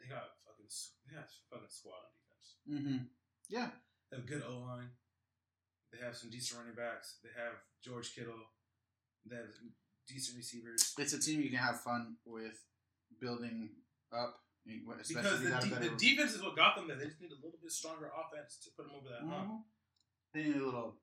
they 0.00 0.08
got 0.08 0.40
fucking 0.44 0.68
they 1.08 1.16
got 1.16 1.28
fucking 1.52 1.72
squad 1.72 2.00
on 2.00 2.12
defense. 2.12 2.48
mm-hmm. 2.64 3.00
Yeah. 3.48 3.72
They 4.10 4.16
have 4.16 4.24
a 4.24 4.28
good 4.28 4.44
O 4.48 4.64
line. 4.64 4.92
They 5.94 6.04
have 6.04 6.16
some 6.16 6.30
decent 6.30 6.58
running 6.60 6.74
backs. 6.74 7.18
They 7.22 7.30
have 7.38 7.54
George 7.84 8.14
Kittle. 8.14 8.34
They 9.26 9.36
have 9.36 9.46
decent 10.08 10.36
receivers. 10.36 10.92
It's 10.98 11.12
a 11.12 11.20
team 11.20 11.40
you 11.40 11.50
can 11.50 11.58
have 11.58 11.80
fun 11.80 12.16
with 12.26 12.58
building 13.20 13.70
up. 14.12 14.40
Especially 14.66 15.44
Because 15.44 15.68
the, 15.70 15.76
de- 15.78 15.88
the 15.90 15.96
defense 15.96 16.32
is 16.34 16.42
what 16.42 16.56
got 16.56 16.74
them 16.74 16.88
there. 16.88 16.96
They 16.96 17.04
just 17.06 17.20
need 17.20 17.30
a 17.30 17.34
little 17.36 17.58
bit 17.62 17.70
stronger 17.70 18.10
offense 18.10 18.58
to 18.64 18.70
put 18.76 18.86
them 18.86 18.96
over 18.96 19.08
that 19.10 19.20
hump. 19.28 19.50
Mhm. 19.50 19.62
They 20.32 20.42
need 20.44 20.56
a 20.56 20.64
little. 20.64 20.96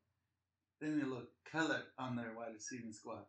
They 0.81 0.87
need 0.87 1.03
a 1.03 1.05
little 1.05 1.27
color 1.49 1.83
on 1.99 2.15
their 2.15 2.33
wide 2.35 2.53
receiving 2.55 2.91
squad. 2.91 3.21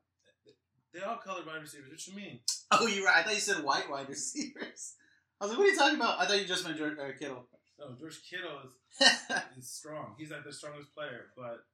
They 0.95 1.01
all 1.01 1.17
colored 1.19 1.47
wide 1.47 1.61
receivers. 1.61 1.91
What 1.91 1.99
do 2.01 2.11
you 2.11 2.17
mean? 2.17 2.41
Oh, 2.75 2.87
you're 2.87 3.05
right. 3.05 3.19
I 3.19 3.23
thought 3.23 3.35
you 3.35 3.41
said 3.41 3.63
white 3.63 3.91
wide 3.91 4.09
receivers. 4.09 4.95
I 5.39 5.45
was 5.45 5.51
like, 5.51 5.59
what 5.59 5.69
are 5.69 5.71
you 5.73 5.77
talking 5.77 5.97
about? 5.97 6.19
I 6.19 6.25
thought 6.27 6.39
you 6.41 6.47
just 6.47 6.65
meant 6.65 6.79
George, 6.79 6.97
uh, 6.99 7.13
Kittle. 7.19 7.47
No, 7.79 7.97
George 7.99 8.21
Kittle 8.29 8.69
is, 8.69 8.75
is 9.59 9.71
strong. 9.71 10.15
He's 10.19 10.31
like 10.31 10.45
the 10.45 10.53
strongest 10.53 10.95
player. 10.95 11.33
But 11.37 11.65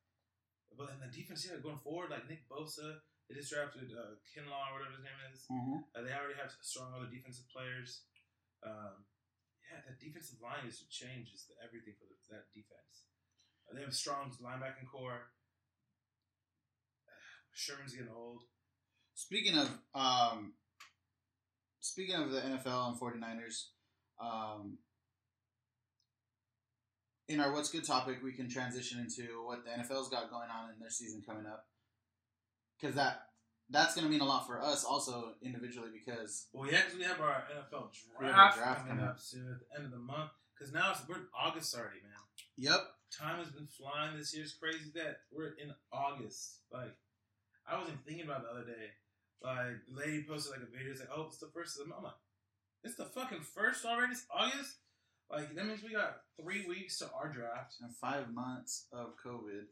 but 0.77 0.95
in 0.95 1.01
the 1.03 1.11
defense, 1.11 1.47
yeah, 1.47 1.59
going 1.59 1.81
forward, 1.81 2.11
like 2.11 2.29
Nick 2.29 2.47
Bosa, 2.49 3.03
they 3.27 3.35
just 3.35 3.51
drafted 3.51 3.91
uh, 3.91 4.17
Kinlaw 4.31 4.73
or 4.73 4.79
whatever 4.79 4.95
his 4.95 5.05
name 5.05 5.21
is. 5.33 5.45
mm-hmm. 5.51 5.83
Uh, 5.93 6.03
they 6.07 6.15
already 6.15 6.39
have 6.39 6.55
strong 6.63 6.95
other 6.95 7.11
defensive 7.11 7.51
players. 7.51 8.07
Um, 8.63 9.05
yeah, 9.67 9.85
that 9.85 10.01
defensive 10.01 10.41
line 10.41 10.65
is 10.65 10.81
changes 10.89 11.45
the, 11.51 11.59
everything 11.61 11.99
for 11.99 12.09
the, 12.09 12.17
that 12.33 12.49
defense. 12.55 13.11
Uh, 13.67 13.75
they 13.75 13.85
have 13.85 13.93
a 13.93 13.97
strong 13.97 14.33
linebacking 14.41 14.89
core. 14.89 15.35
Sherman's 17.53 17.93
getting 17.93 18.13
old. 18.15 18.47
Speaking 19.15 19.59
of 19.59 19.69
um, 19.95 20.55
speaking 21.81 22.15
of 22.17 22.31
the 22.31 22.41
NFL 22.41 22.95
and 22.95 23.01
49ers, 23.01 23.75
um, 24.23 24.79
in 27.29 27.41
our 27.41 27.53
what's 27.53 27.71
good 27.71 27.85
topic, 27.85 28.19
we 28.23 28.33
can 28.33 28.49
transition 28.49 29.01
into 29.01 29.45
what 29.45 29.65
the 29.65 29.71
NFL's 29.71 30.09
got 30.09 30.31
going 30.31 30.49
on 30.51 30.71
in 30.73 30.81
their 30.81 30.91
season 30.91 31.23
coming 31.27 31.47
up, 31.47 31.67
because 32.81 32.97
that 32.97 33.29
that's 33.71 33.95
going 33.95 34.07
to 34.07 34.11
mean 34.11 34.21
a 34.21 34.25
lot 34.25 34.47
for 34.47 34.61
us 34.61 34.85
also 34.85 35.35
individually 35.43 35.91
because 35.93 36.47
Well, 36.53 36.71
yeah, 36.71 36.81
because 36.85 36.97
we 36.97 37.05
have 37.05 37.21
our 37.21 37.45
NFL 37.53 37.93
draft, 38.19 38.57
draft 38.57 38.79
coming 38.81 38.97
coming 38.97 39.05
up 39.05 39.21
soon 39.21 39.47
at 39.51 39.61
the 39.61 39.77
end 39.77 39.85
of 39.85 39.93
the 39.93 39.99
month. 39.99 40.31
Because 40.57 40.73
now 40.73 40.91
it's, 40.91 41.07
we're 41.07 41.17
in 41.17 41.31
August 41.39 41.77
already, 41.77 42.03
man. 42.03 42.19
yep 42.57 42.81
Time 43.17 43.39
has 43.39 43.49
been 43.49 43.69
flying 43.69 44.19
this 44.19 44.35
year. 44.35 44.45
It's 44.45 44.53
crazy 44.53 44.91
that 44.95 45.21
we're 45.31 45.55
in 45.57 45.73
August. 45.93 46.61
Like, 46.73 46.93
I 47.67 47.79
wasn't 47.79 48.05
thinking 48.05 48.25
about 48.25 48.41
it 48.41 48.45
the 48.45 48.57
other 48.57 48.67
day. 48.67 48.89
Like, 49.41 49.81
the 49.89 49.97
lady 49.97 50.27
posted 50.29 50.53
like 50.53 50.67
a 50.67 50.71
video. 50.71 50.93
It's 50.93 51.01
like, 51.01 51.09
oh, 51.15 51.25
it's 51.29 51.39
the 51.39 51.49
first 51.55 51.79
of 51.79 51.85
the 51.85 51.89
month. 51.89 52.01
I'm 52.01 52.05
like, 52.05 52.21
it's 52.85 52.97
the 52.97 53.07
fucking 53.07 53.41
first 53.41 53.85
already? 53.87 54.13
It's 54.13 54.27
August? 54.29 54.77
Like, 55.31 55.55
that 55.55 55.67
means 55.67 55.83
we 55.83 55.93
got 55.93 56.23
three 56.41 56.65
weeks 56.67 56.99
to 56.99 57.11
our 57.13 57.29
draft. 57.29 57.77
and 57.83 57.95
five 57.97 58.33
months 58.33 58.87
of 58.93 59.09
COVID. 59.25 59.69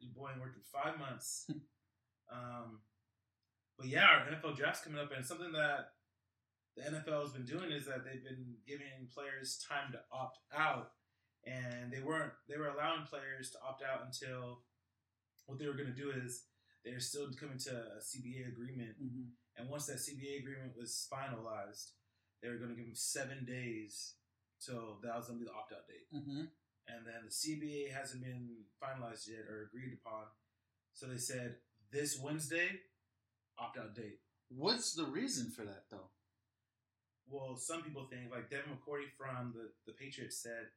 Your 0.00 0.12
boy 0.14 0.30
ain't 0.32 0.40
working 0.40 0.62
five 0.72 0.98
months. 0.98 1.46
um, 2.32 2.80
but 3.78 3.86
yeah, 3.88 4.04
our 4.06 4.26
NFL 4.26 4.56
draft's 4.56 4.82
coming 4.84 4.98
up, 5.00 5.10
and 5.14 5.24
something 5.24 5.52
that 5.52 5.90
the 6.76 6.82
NFL 6.82 7.22
has 7.22 7.32
been 7.32 7.44
doing 7.46 7.70
is 7.72 7.86
that 7.86 8.04
they've 8.04 8.22
been 8.24 8.56
giving 8.66 9.08
players 9.14 9.62
time 9.68 9.92
to 9.92 10.00
opt 10.12 10.38
out, 10.54 10.90
and 11.46 11.92
they 11.92 12.00
weren't. 12.00 12.32
They 12.48 12.58
were 12.58 12.68
allowing 12.68 13.06
players 13.08 13.50
to 13.52 13.58
opt 13.66 13.82
out 13.82 14.04
until 14.04 14.60
what 15.46 15.58
they 15.58 15.66
were 15.66 15.74
going 15.78 15.88
to 15.88 15.94
do 15.96 16.10
is 16.10 16.44
they're 16.84 17.00
still 17.00 17.28
coming 17.38 17.58
to 17.58 17.70
a 17.70 18.00
CBA 18.02 18.48
agreement, 18.48 18.96
Mm-hmm. 19.02 19.32
and 19.56 19.70
once 19.70 19.86
that 19.86 19.96
CBA 19.98 20.40
agreement 20.40 20.72
was 20.76 21.06
finalized, 21.12 21.92
they 22.42 22.48
were 22.48 22.56
going 22.56 22.70
to 22.70 22.76
give 22.76 22.86
them 22.86 22.94
seven 22.94 23.44
days 23.44 24.14
till 24.60 24.98
that 25.02 25.16
was 25.16 25.26
going 25.26 25.38
to 25.38 25.44
be 25.44 25.50
the 25.50 25.54
opt 25.56 25.72
out 25.72 25.86
date 25.86 26.06
Mm-hmm. 26.14 26.44
and 26.88 27.00
then 27.06 27.20
the 27.24 27.30
CBA 27.32 27.92
hasn't 27.92 28.22
been 28.22 28.64
finalized 28.82 29.28
yet 29.28 29.44
or 29.50 29.62
agreed 29.68 29.98
upon. 30.04 30.24
So 30.92 31.06
they 31.06 31.18
said 31.18 31.56
this 31.92 32.18
Wednesday, 32.18 32.80
opt 33.58 33.78
out 33.78 33.94
date. 33.94 34.20
What's 34.48 34.94
the 34.94 35.04
reason 35.04 35.50
for 35.50 35.64
that 35.64 35.84
though? 35.90 36.10
well, 37.28 37.56
some 37.56 37.82
people 37.82 38.06
think 38.08 38.30
like 38.30 38.48
Devin 38.50 38.70
McCourty 38.70 39.10
from 39.18 39.52
the 39.54 39.70
the 39.86 39.92
Patriots 39.98 40.40
said 40.42 40.70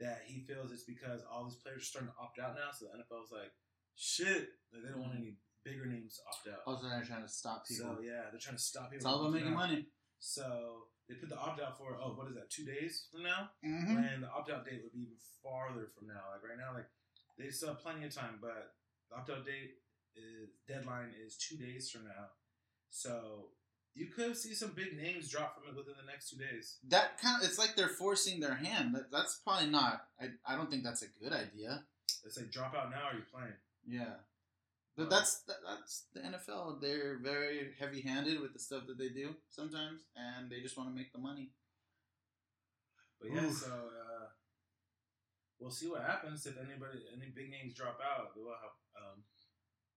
that 0.00 0.22
he 0.26 0.40
feels 0.40 0.70
it's 0.72 0.84
because 0.84 1.22
all 1.30 1.44
these 1.44 1.56
players 1.56 1.80
are 1.82 1.84
starting 1.84 2.10
to 2.10 2.16
opt 2.20 2.38
out 2.38 2.54
now. 2.54 2.68
So 2.76 2.86
the 2.86 2.98
NFL's 2.98 3.32
like, 3.32 3.52
shit, 3.96 4.48
like, 4.72 4.82
they 4.84 4.90
don't 4.90 5.00
want 5.00 5.16
any 5.16 5.38
bigger 5.64 5.86
names 5.86 6.18
to 6.18 6.22
opt 6.28 6.44
out. 6.52 6.62
Also, 6.66 6.88
they're 6.88 7.02
trying 7.04 7.22
to 7.22 7.28
stop 7.28 7.66
people. 7.66 7.96
So 7.96 8.02
yeah, 8.02 8.28
they're 8.30 8.40
trying 8.42 8.56
to 8.56 8.62
stop 8.62 8.90
people. 8.90 8.96
it's 8.98 9.06
all 9.06 9.20
about 9.22 9.32
making 9.32 9.54
money. 9.54 9.86
So 10.18 10.90
they 11.08 11.14
put 11.16 11.28
the 11.28 11.38
opt 11.38 11.60
out 11.60 11.76
for 11.78 11.96
oh, 12.00 12.14
what 12.16 12.28
is 12.28 12.34
that? 12.34 12.50
Two 12.50 12.64
days 12.64 13.06
from 13.12 13.22
now, 13.22 13.50
Mm-hmm. 13.64 13.94
when 13.94 14.20
the 14.22 14.30
opt 14.30 14.50
out 14.50 14.64
date 14.64 14.80
would 14.82 14.92
be 14.92 15.00
even 15.02 15.16
farther 15.42 15.88
from 15.96 16.08
now. 16.08 16.32
Like 16.32 16.42
right 16.48 16.58
now, 16.58 16.74
like 16.74 16.86
they 17.38 17.50
still 17.50 17.68
have 17.70 17.82
plenty 17.82 18.04
of 18.06 18.14
time, 18.14 18.38
but 18.40 18.74
the 19.10 19.16
opt 19.16 19.30
out 19.30 19.44
date 19.44 19.76
is 20.16 20.50
deadline 20.68 21.10
is 21.24 21.36
two 21.36 21.56
days 21.56 21.90
from 21.90 22.04
now. 22.04 22.30
So 22.90 23.48
you 23.94 24.06
could 24.06 24.36
see 24.36 24.54
some 24.54 24.72
big 24.74 24.96
names 24.96 25.28
drop 25.28 25.54
from 25.54 25.68
it 25.68 25.76
within 25.76 25.94
the 26.00 26.10
next 26.10 26.30
two 26.30 26.36
days. 26.36 26.78
That 26.88 27.18
kind 27.20 27.42
of 27.42 27.48
it's 27.48 27.58
like 27.58 27.74
they're 27.76 27.88
forcing 27.88 28.40
their 28.40 28.54
hand. 28.54 28.94
That, 28.94 29.10
that's 29.12 29.36
probably 29.44 29.68
not. 29.68 30.06
I, 30.20 30.28
I 30.46 30.56
don't 30.56 30.70
think 30.70 30.84
that's 30.84 31.02
a 31.02 31.08
good 31.22 31.32
idea. 31.32 31.84
It's 32.24 32.36
like 32.36 32.50
drop 32.50 32.74
out 32.74 32.90
now. 32.90 33.10
Or 33.10 33.14
you 33.14 33.22
playing? 33.32 33.52
Yeah, 33.86 34.14
but 34.96 35.10
that's 35.10 35.42
that's 35.66 36.06
the 36.14 36.20
NFL. 36.20 36.80
They're 36.80 37.18
very 37.18 37.72
heavy-handed 37.78 38.40
with 38.40 38.52
the 38.52 38.58
stuff 38.58 38.86
that 38.86 38.98
they 38.98 39.08
do 39.08 39.34
sometimes, 39.50 40.02
and 40.16 40.50
they 40.50 40.60
just 40.60 40.76
want 40.76 40.88
to 40.90 40.94
make 40.94 41.12
the 41.12 41.18
money. 41.18 41.50
But 43.20 43.30
yeah, 43.32 43.44
Oof. 43.46 43.56
so 43.56 43.72
uh, 43.72 44.26
we'll 45.58 45.70
see 45.70 45.88
what 45.88 46.02
happens 46.02 46.46
if 46.46 46.56
anybody, 46.58 47.00
any 47.14 47.32
big 47.34 47.50
names 47.50 47.74
drop 47.74 47.98
out. 48.02 48.32
We'll 48.36 48.52
have, 48.54 48.74
um, 49.00 49.22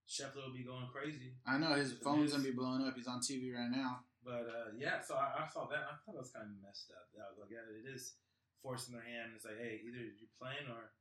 Schefter 0.08 0.40
will 0.48 0.54
be 0.56 0.64
going 0.64 0.88
crazy. 0.88 1.36
I 1.46 1.58
know 1.58 1.74
his 1.76 1.92
It 1.94 2.04
phone's 2.04 2.32
is. 2.32 2.38
gonna 2.38 2.48
be 2.48 2.56
blowing 2.56 2.82
up. 2.88 2.96
He's 2.96 3.08
on 3.08 3.20
TV 3.20 3.54
right 3.54 3.70
now. 3.70 4.02
But 4.24 4.48
uh, 4.48 4.72
yeah, 4.78 5.00
so 5.04 5.16
I, 5.16 5.44
I 5.44 5.48
saw 5.52 5.68
that. 5.68 5.84
And 5.84 5.92
I 5.92 5.96
thought 6.04 6.16
that 6.16 6.24
was 6.24 6.32
kind 6.32 6.48
of 6.48 6.58
messed 6.64 6.92
up. 6.92 7.08
I 7.16 7.28
was 7.32 7.40
like, 7.40 7.52
yeah, 7.52 7.64
it 7.68 7.88
is 7.88 8.16
forcing 8.64 8.94
their 8.96 9.04
hand. 9.04 9.32
It's 9.36 9.46
like, 9.46 9.60
hey, 9.60 9.80
either 9.84 10.00
you're 10.04 10.36
playing 10.40 10.68
or 10.72 10.92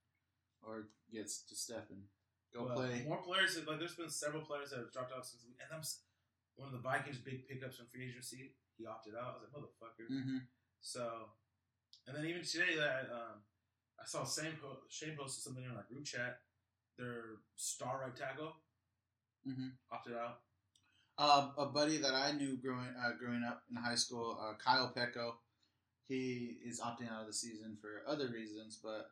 Or 0.66 0.88
gets 1.12 1.46
to 1.46 1.54
step 1.54 1.86
and 1.90 2.02
go 2.54 2.66
But 2.66 2.76
play. 2.76 3.04
More 3.06 3.22
players. 3.22 3.56
have- 3.56 3.66
Like, 3.66 3.78
there's 3.78 3.94
been 3.96 4.10
several 4.10 4.42
players 4.44 4.70
that 4.70 4.78
have 4.78 4.92
dropped 4.92 5.12
out 5.12 5.26
since. 5.26 5.44
And 5.44 5.54
I'm 5.72 5.82
one 6.56 6.68
of 6.68 6.72
the 6.72 6.80
Vikings' 6.80 7.18
big 7.18 7.46
pickups 7.48 7.76
from 7.76 7.86
free 7.86 8.08
agency. 8.08 8.54
He 8.78 8.86
opted 8.86 9.14
out. 9.14 9.22
I 9.22 9.32
was 9.34 9.42
like, 9.42 9.52
motherfucker. 9.52 10.10
Mm-hmm. 10.10 10.38
So, 10.80 11.30
and 12.06 12.16
then 12.16 12.24
even 12.26 12.42
today, 12.42 12.76
that 12.76 13.08
um, 13.12 13.42
I 14.00 14.04
saw 14.06 14.24
Shane, 14.24 14.56
po- 14.60 14.80
Shane 14.88 15.16
posted 15.16 15.42
something 15.44 15.64
in 15.64 15.70
our 15.70 15.84
group 15.90 16.04
chat. 16.04 16.40
Their 16.98 17.40
star 17.56 18.00
right 18.00 18.16
tackle 18.16 18.54
Mm-hmm. 19.46 19.68
opted 19.92 20.14
out. 20.14 20.40
Uh, 21.18 21.50
a 21.56 21.66
buddy 21.66 21.98
that 21.98 22.14
I 22.14 22.32
knew 22.32 22.56
growing 22.56 22.88
uh, 23.00 23.12
growing 23.18 23.42
up 23.44 23.62
in 23.70 23.76
high 23.76 23.94
school, 23.94 24.36
uh, 24.40 24.54
Kyle 24.62 24.92
Peko, 24.94 25.34
he 26.08 26.58
is 26.64 26.80
opting 26.80 27.10
out 27.10 27.20
of 27.22 27.26
the 27.28 27.32
season 27.32 27.78
for 27.80 28.02
other 28.10 28.28
reasons, 28.28 28.78
but 28.82 29.10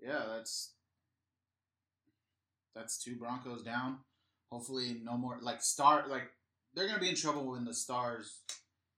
yeah, 0.00 0.24
that's 0.28 0.74
that's 2.74 3.02
two 3.02 3.16
Broncos 3.16 3.62
down. 3.62 3.98
Hopefully, 4.50 5.00
no 5.02 5.16
more 5.16 5.38
like 5.40 5.62
star 5.62 6.04
like 6.08 6.30
they're 6.74 6.86
gonna 6.86 7.00
be 7.00 7.08
in 7.08 7.16
trouble 7.16 7.50
when 7.52 7.64
the 7.64 7.74
stars 7.74 8.40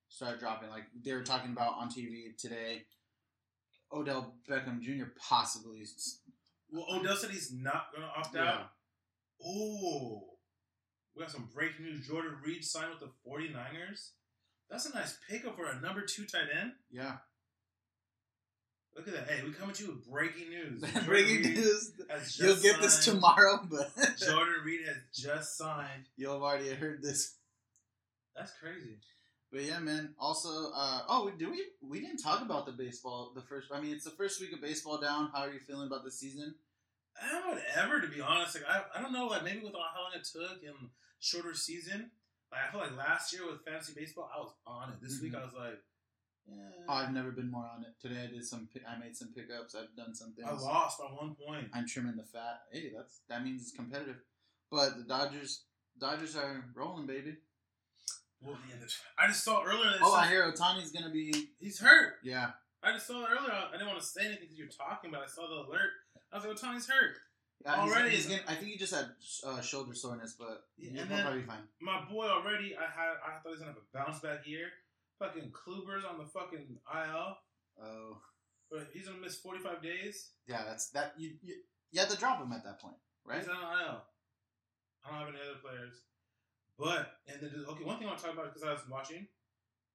start 0.08 0.40
dropping. 0.40 0.70
Like 0.70 0.84
they 1.02 1.12
were 1.12 1.22
talking 1.22 1.52
about 1.52 1.74
on 1.78 1.88
TV 1.90 2.36
today, 2.36 2.82
Odell 3.92 4.34
Beckham 4.48 4.80
Jr. 4.80 5.04
possibly. 5.18 5.84
Well, 6.70 6.86
Odell 6.90 7.16
said 7.16 7.30
he's 7.30 7.52
not 7.52 7.92
going 7.92 8.02
to 8.02 8.08
opt 8.18 8.34
Yeah. 8.34 8.42
out. 8.50 8.70
Oh, 9.44 10.38
we 11.14 11.22
got 11.22 11.30
some 11.30 11.48
breaking 11.54 11.84
news. 11.84 12.06
Jordan 12.06 12.36
Reed 12.44 12.64
signed 12.64 12.90
with 12.90 13.00
the 13.00 13.12
49ers. 13.28 14.10
That's 14.68 14.86
a 14.86 14.94
nice 14.94 15.16
pickup 15.28 15.56
for 15.56 15.66
a 15.66 15.80
number 15.80 16.02
two 16.02 16.24
tight 16.24 16.48
end. 16.52 16.72
Yeah, 16.90 17.18
Look 18.96 19.08
at 19.08 19.14
that. 19.14 19.28
Hey, 19.30 19.42
we 19.44 19.52
coming 19.52 19.74
to 19.74 19.84
you 19.84 19.90
with 19.90 20.08
breaking 20.10 20.48
news. 20.48 20.80
Breaking 21.06 21.42
Reed 21.42 21.56
news. 21.56 21.92
You'll 22.38 22.48
just 22.54 22.62
get 22.62 22.80
this 22.80 23.04
tomorrow, 23.04 23.60
but 23.70 23.90
Jordan 24.18 24.54
Reed 24.64 24.80
has 24.86 24.96
just 25.14 25.58
signed. 25.58 26.04
you'll 26.16 26.32
have 26.34 26.42
already 26.42 26.70
heard 26.70 27.02
this. 27.02 27.34
That's 28.34 28.52
crazy. 28.60 28.96
But 29.52 29.62
yeah, 29.64 29.78
man. 29.80 30.14
Also, 30.18 30.48
uh, 30.74 31.02
oh, 31.08 31.30
do 31.38 31.50
we 31.50 31.62
we 31.82 32.00
didn't 32.00 32.18
talk 32.18 32.40
about 32.42 32.64
the 32.66 32.72
baseball 32.72 33.32
the 33.34 33.42
first? 33.42 33.68
I 33.72 33.80
mean, 33.80 33.92
it's 33.92 34.04
the 34.04 34.10
first 34.10 34.40
week 34.40 34.52
of 34.52 34.60
baseball 34.62 34.98
down. 34.98 35.30
How 35.32 35.42
are 35.42 35.52
you 35.52 35.60
feeling 35.60 35.86
about 35.86 36.04
the 36.04 36.10
season? 36.10 36.54
I 37.20 37.48
would 37.50 37.62
ever, 37.76 38.00
to 38.00 38.08
be 38.08 38.20
honest. 38.20 38.56
Like 38.56 38.64
I, 38.68 38.98
I 38.98 39.02
don't 39.02 39.12
know. 39.12 39.26
Like 39.26 39.44
maybe 39.44 39.60
with 39.60 39.74
all 39.74 39.84
how 39.94 40.02
long 40.02 40.12
it 40.14 40.24
took 40.30 40.62
and 40.66 40.88
shorter 41.20 41.54
season. 41.54 42.10
Like 42.50 42.60
I 42.68 42.72
feel 42.72 42.80
like 42.80 42.96
last 42.96 43.32
year 43.32 43.46
with 43.46 43.64
fantasy 43.64 43.92
baseball, 43.94 44.30
I 44.34 44.40
was 44.40 44.52
on 44.66 44.90
it. 44.90 44.96
This 45.02 45.20
week 45.20 45.32
Mhm. 45.32 45.40
I 45.42 45.44
was 45.44 45.54
like, 45.54 45.78
yeah. 46.48 46.54
Oh, 46.88 46.92
I've 46.94 47.12
never 47.12 47.30
been 47.32 47.50
more 47.50 47.64
on 47.64 47.82
it. 47.82 47.94
Today 48.00 48.22
I 48.24 48.26
did 48.32 48.44
some. 48.44 48.68
I 48.88 48.98
made 48.98 49.16
some 49.16 49.32
pickups. 49.34 49.74
I've 49.74 49.94
done 49.96 50.14
some 50.14 50.32
things. 50.34 50.48
I 50.48 50.52
lost 50.54 50.98
by 50.98 51.06
one 51.06 51.34
point. 51.34 51.68
I'm 51.74 51.86
trimming 51.86 52.16
the 52.16 52.24
fat. 52.24 52.60
Hey, 52.72 52.92
that's 52.96 53.20
that 53.28 53.44
means 53.44 53.62
it's 53.62 53.72
competitive. 53.72 54.16
But 54.70 54.96
the 54.96 55.04
Dodgers, 55.04 55.64
Dodgers 55.98 56.36
are 56.36 56.64
rolling, 56.74 57.06
baby. 57.06 57.36
Well, 58.40 58.58
yeah, 58.68 58.76
the- 58.80 58.92
I 59.18 59.26
just 59.28 59.42
saw 59.44 59.64
earlier. 59.64 59.90
That 59.90 59.96
it 59.96 60.02
Oh, 60.02 60.12
I 60.14 60.22
says 60.24 60.30
hear 60.30 60.52
Otani's 60.52 60.90
gonna 60.92 61.10
be. 61.10 61.32
he's 61.58 61.80
hurt. 61.80 62.14
Yeah, 62.22 62.50
I 62.82 62.92
just 62.92 63.06
saw 63.06 63.24
it 63.24 63.28
earlier. 63.30 63.52
I 63.52 63.72
didn't 63.72 63.88
want 63.88 64.00
to 64.00 64.06
say 64.06 64.20
anything 64.26 64.42
because 64.42 64.58
you're 64.58 64.68
talking, 64.68 65.10
but 65.10 65.20
I 65.20 65.26
saw 65.26 65.46
the 65.48 65.68
alert. 65.68 65.90
I 66.32 66.36
was 66.36 66.44
like, 66.46 66.56
"Otani's 66.56 66.86
hurt." 66.88 67.16
yeah 67.64 67.80
Already. 67.80 68.10
He's 68.10 68.26
getting, 68.26 68.46
I 68.46 68.54
think 68.54 68.68
he 68.72 68.76
just 68.76 68.94
had 68.94 69.06
uh, 69.44 69.60
shoulder 69.62 69.94
soreness, 69.94 70.34
but 70.38 70.64
Yeah, 70.76 71.04
he'll 71.04 71.20
probably 71.22 71.40
be 71.40 71.46
fine. 71.46 71.64
My 71.80 72.04
boy 72.04 72.26
already. 72.26 72.76
I 72.76 72.82
had. 72.84 73.14
I 73.26 73.38
thought 73.38 73.42
he 73.46 73.50
was 73.50 73.60
gonna 73.60 73.72
have 73.72 73.80
a 73.80 73.96
bounce 73.96 74.20
back 74.20 74.46
year. 74.46 74.68
Fucking 75.18 75.50
Kluber's 75.52 76.04
on 76.04 76.18
the 76.18 76.26
fucking 76.26 76.78
IL, 76.92 77.36
Oh, 77.82 78.18
but 78.70 78.88
he's 78.92 79.06
gonna 79.06 79.20
miss 79.20 79.36
45 79.38 79.82
days. 79.82 80.30
yeah. 80.46 80.64
That's 80.64 80.90
that. 80.90 81.14
You, 81.18 81.32
you 81.42 81.54
you 81.92 82.00
had 82.00 82.10
to 82.10 82.16
drop 82.18 82.40
him 82.42 82.52
at 82.52 82.64
that 82.64 82.80
point, 82.80 82.96
right? 83.24 83.38
He's 83.38 83.48
on 83.48 83.56
IL. 83.56 84.02
I 85.04 85.10
don't 85.10 85.18
have 85.20 85.28
any 85.28 85.38
other 85.38 85.58
players. 85.62 85.94
But 86.78 87.12
and 87.26 87.40
then 87.40 87.64
okay, 87.68 87.84
one 87.84 87.96
thing 87.98 88.06
I 88.06 88.10
want 88.10 88.18
to 88.20 88.24
talk 88.26 88.34
about 88.34 88.52
because 88.52 88.62
I 88.68 88.72
was 88.72 88.82
watching, 88.90 89.26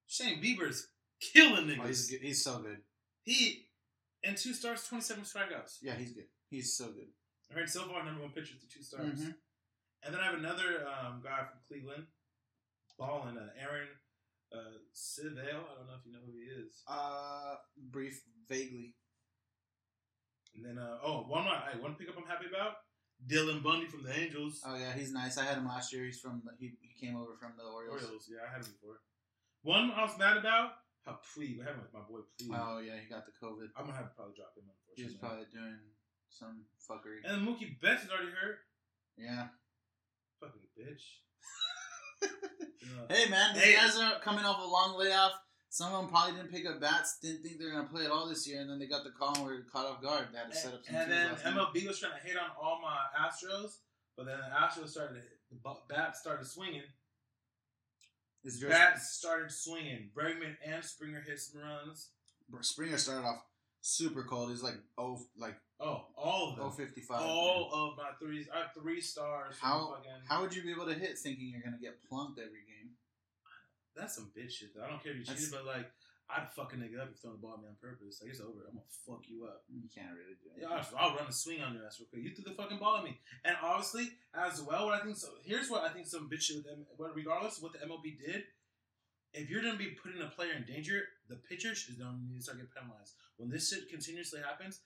Shane 0.08 0.42
Bieber's 0.42 0.88
killing 1.20 1.66
niggas. 1.66 1.80
Oh, 1.82 1.86
he's 1.86 2.10
good. 2.10 2.20
He's 2.22 2.42
so 2.42 2.58
good. 2.58 2.78
He 3.22 3.68
and 4.24 4.36
two 4.36 4.54
stars, 4.54 4.84
27 4.88 5.24
strikeouts. 5.24 5.78
Yeah, 5.82 5.94
he's 5.94 6.12
good. 6.12 6.26
He's 6.50 6.76
so 6.76 6.86
good. 6.86 7.08
I 7.50 7.54
heard 7.54 7.68
so 7.70 7.82
far 7.84 8.04
number 8.04 8.22
one 8.22 8.30
pitcher 8.32 8.54
through 8.58 8.68
two 8.72 8.82
starts. 8.82 9.20
Mhm. 9.20 9.34
And 10.04 10.14
then 10.14 10.20
I 10.20 10.24
have 10.24 10.34
another 10.34 10.86
um, 10.88 11.20
guy 11.22 11.38
from 11.44 11.60
Cleveland, 11.68 12.06
balling, 12.98 13.36
uh, 13.38 13.50
Aaron 13.60 13.88
uh, 14.54 14.78
Civale. 14.92 15.64
I 15.64 15.74
don't 15.76 15.88
know 15.88 15.98
if 15.98 16.06
you 16.06 16.12
know 16.12 16.24
who 16.24 16.36
he 16.36 16.46
is. 16.62 16.82
Uh, 16.86 17.56
brief, 17.90 18.22
vaguely. 18.48 18.94
And 20.54 20.64
then, 20.64 20.78
uh, 20.78 20.98
oh, 21.04 21.24
one 21.28 21.44
more, 21.44 21.54
hey, 21.54 21.80
one 21.80 21.94
pickup 21.94 22.16
I'm 22.18 22.28
happy 22.28 22.46
about 22.46 22.76
Dylan 23.26 23.62
Bundy 23.62 23.86
from 23.86 24.02
the 24.02 24.12
Angels. 24.12 24.60
Oh 24.66 24.76
yeah, 24.76 24.92
he's 24.92 25.12
nice. 25.12 25.38
I 25.38 25.44
had 25.44 25.56
him 25.56 25.66
last 25.66 25.92
year. 25.92 26.04
He's 26.04 26.20
from 26.20 26.42
the, 26.44 26.52
he 26.58 26.74
he 26.80 26.92
came 26.98 27.16
over 27.16 27.38
from 27.40 27.52
the 27.56 27.64
Orioles. 27.64 28.02
Orioles, 28.02 28.28
yeah, 28.28 28.44
I 28.44 28.52
had 28.52 28.66
him 28.66 28.72
before. 28.72 29.00
One 29.62 29.92
I 29.94 30.02
was 30.02 30.18
mad 30.18 30.36
about, 30.36 30.82
how 31.06 31.18
Plea, 31.22 31.62
I 31.62 31.70
have 31.70 31.76
him 31.78 31.86
with 31.86 31.94
my 31.94 32.04
boy 32.04 32.26
Plea. 32.36 32.52
Oh 32.52 32.78
yeah, 32.82 32.98
he 32.98 33.08
got 33.08 33.24
the 33.24 33.34
COVID. 33.38 33.70
I'm 33.76 33.86
gonna 33.86 33.96
have 33.96 34.10
to 34.10 34.16
probably 34.18 34.34
drop 34.34 34.52
him, 34.58 34.66
He 34.96 35.04
was 35.04 35.14
probably 35.14 35.46
doing 35.54 35.78
some 36.28 36.66
fuckery. 36.82 37.22
And 37.24 37.46
Mookie 37.46 37.78
Betts 37.80 38.04
is 38.04 38.10
already 38.10 38.34
hurt. 38.34 38.66
Yeah. 39.16 39.48
Fucking 40.40 40.66
bitch. 40.74 41.22
Hey 43.08 43.28
man, 43.28 43.54
these 43.54 43.62
Hey. 43.64 43.74
guys 43.74 43.96
are 43.98 44.20
coming 44.20 44.44
off 44.44 44.58
a 44.62 44.66
long 44.66 44.96
layoff. 44.98 45.32
Some 45.68 45.92
of 45.92 46.00
them 46.02 46.10
probably 46.10 46.34
didn't 46.36 46.50
pick 46.52 46.66
up 46.66 46.80
bats, 46.80 47.18
didn't 47.20 47.42
think 47.42 47.58
they 47.58 47.64
were 47.64 47.72
gonna 47.72 47.88
play 47.88 48.04
at 48.04 48.10
all 48.10 48.26
this 48.28 48.46
year, 48.46 48.60
and 48.60 48.70
then 48.70 48.78
they 48.78 48.86
got 48.86 49.04
the 49.04 49.10
call 49.10 49.34
and 49.36 49.44
were 49.44 49.62
caught 49.72 49.86
off 49.86 50.02
guard. 50.02 50.28
They 50.32 50.38
had 50.38 50.50
to 50.50 50.56
set 50.56 50.74
up 50.74 50.84
some. 50.84 50.94
And 50.96 51.10
then 51.10 51.32
last 51.32 51.44
night. 51.44 51.54
MLB 51.54 51.86
was 51.88 51.98
trying 51.98 52.12
to 52.20 52.26
hit 52.26 52.36
on 52.36 52.50
all 52.60 52.80
my 52.80 52.98
Astros, 53.18 53.78
but 54.16 54.26
then 54.26 54.38
the 54.38 54.54
Astros 54.54 54.88
started, 54.90 55.22
the 55.50 55.58
bats 55.88 56.20
started 56.20 56.46
swinging. 56.46 56.82
Is 58.44 58.60
yours- 58.60 58.72
Bats 58.72 59.12
started 59.12 59.50
swinging. 59.52 60.10
Bregman 60.14 60.56
and 60.64 60.84
Springer 60.84 61.20
hit 61.20 61.40
some 61.40 61.60
runs. 61.60 62.10
Springer 62.60 62.98
started 62.98 63.24
off 63.26 63.42
super 63.80 64.24
cold. 64.24 64.50
He's 64.50 64.62
like 64.62 64.78
oh 64.98 65.26
like 65.36 65.56
Oh, 65.82 66.06
all 66.16 66.50
of 66.50 66.56
them. 66.56 66.66
oh 66.66 66.70
fifty 66.70 67.00
five. 67.00 67.22
all 67.22 67.68
of 67.72 67.96
my 67.96 68.10
threes. 68.20 68.46
I 68.54 68.58
have 68.58 68.70
three 68.72 69.00
stars. 69.00 69.56
How 69.60 69.94
fucking, 69.96 70.22
how 70.28 70.40
would 70.40 70.54
you 70.54 70.62
be 70.62 70.70
able 70.70 70.86
to 70.86 70.94
hit 70.94 71.18
thinking 71.18 71.50
you're 71.50 71.62
gonna 71.62 71.82
get 71.82 71.98
plunked 72.08 72.38
every 72.38 72.62
game? 72.70 72.94
That's 73.96 74.14
some 74.14 74.30
bitch 74.36 74.52
shit. 74.52 74.74
Though. 74.74 74.84
I 74.84 74.88
don't 74.88 75.02
care 75.02 75.12
if 75.12 75.18
you 75.18 75.24
cheated, 75.24 75.50
but 75.50 75.66
like, 75.66 75.90
I'd 76.30 76.48
fuck 76.54 76.72
a 76.72 76.76
nigga 76.76 77.02
up 77.02 77.10
if 77.10 77.18
you 77.18 77.20
throw 77.20 77.32
the 77.32 77.42
ball 77.42 77.58
at 77.58 77.60
me 77.60 77.68
on 77.68 77.76
purpose. 77.82 78.22
Like 78.22 78.30
it's 78.30 78.40
over. 78.40 78.62
I'm 78.64 78.78
gonna 78.78 78.94
fuck 79.04 79.26
you 79.26 79.44
up. 79.44 79.66
You 79.68 79.90
can't 79.90 80.14
really 80.14 80.38
do 80.38 80.54
it. 80.54 80.62
Yeah, 80.62 80.70
I'll, 80.70 81.10
I'll 81.10 81.16
run 81.18 81.26
a 81.28 81.32
swing 81.32 81.60
on 81.60 81.74
your 81.74 81.84
ass 81.84 81.98
real 81.98 82.08
quick. 82.08 82.22
You 82.22 82.30
threw 82.30 82.46
the 82.46 82.56
fucking 82.56 82.78
ball 82.78 83.02
at 83.02 83.04
me, 83.04 83.18
and 83.44 83.56
obviously, 83.58 84.06
as 84.32 84.62
well, 84.62 84.86
what 84.86 85.00
I 85.00 85.04
think 85.04 85.18
so. 85.18 85.34
Here's 85.42 85.68
what 85.68 85.82
I 85.82 85.90
think 85.90 86.06
some 86.06 86.30
bitch 86.30 86.46
shit 86.46 86.62
with 86.62 86.70
them. 86.70 86.86
Regardless 86.94 87.58
of 87.58 87.66
what 87.66 87.74
the 87.74 87.82
MLB 87.82 88.22
did, 88.22 88.46
if 89.34 89.50
you're 89.50 89.62
gonna 89.62 89.76
be 89.76 89.98
putting 89.98 90.22
a 90.22 90.30
player 90.30 90.54
in 90.56 90.64
danger, 90.64 91.02
the 91.28 91.36
pitcher 91.36 91.72
is 91.72 91.98
gonna 91.98 92.22
need 92.22 92.38
to 92.38 92.42
start 92.42 92.58
getting 92.58 92.70
penalized. 92.70 93.18
When 93.36 93.50
this 93.50 93.68
shit 93.68 93.90
continuously 93.90 94.40
happens, 94.40 94.80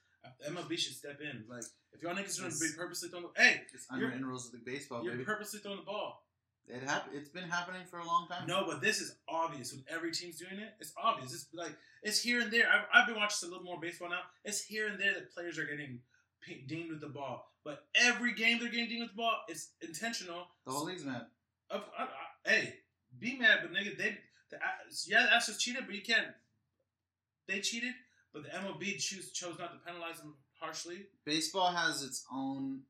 MLB 0.49 0.77
should 0.77 0.93
step 0.95 1.19
in. 1.21 1.45
Like 1.49 1.63
if 1.93 2.01
y'all 2.01 2.15
niggas 2.15 2.39
are 2.41 2.49
be 2.49 2.75
purposely 2.77 3.09
throwing, 3.09 3.25
the, 3.35 3.41
hey, 3.41 3.61
It's 3.73 3.85
You're- 3.91 4.03
unwritten 4.05 4.25
rules 4.25 4.45
of 4.47 4.51
the 4.53 4.59
baseball, 4.59 5.03
you're 5.03 5.13
baby. 5.13 5.25
purposely 5.25 5.59
throwing 5.59 5.77
the 5.79 5.83
ball. 5.83 6.23
It 6.69 6.83
hap- 6.83 7.09
It's 7.13 7.29
been 7.29 7.47
happening 7.49 7.85
for 7.89 7.99
a 7.99 8.05
long 8.05 8.27
time. 8.27 8.45
No, 8.45 8.65
but 8.67 8.81
this 8.81 8.99
is 8.99 9.15
obvious 9.29 9.71
when 9.71 9.85
every 9.89 10.11
team's 10.11 10.37
doing 10.37 10.59
it. 10.59 10.73
It's 10.81 10.91
obvious. 11.01 11.33
It's 11.33 11.47
like 11.53 11.71
it's 12.03 12.21
here 12.21 12.41
and 12.41 12.51
there. 12.51 12.67
I've, 12.69 12.85
I've 12.93 13.07
been 13.07 13.15
watching 13.15 13.47
a 13.47 13.51
little 13.51 13.63
more 13.65 13.79
baseball 13.79 14.09
now. 14.09 14.21
It's 14.43 14.61
here 14.65 14.87
and 14.87 14.99
there 14.99 15.13
that 15.13 15.33
players 15.33 15.57
are 15.57 15.63
getting 15.65 16.01
p- 16.41 16.65
dinged 16.67 16.89
with 16.91 16.99
the 16.99 17.07
ball, 17.07 17.53
but 17.63 17.85
every 17.95 18.33
game 18.33 18.59
they're 18.59 18.67
getting 18.69 18.89
dinged 18.89 19.03
with 19.03 19.11
the 19.11 19.15
ball. 19.15 19.37
It's 19.47 19.71
intentional. 19.81 20.47
the 20.65 20.71
whole 20.73 20.83
league's 20.85 21.05
mad. 21.05 21.27
Of, 21.69 21.83
I, 21.97 22.03
I, 22.03 22.49
hey, 22.51 22.73
be 23.17 23.37
mad, 23.37 23.59
but 23.61 23.71
nigga, 23.71 23.97
they 23.97 24.17
the, 24.49 24.57
yeah, 25.07 25.23
the 25.25 25.29
Astros 25.37 25.57
cheated, 25.59 25.83
but 25.85 25.95
you 25.95 26.01
can't. 26.01 26.27
They 27.47 27.61
cheated, 27.61 27.93
but 28.33 28.43
the 28.43 28.49
MLB 28.49 28.97
choose 28.99 29.31
chose 29.31 29.57
not 29.59 29.71
to 29.73 29.79
penalize 29.85 30.19
them 30.19 30.35
harshly. 30.59 31.05
Baseball 31.25 31.71
has 31.71 32.03
its 32.03 32.25
own 32.33 32.81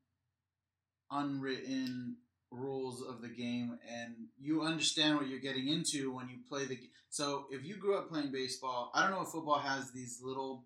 unwritten 1.12 2.18
rules 2.52 3.02
of 3.02 3.22
the 3.22 3.28
game, 3.28 3.78
and 3.90 4.14
you 4.40 4.62
understand 4.64 5.18
what 5.18 5.28
you're 5.28 5.40
getting 5.40 5.68
into 5.68 6.14
when 6.14 6.30
you 6.30 6.38
play 6.48 6.66
the. 6.66 6.76
g- 6.76 6.90
So 7.10 7.46
if 7.52 7.64
you 7.66 7.76
grew 7.78 7.98
up 7.98 8.10
playing 8.10 8.32
baseball, 8.32 8.92
I 8.94 9.02
don't 9.02 9.12
know 9.12 9.22
if 9.22 9.30
football 9.30 9.60
has 9.60 9.92
these 9.92 10.20
little, 10.24 10.66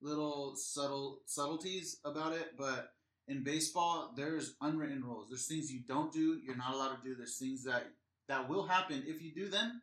little 0.00 0.54
subtle 0.56 1.20
subtleties 1.26 1.98
about 2.04 2.32
it, 2.32 2.52
but 2.58 2.92
in 3.28 3.44
baseball, 3.44 4.12
there's 4.16 4.54
unwritten 4.60 5.02
rules. 5.04 5.28
There's 5.30 5.46
things 5.46 5.70
you 5.70 5.80
don't 5.86 6.12
do, 6.12 6.40
you're 6.44 6.56
not 6.56 6.74
allowed 6.74 6.96
to 6.96 7.02
do. 7.08 7.14
There's 7.14 7.38
things 7.38 7.64
that 7.64 7.84
that 8.28 8.48
will 8.48 8.66
happen 8.66 9.02
if 9.06 9.22
you 9.22 9.32
do 9.34 9.48
them. 9.48 9.82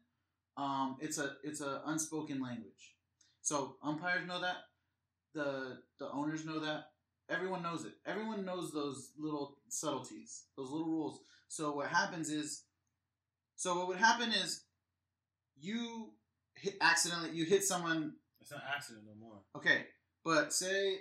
Um, 0.58 0.98
it's 1.00 1.18
a 1.20 1.34
it's 1.44 1.62
a 1.62 1.82
unspoken 1.86 2.42
language. 2.42 2.96
So 3.50 3.78
umpires 3.82 4.28
know 4.28 4.42
that, 4.42 4.58
the 5.34 5.80
the 5.98 6.08
owners 6.12 6.46
know 6.46 6.60
that, 6.60 6.92
everyone 7.32 7.64
knows 7.64 7.84
it. 7.84 7.94
Everyone 8.06 8.46
knows 8.46 8.72
those 8.72 9.10
little 9.18 9.58
subtleties, 9.70 10.44
those 10.56 10.70
little 10.70 10.86
rules. 10.86 11.22
So 11.48 11.72
what 11.72 11.88
happens 11.88 12.30
is, 12.30 12.66
so 13.56 13.76
what 13.76 13.88
would 13.88 13.98
happen 13.98 14.30
is, 14.32 14.66
you 15.60 16.12
hit 16.54 16.76
accidentally 16.80 17.32
you 17.32 17.44
hit 17.44 17.64
someone 17.64 18.14
It's 18.40 18.52
not 18.52 18.62
accident 18.72 19.06
no 19.08 19.16
more. 19.20 19.40
Okay, 19.56 19.88
but 20.24 20.54
say 20.54 20.98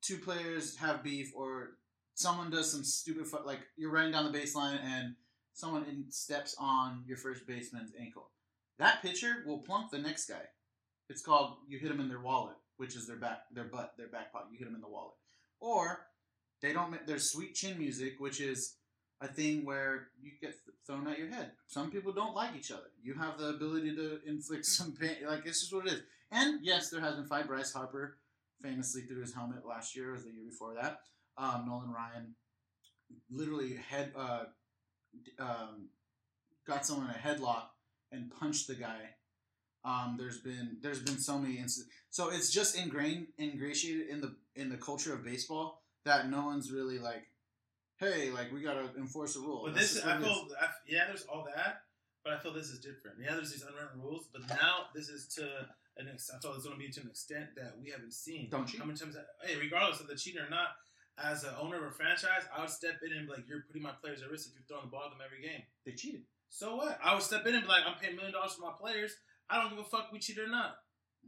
two 0.00 0.18
players 0.18 0.76
have 0.76 1.02
beef, 1.02 1.32
or 1.34 1.78
someone 2.14 2.48
does 2.48 2.70
some 2.70 2.84
stupid 2.84 3.26
fu- 3.26 3.44
like 3.44 3.62
you're 3.76 3.90
running 3.90 4.12
down 4.12 4.30
the 4.30 4.38
baseline 4.38 4.78
and 4.84 5.16
someone 5.52 5.84
in, 5.90 6.04
steps 6.10 6.54
on 6.60 7.02
your 7.08 7.16
first 7.16 7.44
baseman's 7.44 7.90
ankle. 8.00 8.30
That 8.78 9.02
pitcher 9.02 9.42
will 9.44 9.58
plunk 9.58 9.90
the 9.90 9.98
next 9.98 10.26
guy. 10.26 10.46
It's 11.08 11.22
called 11.22 11.56
you 11.66 11.78
hit 11.78 11.88
them 11.88 12.00
in 12.00 12.08
their 12.08 12.20
wallet, 12.20 12.56
which 12.76 12.96
is 12.96 13.06
their 13.06 13.16
back, 13.16 13.42
their 13.52 13.64
butt, 13.64 13.94
their 13.96 14.08
back 14.08 14.32
pocket. 14.32 14.48
You 14.52 14.58
hit 14.58 14.66
them 14.66 14.74
in 14.74 14.80
the 14.80 14.88
wallet, 14.88 15.14
or 15.60 16.06
they 16.60 16.72
don't. 16.72 16.94
There's 17.06 17.30
sweet 17.30 17.54
chin 17.54 17.78
music, 17.78 18.14
which 18.18 18.40
is 18.40 18.76
a 19.20 19.28
thing 19.28 19.64
where 19.64 20.08
you 20.20 20.32
get 20.40 20.54
thrown 20.86 21.08
at 21.08 21.18
your 21.18 21.28
head. 21.28 21.52
Some 21.66 21.90
people 21.90 22.12
don't 22.12 22.34
like 22.34 22.54
each 22.56 22.70
other. 22.70 22.90
You 23.02 23.14
have 23.14 23.38
the 23.38 23.48
ability 23.48 23.94
to 23.96 24.20
inflict 24.26 24.66
some 24.66 24.92
pain. 24.92 25.16
Like 25.26 25.44
this 25.44 25.62
is 25.62 25.72
what 25.72 25.86
it 25.86 25.94
is. 25.94 26.02
And 26.30 26.60
yes, 26.62 26.90
there 26.90 27.00
has 27.00 27.16
been 27.16 27.26
fight. 27.26 27.46
Bryce 27.46 27.72
Harper 27.72 28.18
famously 28.62 29.02
threw 29.02 29.20
his 29.20 29.34
helmet 29.34 29.66
last 29.66 29.96
year, 29.96 30.14
or 30.14 30.18
the 30.18 30.30
year 30.30 30.44
before 30.48 30.74
that. 30.74 31.00
Um, 31.36 31.64
Nolan 31.66 31.92
Ryan 31.92 32.34
literally 33.30 33.76
head 33.76 34.12
uh, 34.16 34.44
um, 35.38 35.88
got 36.66 36.84
someone 36.84 37.08
in 37.08 37.14
a 37.14 37.18
headlock 37.18 37.68
and 38.12 38.30
punched 38.30 38.66
the 38.66 38.74
guy. 38.74 39.14
Um, 39.88 40.16
there's 40.18 40.40
been 40.40 40.76
there's 40.82 41.00
been 41.00 41.18
so 41.18 41.38
many 41.38 41.54
instances. 41.54 41.86
So 42.10 42.28
it's 42.30 42.50
just 42.50 42.76
ingrained 42.76 43.28
ingratiated 43.38 44.08
in 44.08 44.20
the 44.20 44.34
in 44.54 44.68
the 44.68 44.76
culture 44.76 45.14
of 45.14 45.24
baseball 45.24 45.82
that 46.04 46.28
no 46.28 46.44
one's 46.44 46.70
really 46.70 46.98
like, 46.98 47.24
hey, 47.98 48.30
like 48.30 48.52
we 48.52 48.60
gotta 48.60 48.90
enforce 48.98 49.36
a 49.36 49.40
rule. 49.40 49.62
But 49.64 49.74
That's 49.74 49.94
this, 49.94 50.04
I 50.04 50.08
what 50.08 50.16
it 50.16 50.20
is. 50.20 50.28
feel, 50.28 50.48
I, 50.60 50.66
yeah, 50.86 51.04
there's 51.06 51.24
all 51.24 51.46
that, 51.54 51.82
but 52.22 52.34
I 52.34 52.38
feel 52.38 52.52
this 52.52 52.68
is 52.68 52.80
different. 52.80 53.16
Yeah, 53.22 53.34
there's 53.34 53.50
these 53.50 53.62
unwritten 53.62 54.02
rules, 54.02 54.28
but 54.32 54.42
now 54.48 54.92
this 54.94 55.08
is 55.08 55.26
to 55.36 55.44
an 55.96 56.08
ex- 56.12 56.30
I 56.34 56.38
feel 56.40 56.52
it's 56.54 56.64
going 56.64 56.78
to 56.78 56.84
be 56.84 56.90
to 56.92 57.00
an 57.00 57.08
extent 57.08 57.56
that 57.56 57.74
we 57.82 57.90
haven't 57.90 58.12
seen. 58.12 58.48
Don't 58.50 58.66
cheat. 58.66 58.80
How 58.80 58.86
many 58.86 58.98
times? 58.98 59.16
Hey, 59.42 59.56
regardless 59.58 60.00
of 60.00 60.06
the 60.08 60.16
cheating 60.16 60.42
or 60.42 60.50
not, 60.50 60.68
as 61.16 61.44
an 61.44 61.54
owner 61.60 61.78
of 61.78 61.92
a 61.92 61.94
franchise, 61.94 62.44
I 62.54 62.60
would 62.60 62.70
step 62.70 63.00
in 63.04 63.16
and 63.16 63.26
be 63.26 63.32
like, 63.32 63.48
"You're 63.48 63.64
putting 63.66 63.82
my 63.82 63.92
players 64.00 64.22
at 64.22 64.30
risk 64.30 64.48
if 64.48 64.54
you're 64.54 64.68
throwing 64.68 64.84
the 64.84 64.92
ball 64.92 65.04
at 65.06 65.10
them 65.16 65.24
every 65.24 65.40
game." 65.40 65.62
they 65.86 65.92
cheated. 65.92 66.22
So 66.50 66.76
what? 66.76 66.98
I 67.02 67.14
would 67.14 67.22
step 67.22 67.46
in 67.46 67.54
and 67.54 67.64
be 67.64 67.68
like, 67.68 67.84
"I'm 67.86 67.98
paying 67.98 68.12
a 68.12 68.16
million 68.16 68.32
dollars 68.32 68.54
for 68.54 68.62
my 68.62 68.72
players. 68.78 69.16
I 69.50 69.60
don't 69.60 69.70
give 69.70 69.78
a 69.78 69.84
fuck 69.84 70.12
we 70.12 70.18
cheated 70.18 70.44
or 70.44 70.50
not. 70.50 70.76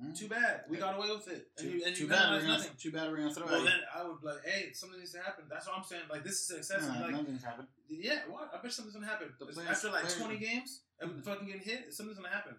Mm. 0.00 0.16
Too 0.16 0.28
bad. 0.28 0.62
We 0.68 0.76
got 0.78 0.96
away 0.96 1.08
with 1.10 1.28
it, 1.28 1.48
and 1.58 1.66
Too, 1.66 1.76
you, 1.78 1.84
and 1.84 1.94
too 1.96 2.04
you 2.04 2.08
bad. 2.08 2.30
We're 2.32 2.40
gonna, 2.46 2.64
too 2.78 2.92
bad. 2.92 3.10
We're 3.10 3.16
gonna 3.18 3.34
throw 3.34 3.46
Well, 3.46 3.64
then 3.64 3.80
I 3.94 4.06
would 4.06 4.20
be 4.20 4.26
like, 4.28 4.44
"Hey, 4.46 4.72
something 4.72 4.98
needs 4.98 5.12
to 5.12 5.18
happen." 5.20 5.44
That's 5.50 5.66
what 5.66 5.76
I'm 5.76 5.84
saying. 5.84 6.02
Like 6.08 6.22
this 6.24 6.48
is 6.48 6.56
excessive. 6.58 6.94
Nah, 6.94 7.00
like 7.00 7.10
nothing's 7.12 7.42
happened. 7.42 7.68
yeah, 7.88 8.20
what? 8.28 8.50
I 8.54 8.62
bet 8.62 8.72
something's 8.72 8.94
gonna 8.94 9.06
happen. 9.08 9.34
The 9.38 9.46
It's 9.46 9.54
players- 9.56 9.70
After 9.70 9.90
like 9.90 10.04
players- 10.04 10.16
twenty 10.16 10.38
games 10.38 10.80
of 11.00 11.24
fucking 11.24 11.46
getting 11.46 11.62
hit, 11.62 11.92
something's 11.92 12.16
gonna 12.18 12.30
happen. 12.30 12.54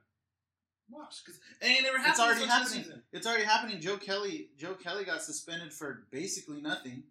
Watch, 0.90 1.24
because 1.24 1.40
it 1.62 1.66
ain't 1.66 1.84
never 1.84 1.98
happened. 1.98 2.12
It's 2.12 2.20
already 2.20 2.40
this 2.42 2.50
much 2.50 2.64
this 2.68 2.74
happening. 2.78 3.02
It's 3.14 3.26
already 3.28 3.44
happening. 3.46 3.82
Joe 3.82 3.98
Kelly. 3.98 4.50
Joe 4.58 4.74
Kelly 4.76 5.06
got 5.06 5.24
suspended 5.24 5.72
for 5.74 6.04
basically 6.12 6.62
nothing. 6.62 7.04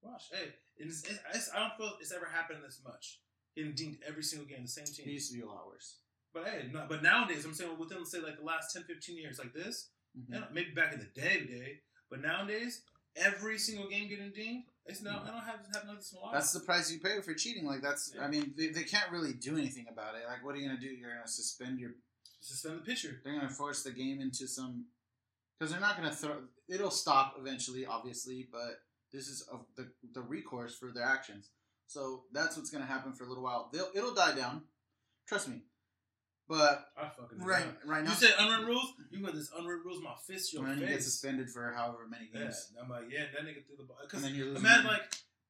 Watch, 0.00 0.24
hey, 0.32 0.54
it's, 0.76 1.02
it's, 1.02 1.18
it's, 1.34 1.50
I 1.52 1.58
don't 1.58 1.76
feel 1.76 1.96
it's 2.00 2.12
ever 2.12 2.26
happened 2.26 2.60
this 2.64 2.80
much. 2.84 3.18
Getting 3.56 3.74
deemed 3.74 3.98
every 4.06 4.22
single 4.22 4.46
game, 4.46 4.62
the 4.62 4.68
same 4.68 4.84
team. 4.84 5.06
It 5.08 5.12
used 5.12 5.30
to 5.32 5.36
be 5.36 5.42
a 5.42 5.46
lot 5.46 5.66
worse. 5.66 5.96
But 6.34 6.48
hey, 6.48 6.68
no, 6.72 6.84
but 6.88 7.02
nowadays, 7.02 7.44
I'm 7.44 7.54
saying 7.54 7.78
within 7.78 8.04
say 8.04 8.18
like 8.20 8.38
the 8.38 8.44
last 8.44 8.72
10, 8.74 8.82
15 8.82 9.16
years, 9.16 9.38
like 9.38 9.54
this, 9.54 9.90
Mhm. 10.18 10.30
know, 10.30 10.46
maybe 10.52 10.72
back 10.72 10.92
in 10.92 10.98
the 10.98 11.06
day, 11.06 11.46
day, 11.46 11.80
but 12.10 12.20
nowadays, 12.20 12.82
every 13.16 13.56
single 13.58 13.88
game 13.88 14.08
getting 14.08 14.32
dinged, 14.32 14.68
it's 14.86 15.00
no, 15.00 15.10
I 15.10 15.30
don't 15.30 15.44
have 15.44 15.60
have 15.72 15.86
nothing 15.86 16.02
to 16.02 16.16
That's 16.32 16.52
the 16.52 16.60
price 16.60 16.90
you 16.90 16.98
pay 17.00 17.20
for 17.22 17.32
cheating. 17.34 17.64
Like 17.64 17.80
that's. 17.80 18.12
Yeah. 18.14 18.24
I 18.24 18.28
mean, 18.28 18.52
they, 18.56 18.68
they 18.68 18.82
can't 18.82 19.10
really 19.10 19.32
do 19.32 19.56
anything 19.56 19.86
about 19.88 20.14
it. 20.16 20.24
Like, 20.26 20.44
what 20.44 20.54
are 20.54 20.58
you 20.58 20.68
gonna 20.68 20.80
do? 20.80 20.88
You're 20.88 21.14
gonna 21.14 21.26
suspend 21.26 21.78
your. 21.78 21.92
suspend 22.40 22.78
the 22.78 22.82
pitcher. 22.82 23.20
They're 23.24 23.34
gonna 23.34 23.48
force 23.48 23.82
the 23.82 23.92
game 23.92 24.20
into 24.20 24.46
some. 24.46 24.86
Because 25.58 25.70
they're 25.70 25.80
not 25.80 25.96
gonna 25.96 26.14
throw. 26.14 26.48
It'll 26.68 26.90
stop 26.90 27.36
eventually, 27.38 27.86
obviously, 27.86 28.48
but 28.50 28.82
this 29.12 29.28
is 29.28 29.42
of 29.42 29.64
the 29.76 29.90
the 30.12 30.20
recourse 30.20 30.76
for 30.76 30.90
their 30.92 31.04
actions. 31.04 31.50
So 31.86 32.24
that's 32.32 32.56
what's 32.56 32.70
gonna 32.70 32.84
happen 32.86 33.12
for 33.14 33.24
a 33.24 33.28
little 33.28 33.44
while. 33.44 33.70
They'll 33.72 33.90
it'll 33.94 34.14
die 34.14 34.34
down. 34.34 34.64
Trust 35.26 35.48
me. 35.48 35.62
But 36.46 36.88
I 36.96 37.08
fucking 37.08 37.38
right 37.40 37.64
right 37.86 38.04
now, 38.04 38.10
You 38.10 38.16
said 38.16 38.34
unwritten 38.38 38.66
rules. 38.66 38.92
You 39.10 39.24
got 39.24 39.32
this 39.34 39.50
unwritten 39.56 39.82
rules. 39.86 40.02
My 40.02 40.12
fist, 40.26 40.52
your 40.52 40.62
when 40.62 40.78
you 40.78 40.86
get 40.86 41.02
suspended 41.02 41.48
for 41.48 41.72
however 41.72 42.04
many 42.08 42.28
Yeah, 42.32 42.40
games, 42.52 42.72
I'm 42.80 42.88
like, 42.90 43.08
yeah, 43.10 43.32
that 43.32 43.48
nigga 43.48 43.64
threw 43.64 43.76
the 43.78 43.84
ball. 43.84 43.96
and 44.02 44.10
Cause 44.10 44.22
then 44.22 44.34
you're 44.34 44.46
losing. 44.52 44.60
imagine 44.60 44.86
like, 44.86 45.08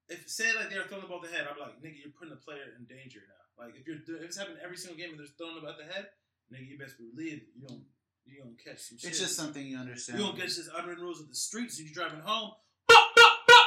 if 0.09 0.28
say 0.30 0.55
like 0.55 0.70
they're 0.70 0.84
throwing 0.86 1.03
the 1.03 1.09
ball 1.09 1.18
at 1.24 1.30
the 1.30 1.36
head, 1.36 1.49
I'm 1.51 1.59
like, 1.59 1.82
nigga, 1.82 1.99
you're 1.99 2.14
putting 2.14 2.30
the 2.30 2.38
player 2.38 2.78
in 2.78 2.86
danger 2.86 3.20
now. 3.26 3.64
Like 3.64 3.74
if 3.74 3.86
you're 3.86 3.97
if 3.99 4.22
it's 4.22 4.38
happening 4.38 4.59
every 4.62 4.76
single 4.76 4.97
game 4.97 5.11
and 5.11 5.18
they're 5.18 5.34
throwing 5.36 5.59
about 5.59 5.78
the 5.78 5.84
head, 5.90 6.07
nigga, 6.55 6.66
you 6.68 6.78
best 6.78 6.95
believe 6.99 7.42
you 7.59 7.66
don't 7.66 7.82
you 8.24 8.38
don't 8.38 8.55
catch 8.62 8.78
some 8.86 8.97
shit. 8.99 9.11
it's 9.11 9.18
just 9.18 9.34
something 9.36 9.66
you 9.66 9.76
understand. 9.76 10.18
you 10.18 10.24
don't 10.24 10.38
catch 10.38 10.55
this 10.57 10.70
unwritten 10.78 11.03
rules 11.03 11.20
of 11.20 11.28
the 11.28 11.34
streets. 11.34 11.78
and 11.78 11.88
you're 11.90 11.95
driving 11.95 12.22
home, 12.22 12.53
bop, 12.86 13.11
bop, 13.18 13.32
bop. 13.51 13.66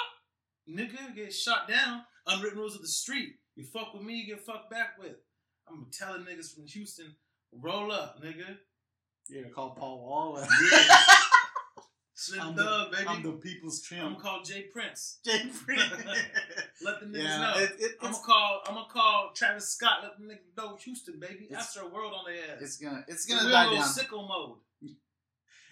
nigga, 0.70 1.14
get 1.16 1.34
shot 1.34 1.68
down. 1.68 2.04
Unwritten 2.26 2.60
rules 2.60 2.76
of 2.76 2.82
the 2.82 2.88
street. 2.88 3.36
You 3.56 3.64
fuck 3.64 3.94
with 3.94 4.04
me, 4.04 4.16
you 4.16 4.36
get 4.36 4.46
fucked 4.46 4.70
back 4.72 4.98
with. 5.00 5.16
I'm 5.70 5.88
telling 5.92 6.22
niggas 6.24 6.54
from 6.54 6.66
Houston, 6.68 7.16
roll 7.52 7.92
up, 7.92 8.22
nigga. 8.24 8.58
You're 9.30 9.44
gonna 9.44 9.54
call 9.54 9.72
Paul 9.72 10.00
Wall. 10.06 10.48
Yeah. 10.72 10.96
Slim 12.20 12.42
I'm 12.42 12.56
the- 12.56 12.64
Thug, 12.64 12.92
baby. 12.92 13.08
I'm 13.08 13.22
the 13.22 13.32
people's 13.34 13.82
champ. 13.84 14.04
I'm 14.04 14.12
gonna 14.14 14.24
call 14.24 14.42
J. 14.44 14.64
Prince. 14.74 15.20
J. 15.26 15.46
Prince. 15.66 15.84
Let 16.82 17.00
the 17.00 17.06
niggas 17.06 17.24
yeah, 17.24 17.38
know. 17.38 17.54
it, 17.58 17.76
it, 17.78 17.92
I'm 18.02 18.12
gonna 18.12 18.24
call. 18.24 18.62
I'm 18.68 18.74
gonna 18.74 18.88
call 18.92 19.32
Travis 19.36 19.70
Scott. 19.70 20.00
Let 20.02 20.18
the 20.18 20.24
niggas 20.34 20.58
know 20.58 20.78
Houston, 20.78 21.20
baby. 21.20 21.48
After 21.56 21.82
a 21.82 21.88
world 21.88 22.14
on 22.18 22.26
their 22.26 22.56
ass. 22.56 22.62
it's 22.62 22.78
gonna 22.78 23.06
it's 23.08 23.26
gonna 23.28 23.48
die 23.48 23.72
down. 23.76 23.84
sicko 23.84 24.28
mode. 24.28 24.58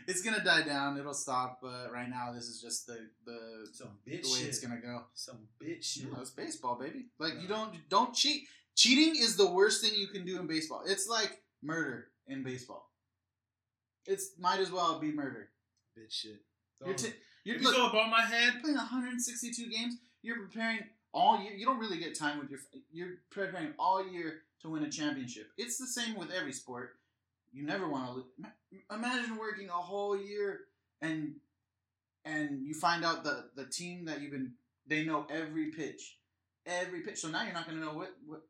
It's 0.07 0.21
gonna 0.21 0.43
die 0.43 0.61
down. 0.61 0.99
It'll 0.99 1.15
stop. 1.15 1.57
But 1.63 1.91
right 1.91 2.07
now, 2.07 2.31
this 2.31 2.43
is 2.43 2.61
just 2.61 2.85
the 2.85 3.09
the, 3.25 3.67
Some 3.73 3.97
the 4.05 4.11
bitch 4.11 4.31
way 4.31 4.39
shit. 4.41 4.47
it's 4.49 4.59
gonna 4.59 4.79
go. 4.79 5.01
Some 5.15 5.47
bitch 5.59 5.83
shit. 5.83 6.13
No, 6.13 6.21
it's 6.21 6.29
baseball, 6.29 6.77
baby. 6.79 7.05
Like 7.17 7.41
you 7.41 7.47
don't 7.47 7.73
don't 7.89 8.13
cheat. 8.13 8.43
Cheating 8.75 9.15
is 9.21 9.37
the 9.37 9.49
worst 9.49 9.81
thing 9.81 9.91
you 9.97 10.07
can 10.07 10.25
do 10.25 10.39
in 10.39 10.47
baseball. 10.47 10.83
It's 10.85 11.07
like 11.07 11.41
murder 11.63 12.07
in 12.27 12.43
baseball. 12.43 12.91
It's 14.05 14.31
might 14.37 14.59
as 14.59 14.71
well 14.71 14.99
be 14.99 15.11
murder. 15.11 15.49
Bitch 15.97 16.11
shit. 16.11 16.41
You're, 16.85 16.93
Don't- 16.95 17.13
you're 17.43 17.55
if 17.55 17.61
you 17.61 17.67
look, 17.67 17.91
throw 17.91 18.01
a 18.01 18.07
my 18.07 18.21
head, 18.21 18.53
you're 18.53 18.61
playing 18.61 18.77
162 18.77 19.69
games. 19.69 19.95
You're 20.21 20.39
preparing 20.39 20.79
all 21.13 21.41
year. 21.41 21.53
You 21.53 21.65
don't 21.65 21.79
really 21.79 21.97
get 21.97 22.17
time 22.17 22.37
with 22.37 22.49
your. 22.49 22.59
You're 22.91 23.15
preparing 23.31 23.73
all 23.79 24.05
year 24.05 24.41
to 24.61 24.69
win 24.69 24.83
a 24.83 24.89
championship. 24.89 25.49
It's 25.57 25.77
the 25.77 25.87
same 25.87 26.15
with 26.15 26.31
every 26.31 26.51
sport. 26.53 26.91
You 27.53 27.65
never 27.65 27.87
want 27.87 28.07
to 28.07 28.13
lose. 28.13 28.25
Imagine 28.91 29.37
working 29.37 29.69
a 29.69 29.73
whole 29.73 30.19
year 30.19 30.61
and 31.01 31.35
and 32.25 32.65
you 32.65 32.73
find 32.73 33.05
out 33.05 33.23
the 33.23 33.45
the 33.55 33.65
team 33.65 34.05
that 34.05 34.21
you've 34.21 34.31
been. 34.31 34.53
They 34.87 35.03
know 35.05 35.25
every 35.29 35.67
pitch, 35.71 36.17
every 36.65 37.01
pitch. 37.01 37.19
So 37.19 37.29
now 37.29 37.43
you're 37.43 37.53
not 37.53 37.65
going 37.67 37.79
to 37.79 37.85
know 37.85 37.93
what 37.93 38.11
what 38.25 38.41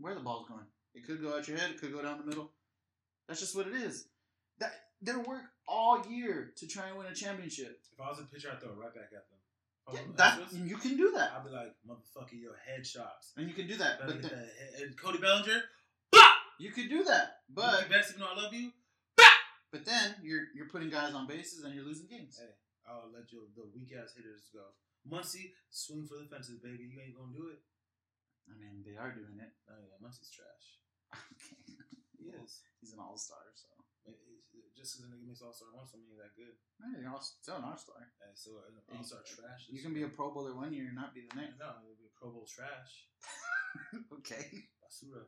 where 0.00 0.14
the 0.14 0.20
ball's 0.20 0.48
going. 0.48 0.66
It 0.94 1.06
could 1.06 1.22
go 1.22 1.36
out 1.36 1.46
your 1.46 1.56
head. 1.56 1.70
It 1.70 1.80
could 1.80 1.92
go 1.92 2.02
down 2.02 2.18
the 2.18 2.26
middle. 2.26 2.50
That's 3.28 3.40
just 3.40 3.54
what 3.54 3.68
it 3.68 3.74
is. 3.74 4.06
That 4.58 4.72
they 5.00 5.14
work 5.14 5.44
all 5.68 6.04
year 6.08 6.52
to 6.56 6.66
try 6.66 6.88
and 6.88 6.98
win 6.98 7.06
a 7.06 7.14
championship. 7.14 7.80
if 7.92 8.00
I 8.00 8.08
was 8.08 8.18
a 8.18 8.24
pitcher, 8.24 8.50
I'd 8.52 8.60
throw 8.60 8.70
it 8.72 8.76
right 8.76 8.94
back 8.94 9.12
at 9.14 9.28
them. 9.30 9.38
Yeah, 9.92 10.00
that 10.16 10.38
you 10.52 10.76
can 10.76 10.96
do 10.96 11.10
that, 11.16 11.32
I'll 11.34 11.42
be 11.42 11.50
like, 11.50 11.74
motherfucker, 11.88 12.38
your 12.38 12.54
head 12.64 12.86
shots, 12.86 13.32
and 13.36 13.48
you 13.48 13.54
can 13.54 13.66
do 13.66 13.76
that. 13.76 13.98
Better 13.98 14.12
But 14.12 14.22
then, 14.22 14.30
that 14.30 14.82
and 14.82 14.96
Cody 14.96 15.18
Bellinger, 15.18 15.62
you 16.60 16.70
could 16.70 16.88
do 16.88 17.02
that, 17.04 17.42
but 17.48 17.88
you 17.88 17.94
best 17.94 18.10
even 18.10 18.20
though 18.20 18.30
I 18.30 18.42
love 18.42 18.54
you. 18.54 18.70
but 19.72 19.84
then 19.84 20.14
you're 20.22 20.46
you're 20.54 20.68
putting 20.68 20.90
guys 20.90 21.14
on 21.14 21.26
bases 21.26 21.64
and 21.64 21.74
you're 21.74 21.84
losing 21.84 22.06
games. 22.06 22.38
Hey, 22.38 22.54
I'll 22.86 23.10
let 23.12 23.32
your 23.32 23.42
the 23.56 23.64
weak 23.74 23.90
ass 23.96 24.14
hitters 24.14 24.50
go. 24.54 24.62
Muncy, 25.10 25.52
swing 25.70 26.06
for 26.06 26.22
the 26.22 26.28
fences, 26.30 26.60
baby. 26.60 26.86
You 26.86 27.00
ain't 27.00 27.16
gonna 27.16 27.34
do 27.34 27.48
it. 27.48 27.58
I 28.50 28.54
mean, 28.58 28.82
they 28.82 28.98
are 28.98 29.14
doing 29.14 29.38
it. 29.38 29.54
Oh 29.70 29.78
yeah, 29.78 29.96
Muncy's 30.02 30.30
trash. 30.34 30.66
Okay. 31.34 31.56
He 32.20 32.28
is. 32.36 32.60
He's 32.82 32.92
an 32.92 33.00
all 33.00 33.16
star, 33.16 33.40
so 33.56 33.66
Just 34.76 34.96
because 35.00 35.08
a 35.08 35.16
nigga 35.16 35.24
makes 35.24 35.40
All 35.40 35.52
Star 35.56 35.72
once, 35.72 35.88
don't 35.92 36.04
mean 36.04 36.12
he's 36.12 36.20
that 36.20 36.36
good. 36.36 36.52
Hey, 36.80 37.00
you're 37.00 37.08
all- 37.08 37.20
still 37.24 37.56
an 37.56 37.64
all 37.64 37.76
star. 37.80 37.96
Hey, 38.20 38.28
so 38.36 38.60
an 38.68 38.76
All 38.92 39.00
Star 39.04 39.24
trash. 39.24 39.68
You 39.72 39.80
can 39.80 39.92
be 39.96 40.04
a 40.04 40.12
Pro 40.12 40.28
Bowler 40.32 40.52
one 40.56 40.72
year 40.76 40.92
and 40.92 40.96
not 41.00 41.16
be 41.16 41.24
the 41.24 41.32
next. 41.40 41.56
no, 41.56 41.80
it'll 41.80 41.96
be 41.96 42.12
Pro 42.16 42.28
Bowl 42.32 42.44
trash. 42.44 43.08
okay. 44.20 44.68
Basura. 44.84 45.24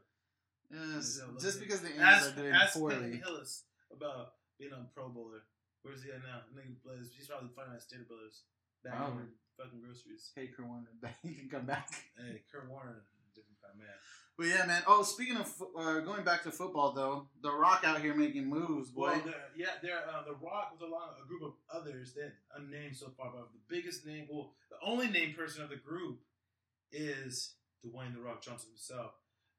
Uh, 0.73 0.97
yes, 1.01 1.21
just 1.41 1.61
because 1.61 1.81
the 1.81 1.93
Ask, 2.01 2.33
are 2.33 2.37
doing 2.41 2.53
ask 2.53 2.77
poorly. 2.77 2.97
Peyton 3.17 3.21
Hillis 3.25 3.65
about 3.93 4.41
being 4.61 4.73
a 4.73 4.85
Pro 4.95 5.09
Bowler. 5.09 5.45
Where's 5.85 6.05
he 6.05 6.13
at 6.13 6.21
now? 6.25 6.45
Nigga 6.57 6.77
plays. 6.81 7.13
He's 7.17 7.27
probably 7.29 7.51
fighting 7.57 7.75
at 7.77 7.83
Stater 7.83 8.05
Brothers. 8.09 8.45
Back 8.85 8.95
Oh. 9.01 9.17
in 9.21 9.29
fucking 9.57 9.81
groceries. 9.81 10.33
Hey, 10.37 10.49
Kurt 10.49 10.67
Warner, 10.67 10.89
he 11.23 11.35
can 11.35 11.49
come 11.49 11.67
back. 11.67 11.89
Hey, 12.17 12.41
Kurt 12.51 12.69
Warner, 12.71 13.05
man. 13.79 13.89
But 14.39 14.47
yeah, 14.47 14.65
man. 14.67 14.83
Oh, 14.87 15.03
speaking 15.03 15.37
of 15.37 15.53
uh, 15.79 16.01
going 16.01 16.25
back 16.25 16.43
to 16.45 16.51
football, 16.51 16.93
though, 16.93 17.29
The 17.43 17.53
Rock 17.53 17.83
out 17.85 18.01
here 18.01 18.15
making 18.15 18.49
moves, 18.49 18.91
boy. 18.91 19.21
Well, 19.25 19.35
yeah, 19.55 19.67
there. 19.83 19.99
Uh, 20.09 20.25
the 20.25 20.35
Rock 20.35 20.73
with 20.73 20.89
along 20.89 21.11
a 21.23 21.29
group 21.29 21.43
of 21.43 21.53
others 21.73 22.15
that 22.15 22.33
unnamed 22.57 22.97
so 22.97 23.13
far, 23.17 23.31
but 23.33 23.49
the 23.53 23.75
biggest 23.75 24.07
name, 24.07 24.27
well, 24.31 24.53
the 24.71 24.77
only 24.87 25.09
named 25.09 25.37
person 25.37 25.63
of 25.63 25.69
the 25.69 25.77
group 25.77 26.21
is 26.91 27.55
Dwayne 27.85 28.15
the 28.15 28.21
Rock 28.21 28.43
Johnson 28.43 28.71
himself. 28.71 29.13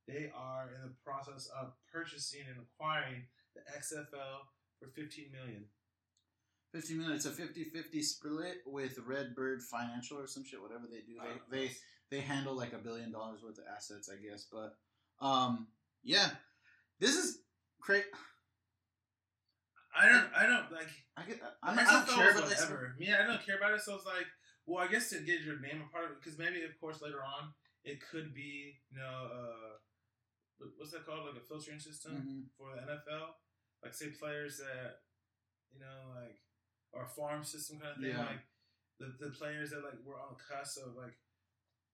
They 0.08 0.32
are 0.36 0.70
in 0.76 0.82
the 0.90 0.96
process 1.06 1.50
of 1.60 1.74
purchasing 1.92 2.42
and 2.50 2.58
acquiring 2.60 3.24
the 3.56 3.62
XFL 3.78 4.50
for 4.80 4.88
15 4.96 5.32
million. 5.32 5.66
15 6.74 6.98
minutes, 6.98 7.26
a 7.26 7.30
50-50 7.30 8.04
split 8.04 8.58
with 8.66 8.98
Redbird 9.06 9.62
Financial 9.62 10.18
or 10.18 10.26
some 10.26 10.44
shit, 10.44 10.60
whatever 10.60 10.86
they 10.90 11.02
do. 11.02 11.20
They 11.52 11.58
they 11.58 11.72
they 12.14 12.22
handle 12.22 12.56
like 12.56 12.74
a 12.74 12.78
billion 12.78 13.12
dollars 13.12 13.42
worth 13.42 13.58
of 13.58 13.66
assets, 13.76 14.08
I 14.08 14.22
guess. 14.22 14.46
But 14.52 14.78
um, 15.20 15.68
yeah, 16.04 16.30
this 17.00 17.16
is 17.16 17.40
great. 17.82 18.06
I 19.98 20.10
don't. 20.10 20.30
I 20.38 20.46
don't 20.46 20.72
like. 20.72 20.94
I 21.18 21.24
get. 21.26 21.42
I'm, 21.64 21.78
I 21.78 21.84
don't 21.84 22.08
care 22.08 22.32
about 22.32 22.50
this. 22.50 22.66
Yeah, 23.00 23.22
I 23.24 23.26
don't 23.26 23.44
care 23.44 23.58
about 23.58 23.74
it. 23.74 23.82
So 23.82 23.96
it's 23.96 24.06
like, 24.06 24.30
well, 24.68 24.84
I 24.84 24.88
guess 24.88 25.10
to 25.10 25.20
get 25.26 25.42
your 25.42 25.60
name 25.60 25.82
a 25.82 25.92
part 25.92 26.06
of 26.06 26.12
it, 26.12 26.18
because 26.22 26.38
maybe, 26.38 26.62
of 26.64 26.78
course, 26.80 27.02
later 27.02 27.22
on 27.26 27.50
it 27.84 27.98
could 28.00 28.34
be, 28.34 28.78
you 28.90 28.98
know, 28.98 29.28
uh, 29.30 30.66
what's 30.78 30.94
that 30.94 31.06
called, 31.06 31.26
like 31.26 31.42
a 31.42 31.46
filtering 31.46 31.80
system 31.80 32.14
Mhm. 32.14 32.46
for 32.58 32.74
the 32.74 32.82
NFL. 32.82 33.36
Like, 33.84 33.94
say 33.94 34.10
players 34.18 34.58
that, 34.60 35.02
you 35.74 35.82
know, 35.82 36.14
like, 36.16 36.40
or 36.94 37.04
a 37.04 37.10
farm 37.10 37.44
system 37.44 37.80
kind 37.80 37.92
of 37.92 37.98
thing. 37.98 38.12
Yeah. 38.12 38.26
Like 38.26 38.46
the 39.00 39.14
the 39.20 39.32
players 39.32 39.72
that 39.72 39.84
like 39.84 39.98
were 40.06 40.22
on 40.22 40.38
the 40.38 40.42
cusp 40.42 40.78
of 40.86 40.96
like. 40.96 41.18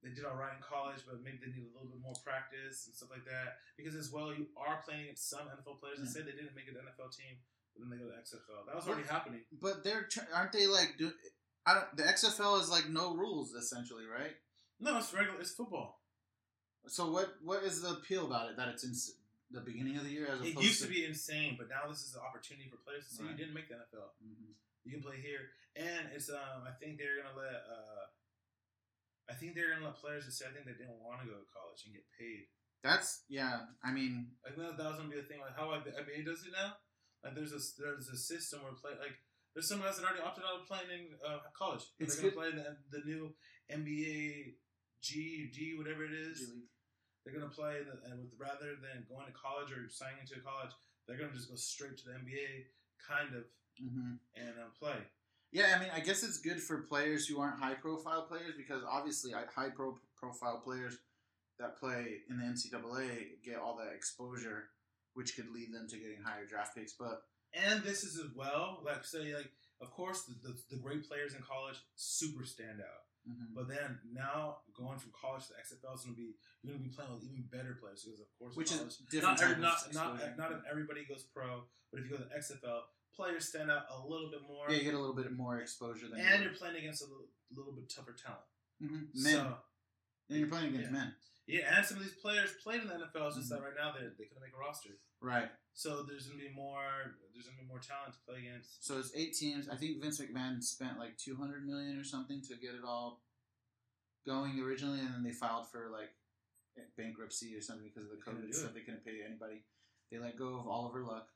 They 0.01 0.15
did 0.15 0.23
all 0.23 0.35
right 0.39 0.55
in 0.55 0.63
college, 0.63 1.03
but 1.03 1.19
maybe 1.21 1.39
they 1.43 1.51
need 1.51 1.67
a 1.67 1.73
little 1.75 1.91
bit 1.91 1.99
more 1.99 2.15
practice 2.23 2.87
and 2.87 2.95
stuff 2.95 3.11
like 3.11 3.25
that. 3.27 3.59
Because 3.75 3.95
as 3.99 4.11
well, 4.11 4.31
you 4.31 4.47
are 4.55 4.79
playing 4.87 5.11
some 5.19 5.43
NFL 5.51 5.79
players 5.83 5.99
Yeah. 5.99 6.07
said 6.07 6.23
they 6.25 6.31
didn't 6.39 6.55
make 6.55 6.67
an 6.71 6.79
NFL 6.79 7.11
team, 7.11 7.35
but 7.75 7.83
then 7.83 7.89
they 7.91 7.99
go 7.99 8.07
to 8.07 8.15
XFL. 8.15 8.63
That 8.65 8.75
was 8.79 8.87
already 8.87 9.07
happening. 9.07 9.43
But 9.51 9.83
they're 9.83 10.07
aren't 10.33 10.53
they 10.55 10.67
like 10.67 10.95
do? 10.97 11.11
I 11.67 11.73
don't. 11.75 11.97
The 11.99 12.03
XFL 12.07 12.61
is 12.63 12.69
like 12.71 12.87
no 12.87 13.13
rules 13.15 13.51
essentially, 13.53 14.05
right? 14.07 14.35
No, 14.79 14.97
it's 14.99 15.11
regular. 15.13 15.39
It's 15.41 15.51
football. 15.51 15.99
So 16.87 17.11
what 17.11 17.35
what 17.43 17.63
is 17.63 17.81
the 17.81 17.99
appeal 17.99 18.25
about 18.25 18.49
it? 18.49 18.55
That 18.55 18.69
it's 18.69 18.85
in 18.87 18.95
the 19.51 19.59
beginning 19.61 19.97
of 19.97 20.05
the 20.05 20.11
year 20.11 20.27
as 20.31 20.39
It 20.41 20.55
used 20.61 20.81
to 20.81 20.87
be 20.87 21.03
insane, 21.05 21.55
but 21.59 21.67
now 21.67 21.89
this 21.89 22.07
is 22.07 22.15
an 22.15 22.21
opportunity 22.21 22.69
for 22.69 22.77
players 22.77 23.03
to 23.09 23.15
say 23.15 23.23
Right. 23.23 23.31
you 23.31 23.37
didn't 23.37 23.53
make 23.53 23.67
the 23.67 23.75
NFL. 23.75 24.15
Mhm. 24.23 24.55
You 24.85 24.91
can 24.93 25.03
play 25.03 25.19
here, 25.19 25.51
and 25.75 26.07
it's 26.13 26.29
um. 26.29 26.63
I 26.65 26.71
think 26.79 26.97
they're 26.97 27.21
gonna 27.21 27.35
let. 27.35 27.53
uh 27.67 28.07
I 29.29 29.33
think 29.37 29.53
they're 29.53 29.69
gonna 29.73 29.85
let 29.85 30.01
players 30.01 30.25
that 30.25 30.33
say 30.33 30.49
I 30.49 30.53
think 30.53 30.65
they 30.65 30.73
didn't 30.73 30.99
want 30.99 31.21
to 31.21 31.29
go 31.29 31.37
to 31.37 31.47
college 31.53 31.85
and 31.85 31.93
get 31.93 32.03
paid. 32.17 32.49
That's 32.83 33.23
yeah. 33.29 33.69
I 33.83 33.91
mean, 33.91 34.33
I 34.41 34.49
think 34.55 34.75
that 34.75 34.79
was 34.89 34.97
gonna 34.97 35.11
be 35.13 35.21
the 35.21 35.27
thing, 35.29 35.39
like 35.43 35.55
how 35.55 35.69
the 35.77 35.91
NBA 35.93 36.25
does 36.25 36.41
it 36.47 36.51
now. 36.55 36.79
Like 37.23 37.35
there's 37.35 37.51
a 37.53 37.61
there's 37.77 38.09
a 38.09 38.17
system 38.17 38.63
where 38.63 38.73
play 38.73 38.95
like 38.97 39.15
there's 39.53 39.67
some 39.67 39.81
guys 39.83 39.97
that 39.99 40.05
already 40.07 40.23
opted 40.23 40.45
out 40.47 40.61
of 40.63 40.67
playing 40.69 40.87
in 40.89 41.03
uh, 41.19 41.43
college. 41.51 41.83
It's 41.99 42.15
they're 42.15 42.31
gonna 42.31 42.33
good- 42.33 42.39
play 42.39 42.51
the, 42.55 42.77
the 42.89 43.03
new 43.05 43.35
NBA 43.69 44.55
G 45.01 45.49
G 45.53 45.75
whatever 45.77 46.03
it 46.05 46.13
is. 46.15 46.39
G 46.39 46.45
League. 46.55 46.71
They're 47.23 47.35
gonna 47.35 47.51
play 47.51 47.83
the, 47.83 47.99
and 48.09 48.17
with 48.23 48.31
rather 48.39 48.79
than 48.79 49.05
going 49.11 49.27
to 49.27 49.35
college 49.35 49.69
or 49.75 49.85
signing 49.91 50.23
into 50.23 50.39
college, 50.41 50.71
they're 51.05 51.19
gonna 51.19 51.35
just 51.35 51.49
go 51.51 51.55
straight 51.59 51.97
to 51.99 52.05
the 52.07 52.15
NBA, 52.17 52.71
kind 53.03 53.35
of, 53.35 53.43
hmm 53.77 54.17
and 54.39 54.55
uh, 54.57 54.71
play. 54.79 54.97
Yeah, 55.51 55.73
I 55.75 55.79
mean, 55.79 55.89
I 55.93 55.99
guess 55.99 56.23
it's 56.23 56.37
good 56.39 56.61
for 56.61 56.81
players 56.83 57.25
who 57.27 57.39
aren't 57.41 57.59
high 57.59 57.73
profile 57.73 58.23
players 58.23 58.53
because 58.55 58.83
obviously 58.87 59.31
high 59.31 59.69
pro- 59.69 59.99
profile 60.15 60.61
players 60.63 60.97
that 61.59 61.77
play 61.79 62.19
in 62.29 62.37
the 62.37 62.45
NCAA 62.45 63.41
get 63.43 63.57
all 63.57 63.75
that 63.77 63.93
exposure, 63.95 64.65
which 65.15 65.35
could 65.35 65.49
lead 65.51 65.73
them 65.73 65.87
to 65.89 65.97
getting 65.97 66.21
higher 66.23 66.45
draft 66.45 66.75
picks. 66.75 66.93
But 66.93 67.23
And 67.53 67.83
this 67.83 68.03
is 68.03 68.19
as 68.19 68.29
well, 68.35 68.81
like 68.85 69.03
say, 69.03 69.33
like 69.35 69.51
of 69.81 69.89
course 69.91 70.23
the, 70.23 70.35
the, 70.47 70.55
the 70.69 70.77
great 70.77 71.07
players 71.07 71.33
in 71.33 71.41
college 71.41 71.77
super 71.95 72.45
stand 72.45 72.79
out. 72.79 73.03
mhm. 73.27 73.55
But 73.55 73.67
then 73.67 73.97
now 74.13 74.57
going 74.77 74.99
from 74.99 75.11
college 75.19 75.47
to 75.47 75.53
XFL 75.53 75.95
is 75.95 76.03
gonna 76.03 76.15
be 76.15 76.35
you're 76.61 76.75
gonna 76.75 76.83
be 76.87 76.93
playing 76.93 77.11
with 77.13 77.23
even 77.23 77.43
better 77.51 77.75
players 77.81 78.03
because 78.05 78.19
of 78.21 78.27
course 78.37 78.55
which 78.55 78.69
college, 78.69 78.87
is 78.87 79.01
different. 79.09 79.39
not 79.39 79.49
every, 79.49 79.61
not 79.61 79.77
not 79.93 80.37
not 80.37 80.51
if 80.51 80.61
everybody 80.69 81.05
goes 81.09 81.23
pro, 81.23 81.63
but 81.91 81.99
if 81.99 82.05
you 82.05 82.11
go 82.15 82.21
to 82.21 82.29
XFL, 82.37 82.81
players 83.19 83.49
stand 83.49 83.69
out 83.69 83.83
a 83.91 83.99
little 84.07 84.29
bit 84.31 84.41
more. 84.47 84.65
yeah, 84.69 84.77
you 84.77 84.83
get 84.83 84.93
a 84.93 84.99
little 84.99 85.15
bit 85.15 85.31
more 85.35 85.59
exposure 85.59 86.07
than 86.07 86.19
and 86.19 86.39
you 86.43 86.49
you're 86.49 86.57
playing 86.57 86.77
against 86.77 87.01
a 87.03 87.05
little, 87.05 87.27
little 87.55 87.73
bit 87.73 87.89
tougher 87.93 88.15
talent. 88.15 88.47
hmm 88.79 89.11
men. 89.13 89.33
So, 89.35 89.57
and 90.29 90.39
you're 90.39 90.47
playing 90.47 90.69
against 90.73 90.91
yeah. 90.91 90.97
men, 90.99 91.09
yeah, 91.47 91.75
and 91.75 91.85
some 91.85 91.97
of 91.97 92.03
these 92.03 92.13
players 92.21 92.51
played 92.63 92.81
in 92.81 92.87
the 92.87 92.93
NFL. 92.95 93.27
It's 93.27 93.35
just 93.37 93.47
Mhm. 93.51 93.57
that 93.57 93.61
right 93.67 93.77
now 93.77 93.91
they 93.91 94.05
they 94.17 94.25
couldn't 94.29 94.41
make 94.43 94.53
a 94.55 94.57
roster. 94.59 94.95
right? 95.21 95.49
So 95.73 96.03
there's 96.03 96.27
gonna 96.27 96.39
be 96.39 96.53
more. 96.53 97.17
There's 97.33 97.45
gonna 97.47 97.61
be 97.61 97.67
more 97.67 97.79
talent 97.79 98.13
to 98.13 98.19
play 98.27 98.39
against. 98.47 98.85
So 98.85 98.99
it's 98.99 99.11
eight 99.15 99.33
teams. 99.35 99.67
I 99.69 99.75
think 99.75 100.01
Vince 100.01 100.19
McMahon 100.21 100.63
spent 100.63 100.97
like 100.99 101.17
two 101.17 101.35
hundred 101.35 101.65
million 101.67 101.97
or 101.99 102.03
something 102.03 102.41
to 102.47 102.55
get 102.55 102.75
it 102.75 102.83
all 102.85 103.21
going 104.25 104.59
originally, 104.59 104.99
and 104.99 105.13
then 105.13 105.23
they 105.23 105.31
filed 105.31 105.67
for 105.71 105.89
like 105.89 106.11
bankruptcy 106.97 107.55
or 107.55 107.61
something 107.61 107.87
because 107.89 108.09
of 108.09 108.15
the 108.15 108.23
COVID 108.23 108.53
stuff. 108.53 108.73
They 108.73 108.81
couldn't 108.81 109.03
pay 109.05 109.19
anybody. 109.25 109.63
They 110.11 110.17
let 110.19 110.37
go 110.37 110.59
of 110.59 110.67
Oliver 110.67 111.03
Luck, 111.03 111.27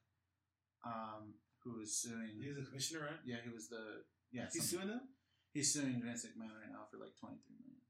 um, 0.86 1.34
who 1.64 1.80
was 1.80 1.96
suing. 1.96 2.36
He's 2.42 2.56
the 2.56 2.64
commissioner, 2.64 3.02
right? 3.08 3.20
yeah, 3.26 3.38
he 3.44 3.50
was 3.50 3.70
the 3.70 4.04
yeah. 4.32 4.46
He's 4.52 4.70
something- 4.70 4.88
suing 4.88 4.88
them. 4.90 5.08
He's 5.54 5.72
suing 5.74 6.02
Vince 6.02 6.26
McMahon 6.26 6.50
right 6.58 6.72
now 6.72 6.86
for 6.90 6.98
like 6.98 7.16
twenty 7.20 7.38
three 7.46 7.56
million 7.62 7.82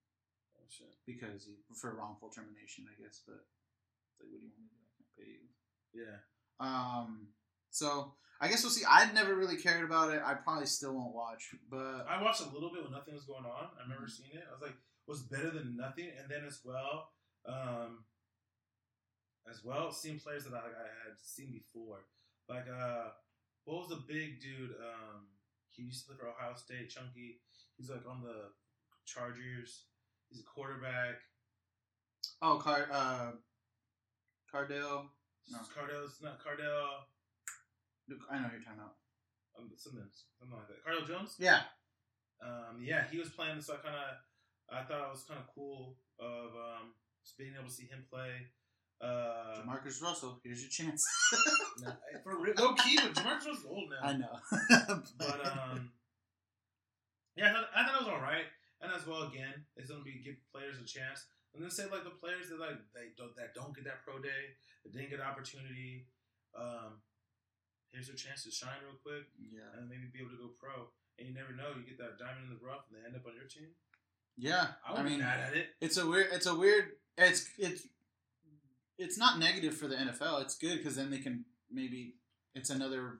Oh 0.59 0.67
shit. 0.69 0.91
because 1.05 1.45
he 1.45 1.55
for 1.73 1.95
wrongful 1.95 2.29
termination, 2.29 2.85
I 2.91 2.95
guess. 3.01 3.21
But 3.25 3.39
like, 4.19 4.29
what 4.29 4.39
do 4.39 4.45
you 4.47 4.51
want 4.51 4.59
me 4.59 4.67
to 4.67 4.75
do? 4.75 4.83
I 4.83 4.91
can't 4.99 5.13
pay 5.15 5.29
you. 5.39 5.47
Yeah. 5.95 6.17
Um. 6.59 7.29
So 7.71 8.13
I 8.41 8.49
guess 8.49 8.61
we'll 8.63 8.71
see. 8.75 8.83
I'd 8.85 9.13
never 9.13 9.33
really 9.35 9.55
cared 9.55 9.85
about 9.85 10.13
it. 10.13 10.21
I 10.25 10.33
probably 10.35 10.65
still 10.67 10.93
won't 10.93 11.15
watch, 11.15 11.55
but 11.71 12.03
I 12.09 12.21
watched 12.21 12.41
a 12.41 12.49
little 12.51 12.71
bit 12.73 12.83
when 12.83 12.91
nothing 12.91 13.13
was 13.15 13.23
going 13.23 13.45
on. 13.45 13.69
I 13.79 13.83
remember 13.83 14.05
Mhm. 14.07 14.11
seeing 14.11 14.31
it. 14.35 14.43
I 14.47 14.51
was 14.51 14.61
like, 14.61 14.75
was 15.07 15.23
better 15.23 15.49
than 15.49 15.77
nothing. 15.77 16.09
And 16.19 16.29
then 16.29 16.43
as 16.45 16.59
well, 16.65 17.13
um, 17.45 18.03
as 19.49 19.63
well, 19.63 19.91
seeing 19.91 20.19
players 20.19 20.43
that 20.45 20.53
I, 20.53 20.57
I 20.67 20.87
had 21.07 21.19
seen 21.21 21.51
before. 21.53 22.05
Like, 22.49 22.67
uh, 22.67 23.11
what 23.65 23.79
was 23.79 23.89
the 23.89 24.03
big 24.07 24.41
dude? 24.41 24.71
Um, 24.71 25.27
he 25.69 25.83
used 25.83 26.05
to 26.05 26.13
play 26.13 26.17
for 26.19 26.29
Ohio 26.29 26.55
State, 26.55 26.89
Chunky. 26.89 27.39
He's 27.77 27.89
like 27.89 28.05
on 28.07 28.21
the 28.21 28.51
Chargers. 29.05 29.85
He's 30.29 30.41
a 30.41 30.43
quarterback. 30.43 31.21
oh, 32.41 32.57
Car 32.57 32.87
uh, 32.91 33.31
Cardale. 34.53 35.09
No. 35.51 35.59
Cardale's 35.75 36.21
not 36.21 36.39
Cardale. 36.39 37.07
Look, 38.07 38.19
I 38.29 38.39
know 38.39 38.49
you're 38.51 38.61
talking 38.61 38.79
about. 38.79 38.95
Um, 39.57 39.69
something, 39.77 40.01
something 40.39 40.57
like 40.57 40.67
that. 40.67 40.83
Cardale 40.83 41.07
Jones. 41.07 41.35
Yeah. 41.39 41.61
Um, 42.41 42.81
yeah, 42.81 43.03
he 43.09 43.19
was 43.19 43.29
playing, 43.29 43.61
so 43.61 43.73
I 43.73 43.77
kind 43.77 43.95
of, 43.95 44.75
I 44.75 44.83
thought 44.83 45.07
it 45.07 45.11
was 45.11 45.23
kind 45.23 45.39
of 45.39 45.47
cool 45.55 45.95
of 46.19 46.51
um, 46.55 46.91
just 47.23 47.37
being 47.37 47.53
able 47.55 47.69
to 47.69 47.73
see 47.73 47.85
him 47.85 48.03
play. 48.11 48.51
Uh, 49.03 49.59
Marcus 49.65 50.01
Russell, 50.01 50.39
here's 50.43 50.61
your 50.61 50.69
chance. 50.69 51.03
nah, 51.83 51.91
for 52.23 52.39
real, 52.39 52.53
low 52.57 52.73
key, 52.75 52.97
but 53.01 53.13
Jamarcus 53.13 53.45
Russell's 53.51 53.65
old 53.67 53.89
now. 53.91 54.07
I 54.07 54.13
know. 54.15 54.35
But 55.19 55.39
um, 55.45 55.91
yeah, 57.35 57.49
I 57.49 57.53
thought, 57.53 57.69
I 57.75 57.83
thought 57.85 57.95
it 58.01 58.05
was 58.05 58.13
all 58.13 58.21
right. 58.21 58.45
And 58.81 58.91
as 58.91 59.07
well, 59.07 59.23
again, 59.23 59.65
it's 59.75 59.89
gonna 59.89 60.03
be 60.03 60.21
give 60.23 60.35
players 60.53 60.77
a 60.79 60.85
chance. 60.87 61.25
And 61.53 61.61
then 61.63 61.69
say 61.69 61.83
like 61.91 62.03
the 62.03 62.15
players 62.15 62.49
that 62.49 62.59
like 62.59 62.79
they 62.95 63.11
don't 63.17 63.35
that 63.35 63.53
don't 63.53 63.75
get 63.75 63.85
that 63.85 64.03
pro 64.07 64.19
day, 64.19 64.55
that 64.83 64.91
didn't 64.93 65.09
get 65.09 65.19
an 65.19 65.27
opportunity. 65.27 66.07
Um, 66.55 67.01
here's 67.91 68.07
your 68.07 68.17
chance 68.17 68.43
to 68.43 68.51
shine 68.51 68.81
real 68.85 68.97
quick 69.01 69.25
Yeah. 69.37 69.67
and 69.77 69.89
maybe 69.89 70.09
be 70.13 70.19
able 70.19 70.31
to 70.31 70.41
go 70.41 70.49
pro. 70.59 70.87
And 71.19 71.27
you 71.29 71.33
never 71.33 71.53
know, 71.53 71.73
you 71.77 71.85
get 71.85 71.97
that 72.01 72.17
diamond 72.17 72.49
in 72.49 72.57
the 72.57 72.61
rough 72.63 72.85
and 72.89 72.97
they 72.97 73.05
end 73.05 73.15
up 73.15 73.25
on 73.25 73.35
your 73.37 73.45
team. 73.49 73.69
Yeah. 74.37 74.77
I 74.81 74.97
I 74.97 75.03
mean, 75.03 75.17
be 75.19 75.25
mad 75.25 75.39
at 75.51 75.53
it. 75.53 75.67
it's 75.81 75.97
a 75.97 76.05
weird. 76.05 76.27
It's 76.33 76.45
a 76.47 76.55
weird. 76.55 76.97
It's 77.17 77.45
it's 77.57 77.85
it's 78.97 79.17
not 79.17 79.39
negative 79.39 79.75
for 79.75 79.87
the 79.87 79.95
NFL. 79.95 80.41
It's 80.41 80.57
good 80.57 80.77
because 80.77 80.95
then 80.95 81.09
they 81.09 81.19
can 81.19 81.45
maybe 81.71 82.15
it's 82.55 82.69
another 82.69 83.19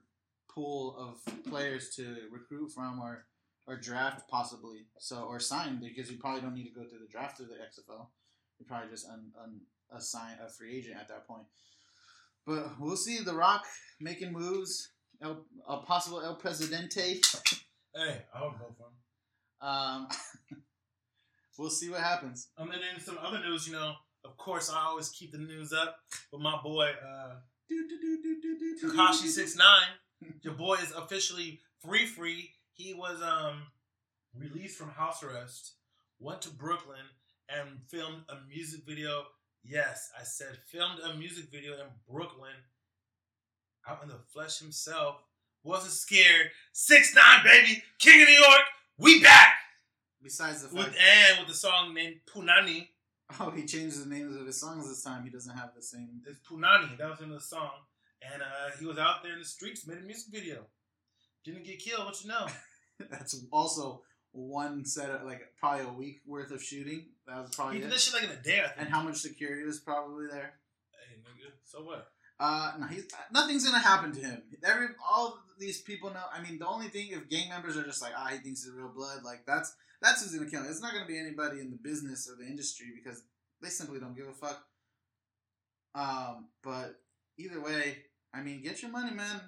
pool 0.49 0.95
of 0.97 1.43
players 1.43 1.95
to 1.95 2.15
recruit 2.31 2.71
from 2.71 2.99
or 2.99 3.25
or 3.67 3.77
draft 3.77 4.27
possibly. 4.29 4.85
So 4.99 5.23
or 5.23 5.39
sign 5.39 5.79
because 5.81 6.11
you 6.11 6.17
probably 6.17 6.41
don't 6.41 6.55
need 6.55 6.67
to 6.67 6.79
go 6.79 6.87
through 6.87 6.99
the 6.99 7.11
draft 7.11 7.39
of 7.39 7.47
the 7.47 7.55
XFL. 7.55 8.07
You 8.59 8.65
probably 8.67 8.89
just 8.89 9.07
un, 9.07 9.31
un, 9.41 9.61
assign 9.91 10.37
a 10.45 10.49
free 10.49 10.77
agent 10.77 10.97
at 10.99 11.07
that 11.07 11.27
point. 11.27 11.45
But 12.45 12.79
we'll 12.79 12.97
see. 12.97 13.19
The 13.19 13.33
Rock 13.33 13.65
making 13.99 14.33
moves. 14.33 14.89
El, 15.21 15.45
a 15.67 15.77
possible 15.77 16.21
El 16.21 16.35
Presidente. 16.35 17.21
Hey, 17.95 18.23
I 18.35 18.43
would 18.43 18.57
vote 18.57 18.75
for 18.77 18.87
him. 18.87 19.69
Um, 19.69 20.07
we'll 21.57 21.69
see 21.69 21.89
what 21.89 22.01
happens. 22.01 22.49
And 22.57 22.69
then 22.69 22.79
in 22.93 22.99
some 22.99 23.17
other 23.21 23.39
news, 23.39 23.67
you 23.67 23.73
know, 23.73 23.93
of 24.25 24.37
course, 24.37 24.71
I 24.71 24.85
always 24.85 25.09
keep 25.09 25.31
the 25.31 25.37
news 25.37 25.73
up 25.73 25.97
with 26.31 26.41
my 26.41 26.59
boy 26.61 26.89
uh, 26.89 27.35
Tekashi 28.81 29.27
Six 29.27 29.55
Nine. 29.55 30.33
Your 30.41 30.53
boy 30.53 30.75
is 30.75 30.91
officially 30.91 31.59
free, 31.79 32.05
free. 32.05 32.51
He 32.73 32.93
was 32.93 33.21
um 33.21 33.63
released 34.35 34.77
from 34.77 34.89
house 34.89 35.23
arrest, 35.23 35.73
went 36.19 36.41
to 36.43 36.49
Brooklyn, 36.49 37.05
and 37.49 37.79
filmed 37.89 38.23
a 38.29 38.35
music 38.47 38.81
video. 38.87 39.23
Yes, 39.63 40.09
I 40.19 40.23
said 40.23 40.57
filmed 40.67 40.99
a 40.99 41.15
music 41.15 41.45
video 41.51 41.73
in 41.73 41.87
Brooklyn, 42.09 42.55
out 43.87 44.01
in 44.03 44.09
the 44.09 44.19
flesh 44.33 44.59
himself. 44.59 45.17
Wasn't 45.65 45.93
scared. 45.93 46.51
Six 46.73 47.15
nine, 47.15 47.43
baby, 47.45 47.83
King 47.99 48.21
of 48.21 48.27
New 48.27 48.35
York. 48.35 48.63
We 48.97 49.21
back 49.23 49.53
Besides 50.21 50.61
the 50.61 50.75
with 50.75 50.87
fact, 50.87 50.97
and 50.97 51.39
with 51.39 51.47
the 51.49 51.53
song 51.53 51.93
named 51.93 52.15
Punani. 52.33 52.87
Oh, 53.39 53.51
he 53.51 53.65
changed 53.65 54.03
the 54.03 54.09
names 54.09 54.35
of 54.35 54.45
his 54.45 54.59
songs 54.59 54.87
this 54.87 55.03
time. 55.03 55.23
He 55.23 55.29
doesn't 55.29 55.55
have 55.55 55.71
the 55.75 55.81
same. 55.81 56.21
It's 56.27 56.39
Punani. 56.47 56.97
That 56.97 57.09
was 57.09 57.21
in 57.21 57.29
the 57.29 57.39
song. 57.39 57.71
And 58.33 58.41
uh, 58.41 58.77
he 58.79 58.85
was 58.85 58.97
out 58.97 59.21
there 59.23 59.33
in 59.33 59.39
the 59.39 59.45
streets, 59.45 59.85
made 59.85 59.97
a 59.97 60.01
music 60.01 60.31
video. 60.31 60.65
Didn't 61.43 61.65
get 61.65 61.79
killed, 61.79 62.05
what 62.05 62.21
you 62.23 62.29
know. 62.29 62.47
That's 63.11 63.35
also 63.51 64.03
one 64.31 64.85
set 64.85 65.09
of 65.09 65.23
like 65.23 65.41
probably 65.59 65.85
a 65.85 65.89
week 65.91 66.21
worth 66.25 66.51
of 66.51 66.63
shooting. 66.63 67.07
That 67.27 67.41
was 67.41 67.53
probably 67.55 67.75
He 67.75 67.81
did 67.81 67.87
it. 67.87 67.91
that 67.91 67.99
shit 67.99 68.13
like 68.13 68.23
in 68.23 68.29
a 68.37 68.41
day, 68.41 68.61
I 68.63 68.67
think. 68.69 68.79
And 68.79 68.89
how 68.89 69.01
much 69.03 69.17
security 69.17 69.63
was 69.65 69.79
probably 69.79 70.27
there? 70.31 70.53
Hey, 70.91 71.17
nigga, 71.19 71.51
so 71.65 71.83
what? 71.83 72.12
Uh, 72.43 72.73
no, 72.77 72.87
he's 72.87 73.07
nothing's 73.31 73.63
gonna 73.63 73.79
happen 73.79 74.11
to 74.11 74.19
him. 74.19 74.41
Every 74.65 74.87
all 75.09 75.39
these 75.57 75.79
people 75.79 76.09
know. 76.09 76.25
I 76.33 76.41
mean, 76.41 76.59
the 76.59 76.67
only 76.67 76.89
thing 76.89 77.07
if 77.11 77.29
gang 77.29 77.47
members 77.47 77.77
are 77.77 77.85
just 77.85 78.01
like, 78.01 78.11
ah, 78.17 78.27
he 78.33 78.39
thinks 78.39 78.65
he's 78.65 78.73
real 78.73 78.91
blood. 78.93 79.23
Like 79.23 79.45
that's 79.47 79.73
that's 80.01 80.21
who's 80.21 80.35
gonna 80.35 80.51
kill 80.51 80.59
him. 80.59 80.69
It's 80.69 80.81
not 80.81 80.91
gonna 80.93 81.07
be 81.07 81.17
anybody 81.17 81.61
in 81.61 81.71
the 81.71 81.77
business 81.77 82.29
or 82.29 82.35
the 82.35 82.45
industry 82.45 82.87
because 82.93 83.23
they 83.61 83.69
simply 83.69 84.01
don't 84.01 84.13
give 84.13 84.27
a 84.27 84.33
fuck. 84.33 84.61
Um, 85.95 86.49
but 86.61 86.99
either 87.37 87.61
way, 87.61 87.99
I 88.33 88.41
mean, 88.41 88.61
get 88.61 88.81
your 88.81 88.91
money, 88.91 89.15
man. 89.15 89.39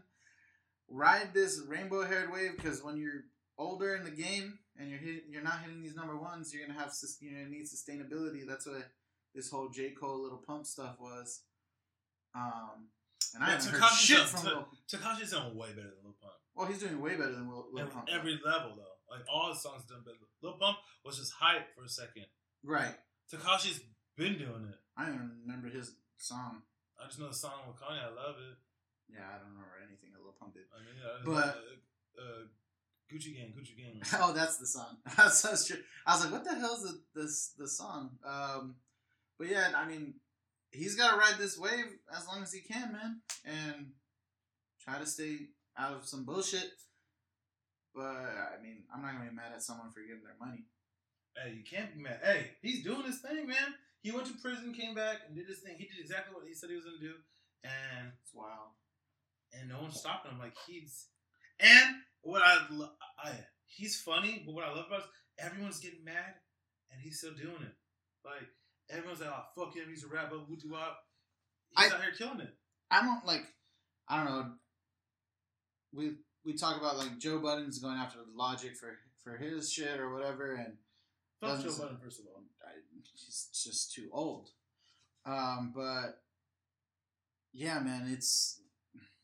Ride 0.88 1.34
this 1.34 1.64
rainbow-haired 1.68 2.32
wave 2.32 2.56
because 2.56 2.82
when 2.82 2.96
you're 2.96 3.26
older 3.58 3.94
in 3.98 4.06
the 4.06 4.12
game 4.12 4.60
and 4.80 4.90
you're 4.90 5.02
you're 5.30 5.44
not 5.44 5.60
hitting 5.60 5.82
these 5.82 5.98
number 5.98 6.16
ones, 6.16 6.54
you're 6.54 6.66
gonna 6.66 6.80
have 6.80 6.94
you're 7.20 7.34
gonna 7.34 7.50
need 7.50 7.66
sustainability. 7.66 8.48
That's 8.48 8.66
what 8.66 8.88
this 9.34 9.50
whole 9.50 9.68
J 9.68 9.90
Cole 9.90 10.24
Lil 10.24 10.42
Pump 10.48 10.66
stuff 10.66 10.96
was. 10.98 11.42
Um, 12.36 12.90
and 13.34 13.44
I 13.44 13.48
Yeah, 13.48 13.62
haven't 13.62 13.80
heard 13.82 13.92
shit 13.98 14.20
from 14.28 14.44
Lil. 14.46 14.68
Tekashi's 14.92 15.32
done 15.32 15.56
way 15.56 15.70
better 15.70 15.90
than 15.96 16.04
Lil 16.04 16.16
Pump. 16.22 16.34
Well, 16.56 16.68
he's 16.68 16.80
doing 16.80 17.00
way 17.02 17.16
better 17.16 17.32
than 17.34 17.50
Lil, 17.50 17.68
Lil 17.72 17.88
Pump. 17.88 18.08
every 18.12 18.40
level, 18.46 18.76
though. 18.76 18.96
Like, 19.10 19.24
all 19.32 19.50
his 19.54 19.62
songs 19.62 19.84
done 19.86 20.04
better. 20.06 20.18
Lil 20.42 20.54
Pump 20.60 20.78
was 21.04 21.18
just 21.18 21.34
hype 21.40 21.74
for 21.76 21.84
a 21.84 21.90
second. 21.90 22.26
right. 22.64 22.96
Tekashi's 23.32 23.82
been 24.18 24.38
doing 24.38 24.68
it. 24.70 24.78
I 24.96 25.06
don't 25.06 25.16
even 25.16 25.32
remember 25.46 25.68
his 25.68 25.96
song. 26.18 26.62
I 27.02 27.08
just 27.08 27.20
know 27.20 27.28
the 27.28 27.34
song 27.34 27.66
with 27.68 27.78
Kanye. 27.78 28.00
I 28.04 28.14
love 28.14 28.36
it. 28.38 28.58
Yeah, 29.10 29.26
I 29.28 29.38
don't 29.40 29.50
remember 29.52 29.76
anything 29.86 30.12
that 30.14 30.22
Lil 30.24 30.34
Pump 30.40 30.54
did. 30.54 30.64
I 30.74 30.80
mean, 30.86 30.96
yeah, 30.96 31.26
But- 31.26 31.58
uh, 32.20 32.22
uh, 32.22 32.44
Gucci 33.12 33.36
Gang, 33.36 33.54
Gucci 33.58 33.76
Gang. 33.78 34.02
oh, 34.22 34.32
that's 34.34 34.58
the 34.58 34.66
song. 34.68 34.98
that's, 35.18 35.42
that's 35.42 35.68
true. 35.68 35.78
I 36.06 36.14
was 36.16 36.24
like, 36.24 36.34
what 36.34 36.44
the 36.44 36.56
hell's 36.56 36.84
the 36.84 37.02
this 37.20 37.54
the 37.58 37.68
song? 37.68 38.12
Um, 38.26 38.76
but 39.38 39.48
yeah, 39.48 39.72
I 39.76 39.88
mean, 39.88 40.16
he's 40.76 40.96
got 40.96 41.12
to 41.12 41.18
ride 41.18 41.38
this 41.40 41.58
wave 41.58 41.86
as 42.16 42.28
long 42.28 42.44
as 42.44 42.52
he 42.54 42.62
can, 42.62 42.92
man, 42.92 43.22
and 43.46 43.88
try 44.84 45.00
to 45.00 45.06
stay 45.06 45.38
out 45.78 45.94
of 45.94 46.06
some 46.06 46.26
bullshit. 46.26 46.70
But 47.94 48.04
I 48.04 48.62
mean, 48.62 48.84
I'm 48.94 49.02
not 49.02 49.14
gonna 49.14 49.30
be 49.30 49.36
mad 49.36 49.54
at 49.56 49.64
someone 49.64 49.92
for 49.92 50.02
giving 50.02 50.24
their 50.24 50.36
money. 50.40 50.66
Hey, 51.36 51.56
you 51.56 51.64
can't 51.64 51.96
be 51.96 52.04
mad. 52.04 52.20
Hey, 52.24 52.52
he's 52.62 52.84
doing 52.84 53.04
his 53.04 53.20
thing, 53.20 53.48
man. 53.48 53.76
He 54.02 54.12
went 54.12 54.28
to 54.28 54.34
prison, 54.42 54.74
came 54.74 54.94
back, 54.94 55.22
and 55.26 55.36
did 55.36 55.48
his 55.48 55.60
thing. 55.60 55.76
He 55.78 55.86
did 55.86 56.00
exactly 56.00 56.36
what 56.36 56.48
he 56.48 56.54
said 56.54 56.70
he 56.70 56.76
was 56.76 56.86
gonna 56.86 57.00
do, 57.00 57.16
and 57.64 58.12
It's 58.22 58.34
wild. 58.34 58.76
and 59.54 59.70
no 59.70 59.82
one's 59.82 60.00
stopping 60.00 60.32
him. 60.32 60.40
Like 60.40 60.56
he's 60.68 61.08
and 61.60 61.96
what 62.22 62.42
I, 62.44 62.68
I 63.24 63.32
he's 63.66 64.02
funny, 64.02 64.44
but 64.46 64.54
what 64.54 64.66
I 64.66 64.70
love 64.76 64.88
about 64.88 65.00
it 65.00 65.06
is 65.06 65.46
everyone's 65.48 65.80
getting 65.80 66.04
mad, 66.04 66.36
and 66.92 67.02
he's 67.02 67.20
still 67.20 67.34
doing 67.34 67.64
it. 67.64 67.76
Like 68.26 68.48
everyone's 68.90 69.20
like, 69.22 69.30
"Oh 69.32 69.44
fuck 69.56 69.76
him, 69.76 69.86
he's 69.90 70.04
a 70.04 70.08
rapper, 70.08 70.38
woo 70.38 70.58
doo 70.58 70.72
wop." 70.72 70.98
He's 71.78 71.92
I- 71.92 71.96
out 71.96 72.02
here 72.02 72.12
killing 72.18 72.40
it. 72.42 72.54
I 72.92 73.02
don't 73.02 73.26
like. 73.26 73.46
I 74.08 74.18
don't 74.18 74.26
know. 74.26 74.52
We 75.94 76.16
we 76.44 76.54
talk 76.54 76.78
about 76.80 76.98
like 76.98 77.18
Joe 77.18 77.40
Budden's 77.40 77.80
going 77.80 77.98
after 77.98 78.20
Logic 78.36 78.76
for 78.76 78.98
for 79.24 79.38
his 79.38 79.72
shit 79.72 80.00
or 80.00 80.14
whatever, 80.14 80.54
and 80.54 80.78
Fuck 81.42 81.64
Joe 81.64 81.78
Budden, 81.78 81.98
first 82.04 82.20
of 82.20 82.26
all. 82.28 82.44
I, 82.64 82.72
he's 82.94 83.50
just 83.64 83.94
too 83.94 84.10
old. 84.12 84.50
Um, 85.26 85.74
but 85.76 86.22
yeah, 87.54 87.80
man, 87.80 88.08
it's 88.12 88.62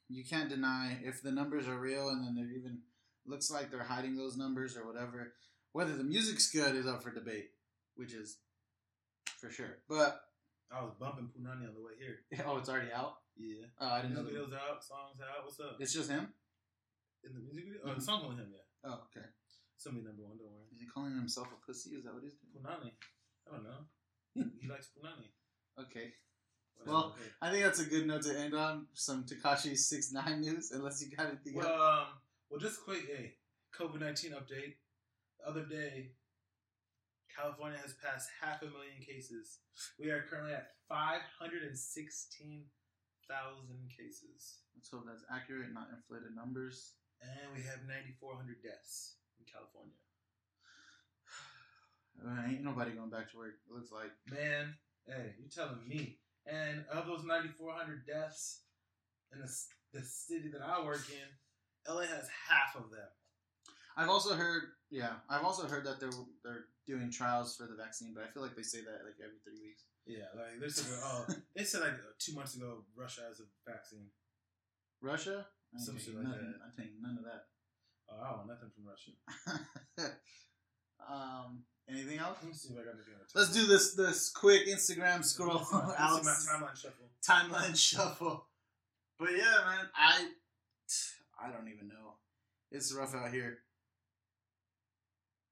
you 0.10 0.24
can't 0.26 0.50
deny 0.50 1.00
if 1.04 1.22
the 1.22 1.32
numbers 1.32 1.68
are 1.68 1.78
real, 1.80 2.10
and 2.10 2.26
then 2.26 2.36
they're 2.36 2.58
even 2.58 2.80
looks 3.26 3.52
like 3.52 3.70
they're 3.70 3.84
hiding 3.84 4.16
those 4.18 4.38
numbers 4.38 4.76
or 4.76 4.86
whatever. 4.86 5.34
Whether 5.74 5.96
the 5.96 6.04
music's 6.04 6.50
good 6.52 6.76
is 6.76 6.88
up 6.88 7.04
for 7.04 7.12
debate, 7.12 7.52
which 7.96 8.14
is 8.14 8.38
for 9.42 9.50
sure. 9.50 9.82
But 9.90 10.22
I 10.72 10.82
was 10.84 10.94
bumping 11.00 11.30
Punani 11.34 11.68
on 11.68 11.74
the 11.74 11.82
way 11.82 11.98
here. 12.00 12.22
oh, 12.48 12.58
it's 12.58 12.70
already 12.70 12.92
out. 12.94 13.16
Yeah, 13.36 13.66
Oh, 13.80 13.88
I 13.90 14.02
didn't 14.02 14.16
know. 14.16 14.24
music 14.24 14.38
that. 14.52 14.54
videos 14.54 14.54
out, 14.54 14.84
songs 14.84 15.18
out. 15.20 15.44
What's 15.44 15.60
up? 15.60 15.78
It's 15.80 15.94
just 15.94 16.10
him. 16.10 16.28
In 17.24 17.34
the 17.34 17.42
music 17.42 17.66
video, 17.66 17.82
oh, 17.86 17.90
Mhm. 17.90 17.96
the 17.96 18.02
song 18.02 18.30
with 18.30 18.38
him, 18.38 18.52
yeah. 18.54 18.66
Oh, 18.90 19.08
okay. 19.10 19.26
Somebody 19.78 20.06
number 20.06 20.24
one, 20.24 20.38
don't 20.38 20.52
worry. 20.52 20.66
Is 20.74 20.80
he 20.82 20.88
calling 20.88 21.16
himself 21.16 21.48
a 21.52 21.66
pussy? 21.66 21.92
Is 21.98 22.04
that 22.06 22.14
what 22.14 22.24
he's 22.24 22.36
doing? 22.38 22.64
Punani. 22.64 22.92
I 23.48 23.52
don't 23.52 23.64
know. 23.64 23.82
he 24.62 24.68
likes 24.68 24.90
Punani. 24.94 25.34
Okay. 25.80 26.14
Whatever, 26.76 26.92
Well, 26.92 27.06
okay. 27.18 27.30
I 27.42 27.52
think 27.52 27.64
that's 27.64 27.80
a 27.80 27.86
good 27.86 28.06
note 28.08 28.22
to 28.24 28.38
end 28.40 28.54
on. 28.54 28.88
Some 28.94 29.26
Tekashi 29.26 29.78
six 29.78 30.12
nine 30.12 30.42
news, 30.42 30.72
unless 30.76 31.02
you 31.02 31.16
got 31.16 31.28
anything 31.28 31.58
else. 31.58 31.66
Well, 31.66 31.82
um, 31.82 32.08
well, 32.50 32.60
just 32.60 32.84
quick, 32.84 33.06
hey, 33.08 33.38
COVID 33.74 34.00
nineteen 34.00 34.32
update. 34.34 34.76
The 35.40 35.48
other 35.50 35.66
day, 35.66 36.12
California 37.36 37.80
has 37.82 37.96
passed 38.04 38.30
half 38.42 38.62
a 38.62 38.66
million 38.66 39.00
cases. 39.00 39.60
We 40.00 40.10
are 40.12 40.24
currently 40.30 40.54
at 40.54 40.76
five 40.88 41.22
hundred 41.40 41.64
and 41.64 41.78
sixteen 41.78 42.66
thousand 43.30 43.88
cases, 43.88 44.60
Let's 44.76 44.92
hope 44.92 45.06
that's 45.08 45.24
accurate, 45.32 45.72
not 45.74 45.88
inflated 45.96 46.36
numbers. 46.36 46.96
and 47.22 47.56
we 47.56 47.64
have 47.64 47.88
ninety 47.88 48.12
four 48.20 48.36
hundred 48.36 48.60
deaths 48.64 49.16
in 49.40 49.46
California. 49.48 49.96
Ain't 52.50 52.64
nobody 52.64 52.92
going 52.92 53.10
back 53.10 53.32
to 53.32 53.38
work. 53.38 53.56
It 53.66 53.74
looks 53.74 53.92
like. 53.92 54.12
Man, 54.30 54.76
hey, 55.08 55.36
you 55.40 55.50
telling 55.50 55.88
me? 55.88 56.20
And 56.46 56.84
of 56.92 57.08
those 57.08 57.24
ninety 57.24 57.50
four 57.50 57.72
hundred 57.74 58.06
deaths 58.06 58.64
in 59.32 59.40
the, 59.40 59.50
the 59.94 60.04
city 60.06 60.50
that 60.52 60.62
I 60.62 60.84
work 60.84 61.04
in, 61.10 61.94
LA 61.94 62.02
has 62.02 62.28
half 62.50 62.76
of 62.76 62.92
them. 62.92 63.08
I've 63.96 64.10
also 64.10 64.36
heard, 64.36 64.64
yeah, 64.90 65.14
I've 65.30 65.44
also 65.44 65.68
heard 65.68 65.86
that 65.86 66.00
they're 66.00 66.10
they're 66.44 66.66
doing 66.88 67.12
trials 67.12 67.56
for 67.56 67.68
the 67.68 67.76
vaccine, 67.76 68.14
but 68.14 68.24
I 68.24 68.28
feel 68.34 68.44
like 68.44 68.56
they 68.56 68.64
say 68.64 68.80
that 68.82 69.06
like 69.06 69.18
every 69.24 69.38
three 69.44 69.60
weeks. 69.62 69.86
Yeah, 70.06 70.30
like 70.36 70.60
they 70.60 70.70
said, 70.70 70.86
oh, 71.04 71.26
they 71.56 71.64
said 71.64 71.82
like 71.82 71.94
two 72.20 72.34
months 72.34 72.56
ago, 72.56 72.84
Russia 72.96 73.22
has 73.28 73.40
a 73.40 73.48
vaccine. 73.70 74.08
Russia, 75.02 75.46
I 75.74 75.78
ain't 75.78 75.86
Some 75.86 75.96
taking 75.98 76.14
shit 76.14 76.16
like 76.22 76.28
nothing. 76.28 76.52
that. 76.52 76.66
I'm 76.66 76.74
taking 76.78 77.02
none 77.02 77.18
of 77.18 77.24
that. 77.26 77.44
Oh, 78.10 78.18
I 78.22 78.32
want 78.36 78.48
nothing 78.50 78.70
from 78.76 78.86
Russia. 78.90 79.12
um, 81.10 81.64
anything 81.90 82.20
else? 82.20 82.38
Let 82.42 82.48
me 82.50 82.54
see 82.54 82.74
if 82.74 82.80
I 82.80 82.84
got 82.84 82.96
anything. 82.96 83.14
on 83.16 83.22
the 83.26 83.40
Let's 83.40 83.54
do 83.54 83.66
this 83.66 83.94
this 83.96 84.30
quick 84.32 84.68
Instagram 84.68 85.24
scroll. 85.24 85.58
Let's 85.60 85.72
my, 85.74 85.88
let's 85.88 86.00
Alex. 86.00 86.26
my 86.26 86.54
timeline 86.58 86.78
shuffle. 86.78 87.08
timeline 87.28 87.78
shuffle. 87.78 88.48
But 89.20 89.32
yeah, 89.32 89.62
man, 89.66 89.86
I 89.96 90.28
I 91.40 91.52
don't 91.52 91.68
even 91.70 91.88
know. 91.88 92.18
It's 92.72 92.94
rough 92.94 93.16
out 93.16 93.32
here. 93.32 93.60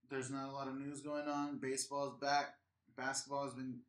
There's 0.10 0.32
not 0.32 0.50
a 0.50 0.52
lot 0.52 0.68
of 0.68 0.76
news 0.78 1.02
going 1.02 1.28
on. 1.28 1.60
Baseball's 1.60 2.20
back. 2.20 2.56
Basketball 2.98 3.46
has 3.46 3.54
been 3.54 3.80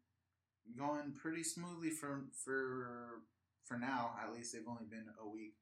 going 0.76 1.14
pretty 1.20 1.42
smoothly 1.42 1.90
for 1.90 2.26
for 2.44 3.22
for 3.64 3.78
now. 3.78 4.14
At 4.22 4.34
least 4.34 4.52
they've 4.52 4.68
only 4.68 4.84
been 4.88 5.06
a 5.20 5.28
week. 5.28 5.54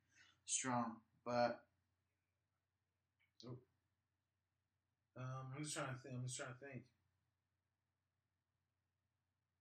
strong. 0.47 0.97
But 1.25 1.61
Um, 5.19 5.51
I'm 5.57 5.65
just 5.65 5.75
trying 5.75 5.89
to 5.91 5.99
think. 5.99 6.15
I'm 6.15 6.25
just 6.25 6.39
trying 6.39 6.55
to 6.55 6.63
think. 6.63 6.83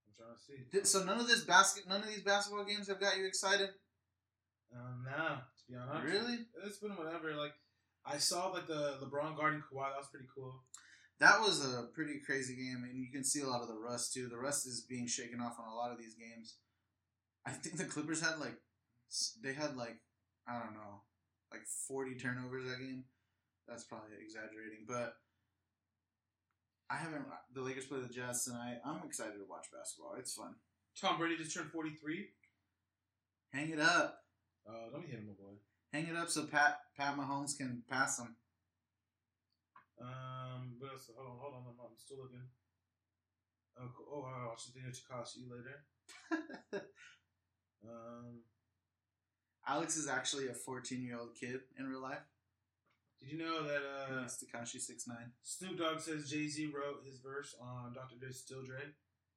I'm 0.06 0.14
trying 0.14 0.36
to 0.36 0.40
see. 0.40 0.70
th- 0.70 0.86
so 0.86 1.02
none 1.02 1.18
of 1.18 1.26
this 1.26 1.42
basket, 1.42 1.82
none 1.88 2.02
of 2.02 2.08
these 2.08 2.22
basketball 2.22 2.64
games 2.64 2.86
have 2.88 3.00
got 3.00 3.18
you 3.18 3.26
excited. 3.26 3.70
Um, 4.70 5.04
nah, 5.04 5.42
to 5.42 5.62
be 5.68 5.74
honest. 5.74 6.06
Really? 6.06 6.38
It's 6.64 6.78
been 6.78 6.94
whatever. 6.94 7.34
Like, 7.34 7.54
I 8.06 8.18
saw 8.18 8.48
like 8.48 8.68
the 8.68 8.98
LeBron 9.02 9.36
guarding 9.36 9.60
Kawhi. 9.66 9.90
That 9.90 9.98
was 9.98 10.08
pretty 10.12 10.28
cool. 10.32 10.62
That 11.20 11.40
was 11.40 11.64
a 11.64 11.88
pretty 11.94 12.20
crazy 12.24 12.54
game, 12.54 12.84
and 12.88 12.96
you 12.96 13.10
can 13.10 13.24
see 13.24 13.40
a 13.40 13.46
lot 13.48 13.62
of 13.62 13.68
the 13.68 13.74
rust 13.78 14.12
too. 14.14 14.28
The 14.28 14.38
rust 14.38 14.66
is 14.66 14.82
being 14.88 15.06
shaken 15.08 15.40
off 15.40 15.58
on 15.58 15.68
a 15.72 15.74
lot 15.74 15.90
of 15.90 15.98
these 15.98 16.14
games. 16.14 16.56
I 17.44 17.50
think 17.50 17.76
the 17.76 17.84
Clippers 17.84 18.20
had 18.20 18.38
like 18.38 18.54
they 19.42 19.52
had 19.52 19.76
like 19.76 19.96
I 20.46 20.58
don't 20.60 20.74
know, 20.74 21.02
like 21.50 21.62
forty 21.88 22.14
turnovers 22.14 22.64
that 22.64 22.78
game. 22.78 23.04
That's 23.66 23.84
probably 23.84 24.16
exaggerating, 24.22 24.86
but 24.86 25.14
I 26.90 26.96
haven't. 26.96 27.24
The 27.52 27.62
Lakers 27.62 27.86
play 27.86 28.00
the 28.00 28.08
Jazz 28.08 28.44
tonight. 28.44 28.78
I'm 28.84 29.02
excited 29.04 29.34
to 29.38 29.44
watch 29.48 29.66
basketball. 29.72 30.14
It's 30.18 30.34
fun. 30.34 30.54
Tom 31.00 31.18
Brady 31.18 31.36
just 31.36 31.54
turned 31.54 31.70
43. 31.70 32.28
Hang 33.52 33.70
it 33.70 33.78
up, 33.80 34.18
Uh, 34.68 34.88
let 34.92 35.00
me 35.00 35.06
hit 35.08 35.20
him, 35.20 35.26
my 35.26 35.32
boy. 35.32 35.54
hang 35.92 36.06
it 36.06 36.16
up, 36.16 36.28
so 36.28 36.44
Pat 36.46 36.78
Pat 36.96 37.16
Mahomes 37.16 37.56
can 37.56 37.82
pass 37.88 38.18
him. 38.18 38.36
Um, 40.00 40.47
else? 40.86 41.10
Hold 41.16 41.26
on, 41.26 41.38
hold 41.40 41.54
on. 41.54 41.62
I'm, 41.66 41.78
I'm 41.80 41.98
still 41.98 42.18
looking. 42.22 42.46
Oh, 43.80 43.90
cool. 43.96 44.06
oh, 44.10 44.26
I 44.26 44.46
watched 44.46 44.66
the 44.70 44.78
thing 44.78 44.90
to 44.90 45.02
cost 45.06 45.36
you 45.38 45.46
later. 45.50 45.82
Um, 47.84 48.42
Alex 49.66 49.96
is 49.96 50.08
actually 50.08 50.48
a 50.48 50.54
14 50.54 51.02
year 51.02 51.18
old 51.18 51.34
kid 51.38 51.60
in 51.78 51.86
real 51.86 52.02
life. 52.02 52.26
did 53.20 53.30
you 53.30 53.38
know 53.38 53.62
that 53.62 53.82
uh, 53.86 54.24
Tekashi 54.24 54.80
six 54.80 55.06
nine. 55.06 55.32
Snoop 55.42 55.78
Dogg 55.78 56.00
says 56.00 56.28
Jay 56.30 56.48
Z 56.48 56.72
wrote 56.74 57.04
his 57.04 57.18
verse 57.18 57.54
on 57.60 57.92
Dr. 57.94 58.16
Dre's 58.18 58.40
Still 58.40 58.62
Dre? 58.62 58.82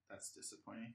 That's 0.09 0.31
disappointing. 0.31 0.93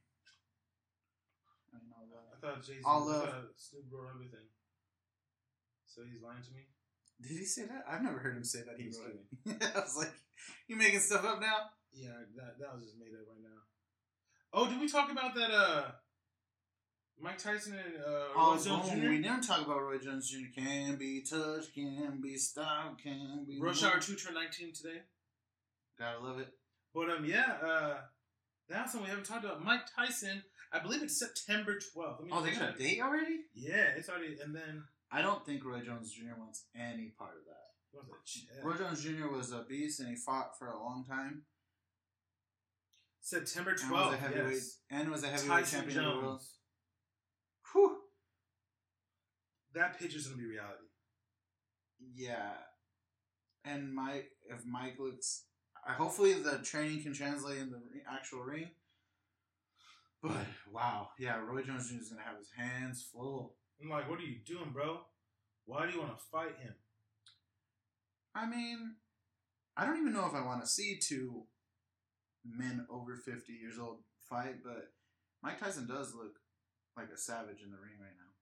I 1.72 1.78
mean, 1.78 1.92
all 1.94 2.09
I 2.34 2.40
thought 2.40 2.64
Jay 2.64 2.78
Z. 2.78 2.82
All 2.84 3.07
love. 3.07 3.28
Snoop 3.57 3.84
wrote 3.92 4.11
everything. 4.14 4.49
So 5.86 6.03
he's 6.03 6.22
lying 6.22 6.42
to 6.42 6.53
me. 6.53 6.66
Did 7.20 7.38
he 7.38 7.44
say 7.44 7.62
that? 7.62 7.84
I've 7.88 8.02
never 8.02 8.18
heard 8.18 8.36
him 8.36 8.44
say 8.44 8.60
that 8.60 8.76
he 8.78 8.84
He's 8.84 8.98
wrote 8.98 9.16
it. 9.56 9.70
I 9.76 9.80
was 9.80 9.96
like, 9.96 10.12
you 10.68 10.76
making 10.76 11.00
stuff 11.00 11.24
up 11.24 11.40
now? 11.40 11.56
Yeah, 11.92 12.10
that 12.36 12.58
that 12.60 12.74
was 12.74 12.84
just 12.84 12.98
made 12.98 13.14
up 13.14 13.26
right 13.28 13.42
now. 13.42 13.60
Oh, 14.52 14.68
did 14.68 14.80
we 14.80 14.88
talk 14.88 15.10
about 15.10 15.34
that? 15.34 15.50
Uh, 15.50 15.82
Mike 17.18 17.38
Tyson 17.38 17.72
and 17.74 17.96
uh, 17.96 18.28
Oh, 18.36 18.54
Roy 18.56 18.62
Jones. 18.62 18.90
Jr. 18.90 19.08
we 19.08 19.22
didn't 19.22 19.40
talk 19.42 19.64
about 19.64 19.80
Roy 19.82 19.98
Jones 19.98 20.30
Jr. 20.30 20.60
Can 20.60 20.96
be 20.96 21.22
touched, 21.22 21.74
can 21.74 22.20
be 22.22 22.36
stopped, 22.36 23.02
can 23.02 23.46
be. 23.48 23.58
Hour 23.62 23.98
Two 24.00 24.14
turned 24.16 24.34
19 24.34 24.72
today. 24.74 24.98
Gotta 25.98 26.20
love 26.22 26.38
it. 26.40 26.48
But 26.94 27.08
um, 27.10 27.24
yeah, 27.24 27.54
uh, 27.64 27.94
that's 28.68 28.92
something 28.92 29.04
we 29.06 29.10
haven't 29.10 29.24
talked 29.26 29.44
about. 29.44 29.64
Mike 29.64 29.82
Tyson. 29.94 30.42
I 30.72 30.80
believe 30.80 31.02
it's 31.02 31.18
September 31.18 31.74
12th. 31.76 32.18
Let 32.18 32.24
me 32.24 32.30
Oh, 32.32 32.42
they 32.42 32.50
got 32.50 32.74
a 32.74 32.78
date 32.78 33.00
already? 33.00 33.38
Yeah, 33.54 33.92
it's 33.96 34.08
already. 34.10 34.36
And 34.44 34.54
then 34.54 34.82
I 35.11 35.22
don't 35.22 35.44
think 35.46 35.64
Roy 35.64 35.80
Jones 35.80 36.12
Jr. 36.12 36.38
wants 36.38 36.64
any 36.74 37.12
part 37.18 37.34
of 37.38 37.44
that. 37.46 37.70
what 37.92 38.04
was 38.04 38.12
that? 38.12 38.28
Shit. 38.28 38.64
Roy 38.64 38.76
Jones 38.76 39.02
Jr. 39.02 39.28
was 39.28 39.52
a 39.52 39.64
beast 39.68 40.00
and 40.00 40.09
he 40.09 40.16
fought 40.16 40.59
for 40.59 40.68
a 40.68 40.78
long 40.78 41.04
time. 41.09 41.42
September 43.20 43.70
And 43.70 43.90
was 43.90 44.14
a 44.14 44.16
12th. 44.16 44.18
heavyweight 44.18 44.52
Yes. 44.54 44.78
and 44.90 45.11
was 45.11 45.22
a 45.24 45.28
heavyweight 45.28 45.48
Tyson 45.64 45.78
champion 45.80 45.98
of 46.04 46.04
the 46.04 46.11
world. 46.20 46.38
Jones. 46.40 46.59
Whew. 47.72 48.02
That 49.74 49.98
picture's 49.98 50.26
gonna 50.26 50.40
be 50.40 50.46
reality. 50.48 50.86
Yeah, 52.14 52.52
and 53.64 53.92
Mike, 53.94 54.30
if 54.50 54.64
Mike 54.66 54.98
looks, 54.98 55.44
I 55.86 55.92
hopefully 55.94 56.34
the 56.34 56.59
training 56.59 57.02
can 57.02 57.14
translate 57.14 57.59
in 57.59 57.70
the 57.70 57.78
re- 57.78 58.02
actual 58.09 58.42
ring. 58.42 58.70
But 60.22 60.46
wow, 60.70 61.11
yeah, 61.18 61.36
Roy 61.38 61.62
Jones 61.62 61.88
Jr. 61.90 62.00
is 62.00 62.09
gonna 62.11 62.22
have 62.22 62.38
his 62.38 62.50
hands 62.57 63.02
full. 63.12 63.57
I'm 63.81 63.91
like, 63.91 64.09
what 64.09 64.18
are 64.18 64.24
you 64.24 64.37
doing, 64.45 64.70
bro? 64.72 65.01
Why 65.66 65.87
do 65.87 65.93
you 65.93 66.01
want 66.01 66.16
to 66.16 66.24
fight 66.31 66.57
him? 66.62 66.74
I 68.35 68.47
mean, 68.47 68.97
I 69.77 69.85
don't 69.85 69.99
even 69.99 70.12
know 70.12 70.27
if 70.27 70.35
I 70.35 70.45
want 70.45 70.62
to 70.62 70.68
see 70.68 70.99
two 71.01 71.45
men 72.45 72.87
over 72.91 73.16
fifty 73.16 73.53
years 73.53 73.79
old 73.79 73.99
fight, 74.29 74.62
but 74.62 74.93
Mike 75.43 75.59
Tyson 75.59 75.87
does 75.87 76.14
look 76.14 76.39
like 76.97 77.09
a 77.12 77.18
savage 77.18 77.62
in 77.62 77.70
the 77.70 77.77
ring 77.77 78.01
right 78.01 78.16
now. 78.16 78.33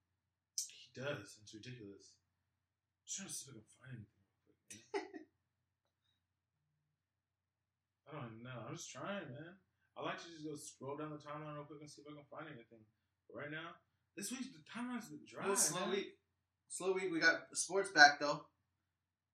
He 0.71 0.95
does. 0.95 1.39
It's 1.43 1.55
ridiculous. 1.55 2.15
I'm 3.03 3.07
just 3.07 3.19
trying 3.19 3.29
to 3.29 3.35
see 3.35 3.51
if 3.51 3.55
I 3.55 3.59
can 3.59 3.67
find 3.75 3.91
anything 3.99 4.23
real 4.23 4.39
quick, 4.47 4.75
man. 4.95 5.25
I 8.07 8.09
don't 8.15 8.31
even 8.31 8.47
know. 8.47 8.61
I'm 8.69 8.77
just 8.79 8.95
trying, 8.95 9.27
man. 9.27 9.59
I 9.99 10.03
like 10.03 10.19
to 10.23 10.31
just 10.31 10.47
go 10.47 10.55
scroll 10.55 10.99
down 10.99 11.11
the 11.11 11.23
timeline 11.23 11.55
real 11.59 11.67
quick 11.67 11.83
and 11.83 11.91
see 11.91 12.03
if 12.03 12.11
I 12.11 12.15
can 12.15 12.27
find 12.31 12.47
anything. 12.47 12.83
But 13.27 13.47
right 13.47 13.53
now, 13.55 13.75
this 14.17 14.31
week 14.31 14.41
the 14.53 14.61
timeline's 14.73 15.09
been 15.09 15.21
dry. 15.29 15.53
A 15.53 15.57
slow 15.57 15.81
man. 15.81 15.91
week. 15.91 16.07
Slow 16.69 16.93
week. 16.93 17.11
We 17.13 17.21
got 17.21 17.35
sports 17.53 17.91
back 17.91 18.21
though. 18.21 18.47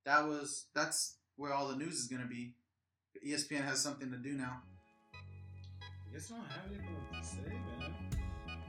That 0.04 0.26
was 0.26 0.66
that's 0.74 1.16
where 1.36 1.52
all 1.52 1.68
the 1.68 1.76
news 1.76 1.94
is 1.94 2.06
gonna 2.08 2.26
be. 2.26 2.54
ESPN 3.26 3.64
has 3.64 3.80
something 3.82 4.10
to 4.10 4.16
do 4.18 4.32
now. 4.32 4.62
I 5.14 6.12
guess 6.12 6.30
I 6.32 6.36
don't 6.36 6.46
have 6.46 6.64
anything 6.70 6.96
to 7.12 7.26
say, 7.26 7.52
man. 7.78 7.94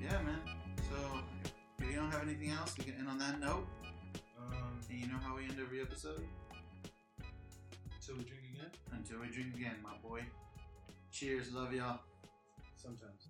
Yeah, 0.01 0.21
man. 0.21 0.41
So 0.89 1.19
if 1.79 1.89
you 1.89 1.95
don't 1.95 2.11
have 2.11 2.23
anything 2.23 2.49
else, 2.51 2.77
we 2.77 2.83
can 2.85 2.95
end 2.95 3.07
on 3.07 3.17
that 3.19 3.39
note. 3.39 3.65
Um, 4.37 4.79
And 4.89 4.99
you 4.99 5.07
know 5.07 5.17
how 5.23 5.35
we 5.35 5.43
end 5.43 5.57
every 5.61 5.81
episode? 5.81 6.23
until 7.99 8.17
we 8.17 8.23
drink 8.23 8.43
again. 8.55 8.71
Until 8.91 9.19
we 9.21 9.27
drink 9.27 9.55
again, 9.55 9.75
my 9.83 9.95
boy. 10.01 10.21
Cheers. 11.11 11.53
Love 11.53 11.73
y'all. 11.73 11.99
Sometimes. 12.75 13.27